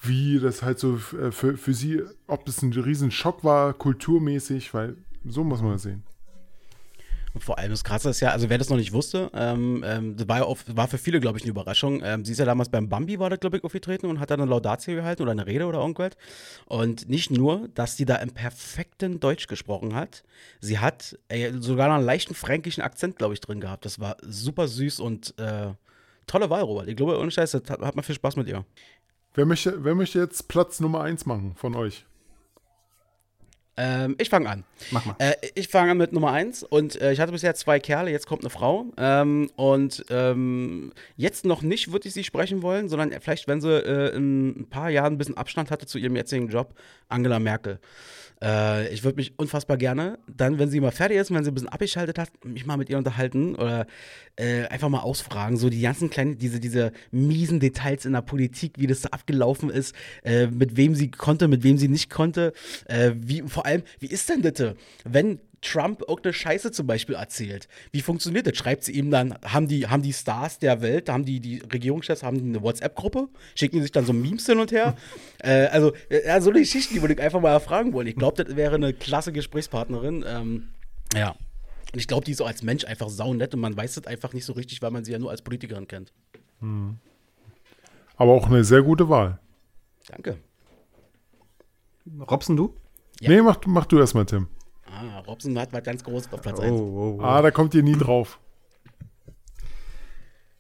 [0.03, 4.97] wie das halt so äh, für, für sie, ob das ein Riesenschock war, kulturmäßig, weil
[5.25, 6.03] so muss man das sehen.
[7.41, 10.29] Vor allem das Krasse ist ja, also wer das noch nicht wusste, ähm, ähm, das
[10.29, 12.01] war, ja auf, war für viele, glaube ich, eine Überraschung.
[12.03, 14.41] Ähm, sie ist ja damals beim Bambi, war das, glaube ich, aufgetreten und hat dann
[14.41, 16.13] eine Laudatio gehalten oder eine Rede oder irgendwas.
[16.67, 20.25] Und nicht nur, dass sie da im perfekten Deutsch gesprochen hat,
[20.61, 23.85] sie hat äh, sogar noch einen leichten fränkischen Akzent, glaube ich, drin gehabt.
[23.85, 25.73] Das war super süß und äh,
[26.27, 26.89] tolle Wahl, Robert.
[26.89, 28.65] Ich glaube, ohne Scheiß, das hat, hat man viel Spaß mit ihr.
[29.35, 32.07] Wer möchte, wer möchte jetzt Platz Nummer 1 machen von euch?
[33.79, 34.65] Ähm, ich fange an.
[34.91, 35.17] Mach mal.
[35.19, 38.27] Äh, ich fange an mit Nummer 1 und äh, ich hatte bisher zwei Kerle, jetzt
[38.27, 38.87] kommt eine Frau.
[38.97, 43.71] Ähm, und ähm, jetzt noch nicht würde ich sie sprechen wollen, sondern vielleicht, wenn sie
[43.71, 46.75] äh, in ein paar Jahren ein bisschen Abstand hatte zu ihrem jetzigen Job,
[47.09, 47.79] Angela Merkel.
[48.43, 51.55] Äh, ich würde mich unfassbar gerne, dann, wenn sie mal fertig ist, wenn sie ein
[51.55, 53.87] bisschen abgeschaltet hat, mich mal mit ihr unterhalten oder
[54.37, 58.75] äh, einfach mal ausfragen, so die ganzen kleinen, diese, diese miesen Details in der Politik,
[58.77, 62.53] wie das da abgelaufen ist, äh, mit wem sie konnte, mit wem sie nicht konnte,
[62.87, 64.75] äh, wie, vor allem, wie ist denn das,
[65.05, 67.69] wenn Trump irgendeine Scheiße zum Beispiel erzählt.
[67.91, 68.57] Wie funktioniert das?
[68.57, 72.23] Schreibt sie ihm dann, haben die, haben die Stars der Welt, haben die, die Regierungschefs,
[72.23, 73.29] haben die eine WhatsApp-Gruppe?
[73.55, 74.97] Schicken die sich dann so Memes hin und her?
[75.39, 78.07] äh, also, ja, so eine Geschichte, die würde ich einfach mal erfragen wollen.
[78.07, 80.25] Ich glaube, das wäre eine klasse Gesprächspartnerin.
[80.27, 80.69] Ähm,
[81.15, 81.31] ja.
[81.31, 84.33] Und ich glaube, die ist auch als Mensch einfach saunett und man weiß das einfach
[84.33, 86.13] nicht so richtig, weil man sie ja nur als Politikerin kennt.
[86.61, 86.99] Hm.
[88.17, 89.39] Aber auch eine sehr gute Wahl.
[90.09, 90.39] Danke.
[92.31, 92.75] Robson, du?
[93.21, 93.31] Ja.
[93.31, 94.49] Nee, mach, mach du erstmal, Tim.
[94.97, 96.73] Ah, Robson hat was ganz Großes auf Platz oh, 1.
[96.73, 97.23] Oh, oh.
[97.23, 98.39] Ah, da kommt ihr nie drauf.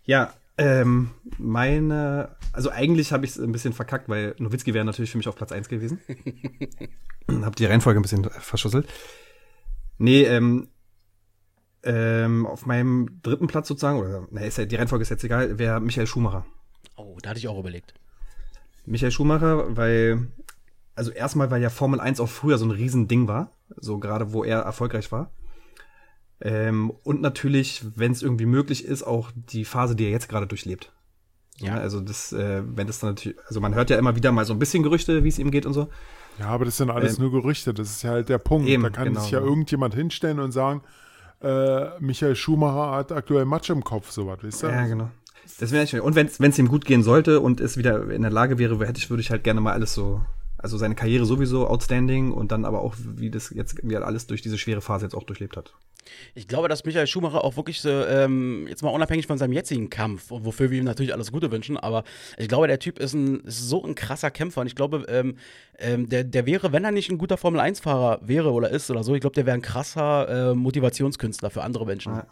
[0.04, 5.10] Ja, ähm, meine, also eigentlich habe ich es ein bisschen verkackt, weil Nowitzki wäre natürlich
[5.10, 6.00] für mich auf Platz 1 gewesen.
[7.42, 8.86] hab die Reihenfolge ein bisschen verschusselt.
[9.98, 10.68] Nee, ähm,
[11.82, 15.58] ähm, auf meinem dritten Platz sozusagen, oder na, ist ja, die Reihenfolge ist jetzt egal,
[15.58, 16.44] wäre Michael Schumacher.
[16.96, 17.94] Oh, da hatte ich auch überlegt.
[18.84, 20.28] Michael Schumacher, weil
[20.96, 24.44] also erstmal, weil ja Formel 1 auch früher so ein Riesending war, so gerade wo
[24.44, 25.30] er erfolgreich war.
[26.40, 30.46] Ähm, und natürlich, wenn es irgendwie möglich ist, auch die Phase, die er jetzt gerade
[30.46, 30.92] durchlebt.
[31.58, 31.76] Ja.
[31.76, 31.78] ja.
[31.78, 34.52] also das, äh, wenn das dann natürlich, also man hört ja immer wieder mal so
[34.52, 35.88] ein bisschen Gerüchte, wie es ihm geht und so.
[36.38, 37.72] Ja, aber das sind alles ähm, nur Gerüchte.
[37.72, 38.68] Das ist ja halt der Punkt.
[38.68, 40.82] Eben, da kann genau, sich ja, irgendjemand hinstellen und sagen,
[41.40, 44.66] äh, Michael Schumacher hat aktuell Matsch im Kopf, sowas, weißt du?
[44.66, 45.10] Ja, genau.
[45.60, 48.58] Das wäre und wenn es ihm gut gehen sollte und es wieder in der Lage
[48.58, 50.20] wäre, hätte ich, würde ich halt gerne mal alles so,
[50.58, 54.26] also seine Karriere sowieso outstanding und dann aber auch, wie das jetzt, wie er alles
[54.26, 55.74] durch diese schwere Phase jetzt auch durchlebt hat.
[56.34, 59.90] Ich glaube, dass Michael Schumacher auch wirklich so, ähm, jetzt mal unabhängig von seinem jetzigen
[59.90, 62.04] Kampf, wofür wir ihm natürlich alles Gute wünschen, aber
[62.38, 65.36] ich glaube, der Typ ist, ein, ist so ein krasser Kämpfer und ich glaube, ähm,
[65.78, 69.14] ähm, der, der wäre, wenn er nicht ein guter Formel-1-Fahrer wäre oder ist oder so,
[69.14, 72.14] ich glaube, der wäre ein krasser äh, Motivationskünstler für andere Menschen.
[72.14, 72.26] Ja.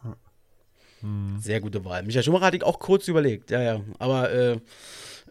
[1.01, 1.37] Hm.
[1.39, 2.03] Sehr gute Wahl.
[2.05, 4.53] Michael Schumacher hatte ich auch kurz überlegt, ja, ja, aber äh,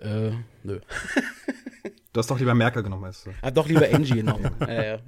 [0.02, 0.34] äh,
[0.64, 0.80] nö.
[1.84, 3.32] du hast doch lieber Merkel genommen, weißt du.
[3.42, 4.50] Hat doch lieber Angie genommen.
[4.60, 5.00] ja.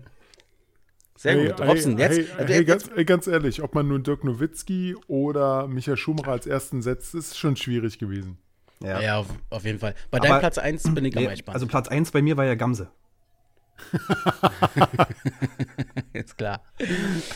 [1.18, 1.62] Sehr hey, gut.
[1.62, 5.98] Robson, hey, jetzt, hey, hey, ganz, ganz, ehrlich, ob man nun Dirk Nowitzki oder Michael
[5.98, 8.38] Schumacher als ersten setzt, ist schon schwierig gewesen.
[8.82, 9.96] Ja, ja auf, auf, jeden Fall.
[10.12, 11.56] Bei deinem Platz 1 bin ich nee, am gespannt.
[11.56, 12.90] Also Platz 1 bei mir war ja Gamse.
[16.14, 16.62] jetzt klar.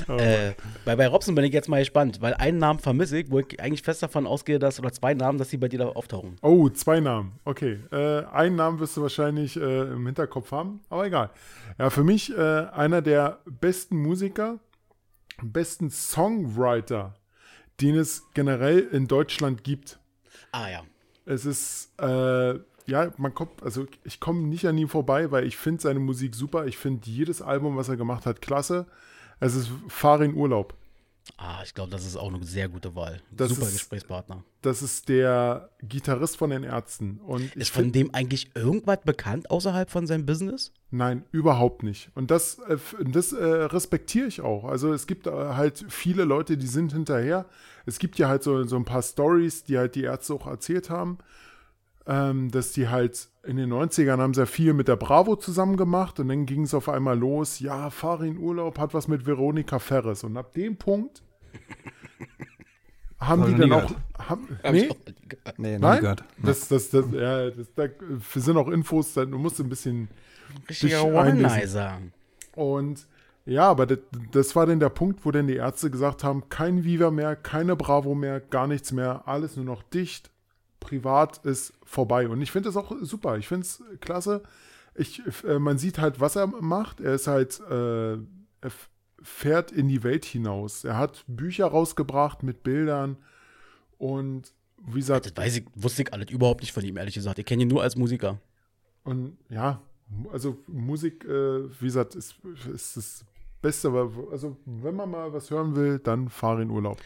[0.08, 0.18] Oh.
[0.18, 3.40] Äh, bei, bei Robson bin ich jetzt mal gespannt, weil einen Namen vermisse ich, wo
[3.40, 6.38] ich eigentlich fest davon ausgehe, dass, oder zwei Namen, dass sie bei dir da auftauchen.
[6.42, 7.40] Oh, zwei Namen.
[7.46, 7.80] Okay.
[7.92, 11.30] Äh, einen Namen wirst du wahrscheinlich äh, im Hinterkopf haben, aber egal.
[11.78, 14.60] Ja, für mich äh, einer der besten Musiker,
[15.42, 17.16] besten Songwriter,
[17.82, 20.00] den es generell in Deutschland gibt.
[20.52, 20.84] Ah ja.
[21.26, 22.60] Es ist äh,
[22.90, 26.36] ja, man kommt, also ich komme nicht an ihm vorbei, weil ich finde seine Musik
[26.36, 26.66] super.
[26.68, 28.88] Ich finde jedes Album, was er gemacht hat, klasse.
[29.40, 30.74] Es ist Farin Urlaub.
[31.38, 33.22] Ah, ich glaube, das ist auch eine sehr gute Wahl.
[33.32, 34.44] Das Super ist, Gesprächspartner.
[34.62, 37.20] Das ist der Gitarrist von den Ärzten.
[37.20, 40.74] Und ist von dem eigentlich irgendwas bekannt außerhalb von seinem Business?
[40.92, 42.10] Nein, überhaupt nicht.
[42.16, 44.66] Und das, äh, das äh, respektiere ich auch.
[44.66, 47.46] Also es gibt äh, halt viele Leute, die sind hinterher.
[47.86, 50.90] Es gibt ja halt so, so ein paar Stories, die halt die Ärzte auch erzählt
[50.90, 51.20] haben
[52.10, 55.78] ähm, dass die halt in den 90ern haben sie ja viel mit der Bravo zusammen
[55.78, 59.78] gemacht und dann ging es auf einmal los, ja, Farin Urlaub hat was mit Veronika
[59.78, 60.24] Ferres.
[60.24, 61.22] Und ab dem Punkt
[63.20, 64.90] haben die dann auch, haben, nee,
[65.58, 66.02] nee Nein?
[66.02, 66.24] gehört.
[66.42, 67.86] Das, das, das, ja, das, da
[68.36, 70.10] sind auch Infos, du musst ein bisschen
[70.68, 72.00] richtiger One-Nicer.
[72.56, 73.08] Und
[73.46, 74.00] ja, aber das,
[74.32, 77.76] das, war dann der Punkt, wo dann die Ärzte gesagt haben, kein Viva mehr, keine
[77.76, 80.32] Bravo mehr, gar nichts mehr, alles nur noch dicht
[80.80, 82.28] privat ist vorbei.
[82.28, 83.38] Und ich finde das auch super.
[83.38, 84.44] Ich finde es klasse.
[84.96, 87.00] Ich, äh, man sieht halt, was er macht.
[87.00, 88.72] Er ist halt, äh, er
[89.22, 90.84] fährt in die Welt hinaus.
[90.84, 93.18] Er hat Bücher rausgebracht mit Bildern
[93.98, 94.54] und
[94.86, 95.26] wie gesagt.
[95.26, 97.40] Das weiß ich, wusste ich alles überhaupt nicht von ihm, ehrlich gesagt.
[97.40, 98.40] Ich kenne ihn nur als Musiker.
[99.04, 99.82] Und ja,
[100.32, 102.36] also Musik, äh, wie gesagt, ist,
[102.74, 103.26] ist das
[103.62, 103.92] Beste.
[104.32, 107.00] Also, wenn man mal was hören will, dann fahre in Urlaub.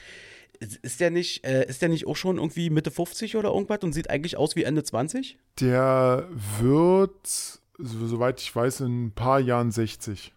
[0.82, 3.94] Ist der nicht, äh, ist der nicht auch schon irgendwie Mitte 50 oder irgendwas und
[3.94, 5.38] sieht eigentlich aus wie Ende 20?
[5.60, 6.28] Der
[6.60, 10.34] wird, soweit ich weiß, in ein paar Jahren 60.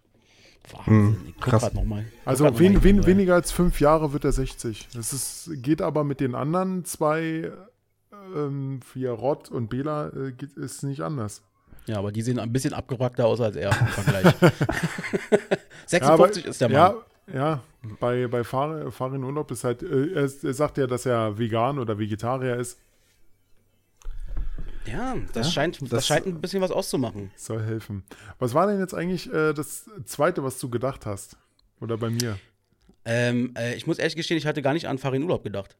[0.73, 1.73] Wahnsinn, hm, ich guck krass.
[1.73, 2.05] Noch mal.
[2.25, 4.89] Also wen, wen, weniger als fünf Jahre wird er 60.
[4.95, 7.53] Das ist, geht aber mit den anderen zwei,
[8.35, 11.43] ähm, wie Rott und Bela, äh, ist nicht anders.
[11.87, 14.35] Ja, aber die sehen ein bisschen abgewrackter aus als er im Vergleich.
[15.87, 16.77] 56 ja, aber, ist der Mann.
[16.77, 16.95] Ja,
[17.35, 17.63] ja,
[18.01, 21.79] bei, bei Fahr Farin Urlaub ist halt, äh, er, er, sagt ja, dass er vegan
[21.79, 22.79] oder Vegetarier ist.
[24.87, 27.31] Ja, das, ja, scheint, das, das, scheint ein bisschen was auszumachen.
[27.37, 28.05] Soll helfen.
[28.39, 31.37] Was war denn jetzt eigentlich äh, das Zweite, was du gedacht hast?
[31.81, 32.39] Oder bei mir?
[33.05, 35.77] Ähm, äh, ich muss ehrlich gestehen, ich hatte gar nicht an Farin Urlaub gedacht.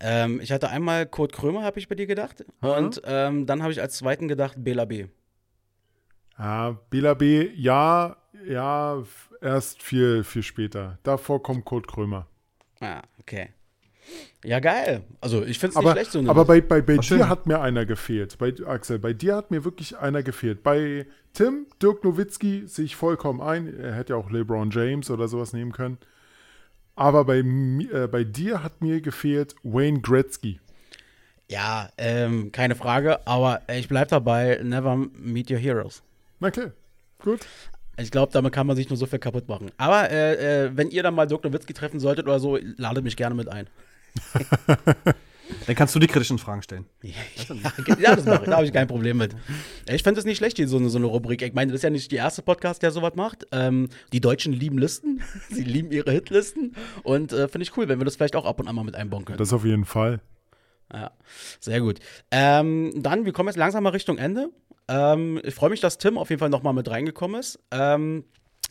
[0.00, 2.44] Ähm, ich hatte einmal Kurt Krömer, habe ich bei dir gedacht.
[2.60, 2.68] Mhm.
[2.68, 5.06] Und ähm, dann habe ich als zweiten gedacht Bela B.
[6.38, 9.02] Ja, Bela B, ja, ja,
[9.40, 10.98] erst viel, viel später.
[11.02, 12.26] Davor kommt Kurt Krömer.
[12.80, 13.50] Ah, okay.
[14.44, 15.02] Ja, geil.
[15.20, 16.20] Also ich finde es nicht schlecht so.
[16.28, 17.28] Aber bei, bei, bei dir schön.
[17.28, 18.38] hat mir einer gefehlt.
[18.38, 20.62] Bei Axel, bei dir hat mir wirklich einer gefehlt.
[20.62, 23.66] Bei Tim, Dirk Nowitzki sehe ich vollkommen ein.
[23.78, 25.98] Er hätte ja auch LeBron James oder sowas nehmen können.
[26.94, 30.60] Aber bei, äh, bei dir hat mir gefehlt Wayne Gretzky.
[31.48, 36.02] Ja, ähm, keine Frage, aber ich bleibe dabei, never meet your heroes.
[36.40, 36.72] Okay,
[37.22, 37.46] gut.
[37.98, 39.70] Ich glaube, damit kann man sich nur so viel kaputt machen.
[39.78, 41.52] Aber äh, äh, wenn ihr dann mal Dr.
[41.52, 43.66] Witzki treffen solltet oder so, ladet mich gerne mit ein.
[45.66, 46.86] Dann kannst du die kritischen Fragen stellen.
[47.02, 48.50] ja, das mache ich.
[48.50, 49.34] Da habe ich kein Problem mit.
[49.88, 51.42] Ich finde es nicht schlecht, hier so eine, so eine Rubrik.
[51.42, 53.46] Ich meine, das ist ja nicht der erste Podcast, der sowas macht.
[53.52, 55.22] Ähm, die Deutschen lieben Listen.
[55.50, 56.74] Sie lieben ihre Hitlisten.
[57.02, 58.96] Und äh, finde ich cool, wenn wir das vielleicht auch ab und an mal mit
[58.96, 59.38] einbauen können.
[59.38, 60.20] Das auf jeden Fall.
[60.92, 61.10] Ja,
[61.60, 61.98] sehr gut.
[62.30, 64.50] Ähm, dann, wir kommen jetzt langsam mal Richtung Ende.
[64.88, 67.58] Ähm, ich freue mich, dass Tim auf jeden Fall nochmal mit reingekommen ist.
[67.70, 68.24] Ähm,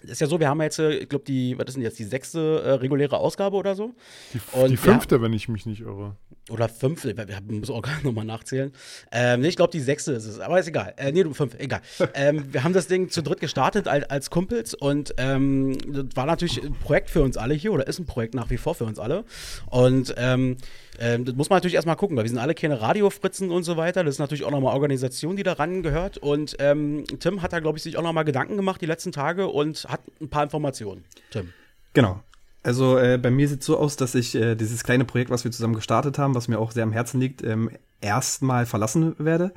[0.03, 2.03] ist ja so, wir haben jetzt, äh, ich glaube, die, was ist denn jetzt, die
[2.03, 3.93] sechste äh, reguläre Ausgabe oder so?
[4.33, 6.15] Die, die fünfte, wenn ich mich nicht irre.
[6.49, 8.71] Oder fünfte, wir müssen auch gar nochmal nachzählen.
[9.11, 10.93] Ähm, nee, ich glaube, die sechste ist es, aber ist egal.
[10.97, 11.81] Äh, nee, fünf, egal.
[12.13, 16.25] ähm, wir haben das Ding zu dritt gestartet als, als Kumpels und ähm, das war
[16.25, 18.85] natürlich ein Projekt für uns alle hier oder ist ein Projekt nach wie vor für
[18.85, 19.25] uns alle.
[19.67, 20.57] Und ähm,
[20.99, 23.77] ähm, das muss man natürlich erstmal gucken, weil wir sind alle keine Radiofritzen und so
[23.77, 24.03] weiter.
[24.03, 26.17] Das ist natürlich auch nochmal Organisation, die daran gehört.
[26.17, 29.47] Und ähm, Tim hat da, glaube ich, sich auch nochmal Gedanken gemacht die letzten Tage
[29.47, 31.03] und hat ein paar Informationen.
[31.31, 31.53] Tim.
[31.93, 32.21] Genau.
[32.63, 35.43] Also äh, bei mir sieht es so aus, dass ich äh, dieses kleine Projekt, was
[35.43, 37.69] wir zusammen gestartet haben, was mir auch sehr am Herzen liegt, ähm,
[38.01, 39.53] erstmal verlassen werde.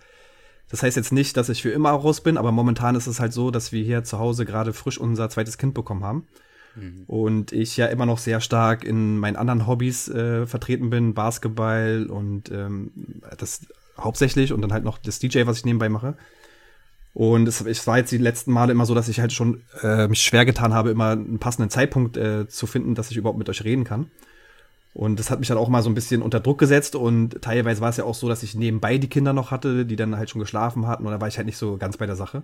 [0.71, 3.33] Das heißt jetzt nicht, dass ich für immer raus bin, aber momentan ist es halt
[3.33, 6.29] so, dass wir hier zu Hause gerade frisch unser zweites Kind bekommen haben.
[6.77, 7.05] Mhm.
[7.07, 12.07] Und ich ja immer noch sehr stark in meinen anderen Hobbys äh, vertreten bin, Basketball
[12.09, 12.91] und ähm,
[13.39, 13.67] das
[13.99, 16.17] hauptsächlich und dann halt noch das DJ, was ich nebenbei mache.
[17.15, 20.07] Und es, es war jetzt die letzten Male immer so, dass ich halt schon äh,
[20.07, 23.49] mich schwer getan habe, immer einen passenden Zeitpunkt äh, zu finden, dass ich überhaupt mit
[23.49, 24.11] euch reden kann.
[24.95, 27.81] Und das hat mich dann auch mal so ein bisschen unter Druck gesetzt und teilweise
[27.81, 30.31] war es ja auch so, dass ich nebenbei die Kinder noch hatte, die dann halt
[30.31, 32.43] schon geschlafen hatten und da war ich halt nicht so ganz bei der Sache.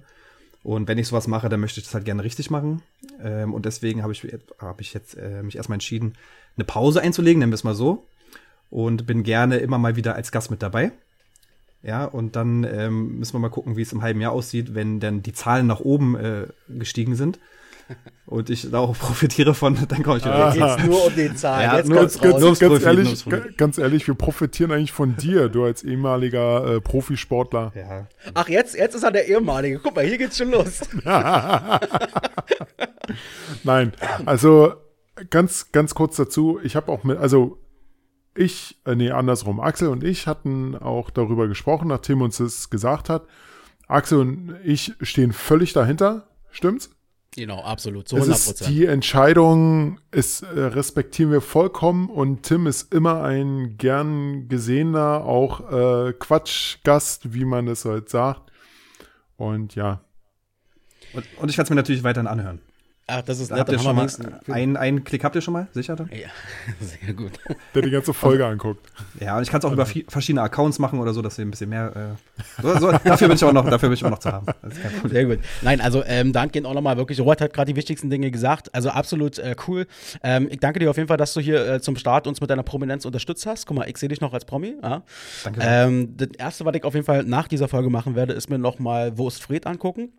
[0.65, 2.83] Und wenn ich sowas mache, dann möchte ich das halt gerne richtig machen.
[3.23, 4.27] Ähm, und deswegen habe ich,
[4.59, 6.15] hab ich jetzt äh, mich erstmal entschieden,
[6.57, 8.07] eine Pause einzulegen, nennen wir es mal so.
[8.71, 10.91] Und bin gerne immer mal wieder als Gast mit dabei.
[11.83, 15.01] Ja, und dann ähm, müssen wir mal gucken, wie es im halben Jahr aussieht, wenn
[15.01, 17.39] dann die Zahlen nach oben äh, gestiegen sind
[18.26, 20.55] und ich da auch profitiere von, dann komme ich wieder.
[20.55, 21.62] Jetzt geht's nur um die Zahlen.
[21.62, 23.24] Ja, jetzt nur, ganz, ganz, ganz, ehrlich,
[23.57, 27.72] ganz ehrlich, wir profitieren eigentlich von dir, du als ehemaliger äh, Profisportler.
[27.74, 28.07] Ja.
[28.35, 29.78] Ach, jetzt, jetzt ist er der ehemalige.
[29.78, 30.80] Guck mal, hier geht's schon los.
[33.64, 33.93] Nein,
[34.26, 34.74] also
[35.30, 36.59] ganz, ganz kurz dazu.
[36.62, 37.59] Ich habe auch mit, also
[38.35, 39.61] ich, äh, nee, andersrum.
[39.61, 43.26] Axel und ich hatten auch darüber gesprochen, nachdem uns das gesagt hat.
[43.87, 46.28] Axel und ich stehen völlig dahinter.
[46.51, 46.91] Stimmt's?
[47.37, 48.70] Genau, absolut, zu 100 Prozent.
[48.70, 55.72] Die Entscheidung ist, äh, respektieren wir vollkommen und Tim ist immer ein gern gesehener, auch
[55.72, 58.53] äh, Quatschgast, wie man es halt sagt.
[59.37, 60.01] Und ja.
[61.12, 62.61] Und, und ich werde es mir natürlich weiterhin anhören.
[63.07, 63.61] Ach, das ist nett.
[63.61, 64.09] Habt ihr schon mal,
[64.51, 66.09] einen, einen Klick habt ihr schon mal, sicher dann?
[66.11, 66.29] Ja,
[66.81, 67.33] sehr gut.
[67.75, 68.91] Der die ganze Folge anguckt.
[69.21, 71.51] Ja, und ich kann es auch über verschiedene Accounts machen oder so, dass ihr ein
[71.51, 72.17] bisschen mehr.
[72.59, 74.47] Äh, so, so, dafür bin ich auch noch, dafür bin ich auch noch zu haben.
[75.05, 75.41] Sehr gut.
[75.61, 77.21] Nein, also ähm, Dank gehen auch nochmal wirklich.
[77.21, 78.75] Robert hat gerade die wichtigsten Dinge gesagt.
[78.75, 79.87] Also absolut äh, cool.
[80.23, 82.49] Ähm, ich danke dir auf jeden Fall, dass du hier äh, zum Start uns mit
[82.49, 83.67] deiner Prominenz unterstützt hast.
[83.67, 84.77] Guck mal, ich sehe dich noch als Promi.
[84.83, 85.03] Ja.
[85.45, 85.61] Danke.
[85.63, 88.59] Ähm, das erste, was ich auf jeden Fall nach dieser Folge machen werde, ist mir
[88.59, 90.11] nochmal Wurst Fred angucken.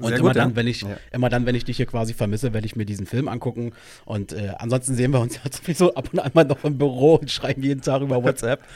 [0.00, 0.56] Und immer, gut, dann, ja?
[0.56, 0.96] wenn ich, ja.
[1.12, 3.72] immer dann, wenn ich dich hier quasi vermisse, werde ich mir diesen Film angucken.
[4.04, 7.14] Und äh, ansonsten sehen wir uns ja sowieso ab und an mal noch im Büro
[7.16, 8.60] und schreiben jeden Tag über WhatsApp.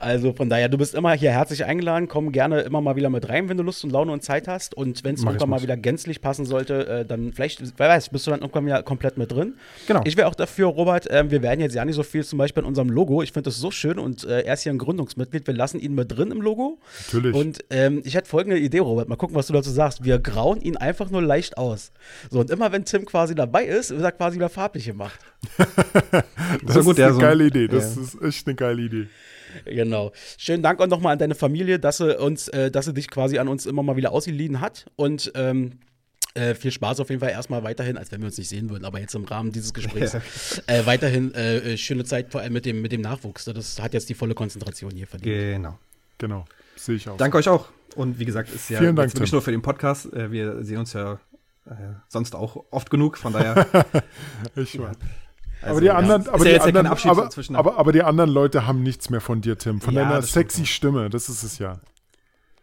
[0.00, 2.08] Also von daher, du bist immer hier herzlich eingeladen.
[2.08, 4.74] Komm gerne immer mal wieder mit rein, wenn du Lust und Laune und Zeit hast.
[4.74, 8.26] Und wenn es irgendwann mal wieder gänzlich passen sollte, äh, dann vielleicht, wer weiß, bist
[8.26, 9.54] du dann irgendwann wieder komplett mit drin.
[9.86, 10.02] Genau.
[10.04, 12.62] Ich wäre auch dafür, Robert, äh, wir werden jetzt ja nicht so viel zum Beispiel
[12.62, 13.22] in unserem Logo.
[13.22, 15.46] Ich finde das so schön und äh, er ist hier ein Gründungsmitglied.
[15.46, 16.78] Wir lassen ihn mit drin im Logo.
[17.06, 17.34] Natürlich.
[17.34, 19.08] Und ähm, ich hätte folgende Idee, Robert.
[19.08, 20.04] Mal gucken, was du dazu sagst.
[20.04, 21.92] Wir grauen ihn einfach nur leicht aus.
[22.30, 25.18] So, und immer wenn Tim quasi dabei ist, wird er quasi wieder farblich gemacht.
[26.64, 27.68] das ist, gut, eine ja, geile Idee.
[27.68, 28.02] Das ja.
[28.02, 29.06] ist echt eine geile Idee.
[29.64, 30.12] Genau.
[30.36, 33.38] Schönen Dank auch nochmal an deine Familie, dass sie uns, äh, dass sie dich quasi
[33.38, 34.86] an uns immer mal wieder ausgeliehen hat.
[34.96, 35.78] Und ähm,
[36.34, 38.84] äh, viel Spaß auf jeden Fall erstmal weiterhin, als wenn wir uns nicht sehen würden,
[38.84, 40.14] aber jetzt im Rahmen dieses Gesprächs
[40.66, 43.44] äh, weiterhin äh, äh, schöne Zeit, vor allem mit dem, mit dem Nachwuchs.
[43.44, 45.54] Das hat jetzt die volle Konzentration hier verdient.
[45.54, 45.78] Genau.
[46.18, 46.44] Genau.
[46.76, 47.16] Sehe ich auch.
[47.16, 47.68] Danke euch auch.
[47.96, 50.12] Und wie gesagt, ist ja Vielen Dank, nicht nur für den Podcast.
[50.12, 51.18] Äh, wir sehen uns ja
[51.66, 51.74] äh,
[52.08, 53.66] sonst auch oft genug, von daher.
[54.56, 54.96] ich weiß.
[55.62, 58.82] Also, aber die anderen, ja, aber, die anderen aber, aber, aber, die anderen Leute haben
[58.82, 59.80] nichts mehr von dir, Tim.
[59.80, 61.80] Von ja, deiner sexy Stimme, das ist es ja.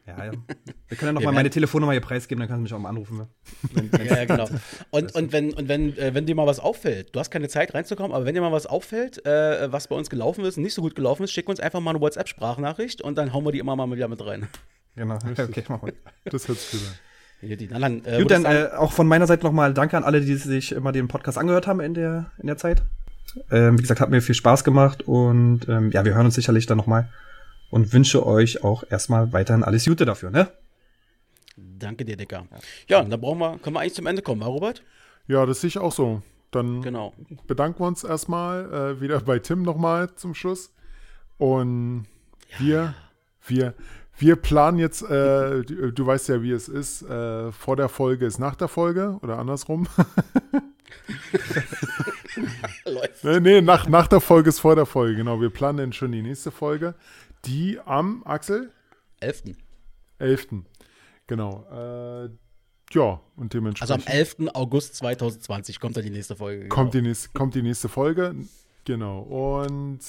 [0.05, 0.31] Ja, ja.
[0.87, 2.89] Wir können ja noch mal meine Telefonnummer hier preisgeben, dann kannst du mich auch mal
[2.89, 3.27] anrufen.
[3.71, 4.49] Wenn, ja, ja, genau.
[4.89, 7.73] Und, und wenn, und wenn, äh, wenn dir mal was auffällt, du hast keine Zeit
[7.73, 10.73] reinzukommen, aber wenn dir mal was auffällt, äh, was bei uns gelaufen ist und nicht
[10.73, 13.59] so gut gelaufen ist, schick uns einfach mal eine WhatsApp-Sprachnachricht und dann hauen wir die
[13.59, 14.47] immer mal wieder mit rein.
[14.95, 15.93] Genau, okay, machen wir.
[16.31, 16.95] Das hört sich gut an.
[17.41, 20.35] Gut, dann, äh, Gut, dann äh, auch von meiner Seite nochmal danke an alle, die
[20.35, 22.83] sich immer den Podcast angehört haben in der, in der Zeit.
[23.49, 26.67] Ähm, wie gesagt, hat mir viel Spaß gemacht und ähm, ja, wir hören uns sicherlich
[26.67, 27.09] dann nochmal
[27.71, 30.49] und wünsche euch auch erstmal weiterhin alles Gute dafür, ne?
[31.57, 32.45] Danke dir, Dicker.
[32.87, 34.83] Ja, dann brauchen wir, können wir eigentlich zum Ende kommen, Robert?
[35.27, 36.21] Ja, das sehe ich auch so.
[36.51, 37.13] Dann genau.
[37.47, 40.73] bedanken wir uns erstmal äh, wieder bei Tim nochmal zum Schluss.
[41.37, 42.05] Und
[42.59, 42.93] ja, wir,
[43.47, 43.73] wir,
[44.21, 48.25] wir planen jetzt, äh, du, du, weißt ja, wie es ist, äh, vor der Folge
[48.25, 49.87] ist nach der Folge oder andersrum.
[52.85, 53.23] Läuft.
[53.23, 55.41] Nee, nee, nach, nach der Folge ist vor der Folge, genau.
[55.41, 56.95] Wir planen dann schon die nächste Folge,
[57.45, 58.71] die am, Axel?
[59.19, 59.43] 11.
[60.19, 60.47] 11.
[61.27, 61.65] Genau.
[61.71, 62.29] Äh,
[62.93, 64.07] ja, und Also dementsprechend.
[64.07, 64.35] am 11.
[64.53, 66.63] August 2020 kommt dann die nächste Folge.
[66.63, 66.75] genau.
[66.75, 68.35] kommt, die nächste, kommt die nächste Folge.
[68.85, 69.21] Genau.
[69.21, 69.99] Und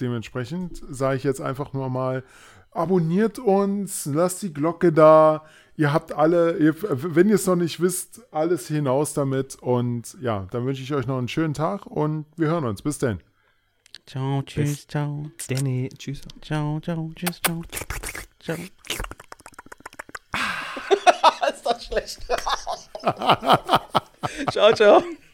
[0.00, 2.24] dementsprechend sage ich jetzt einfach nur mal,
[2.72, 5.44] abonniert uns, lasst die Glocke da.
[5.76, 9.56] Ihr habt alle, ihr, wenn ihr es noch nicht wisst, alles hinaus damit.
[9.56, 12.82] Und ja, dann wünsche ich euch noch einen schönen Tag und wir hören uns.
[12.82, 13.20] Bis dann.
[14.06, 15.30] Ciao, tschüss, ciao.
[15.48, 16.20] Danny, tschüss.
[16.40, 17.62] Ciao, ciao, tschüss, ciao.
[18.40, 18.56] Ciao.
[21.50, 22.26] ist das schlecht.
[24.50, 25.02] ciao, ciao.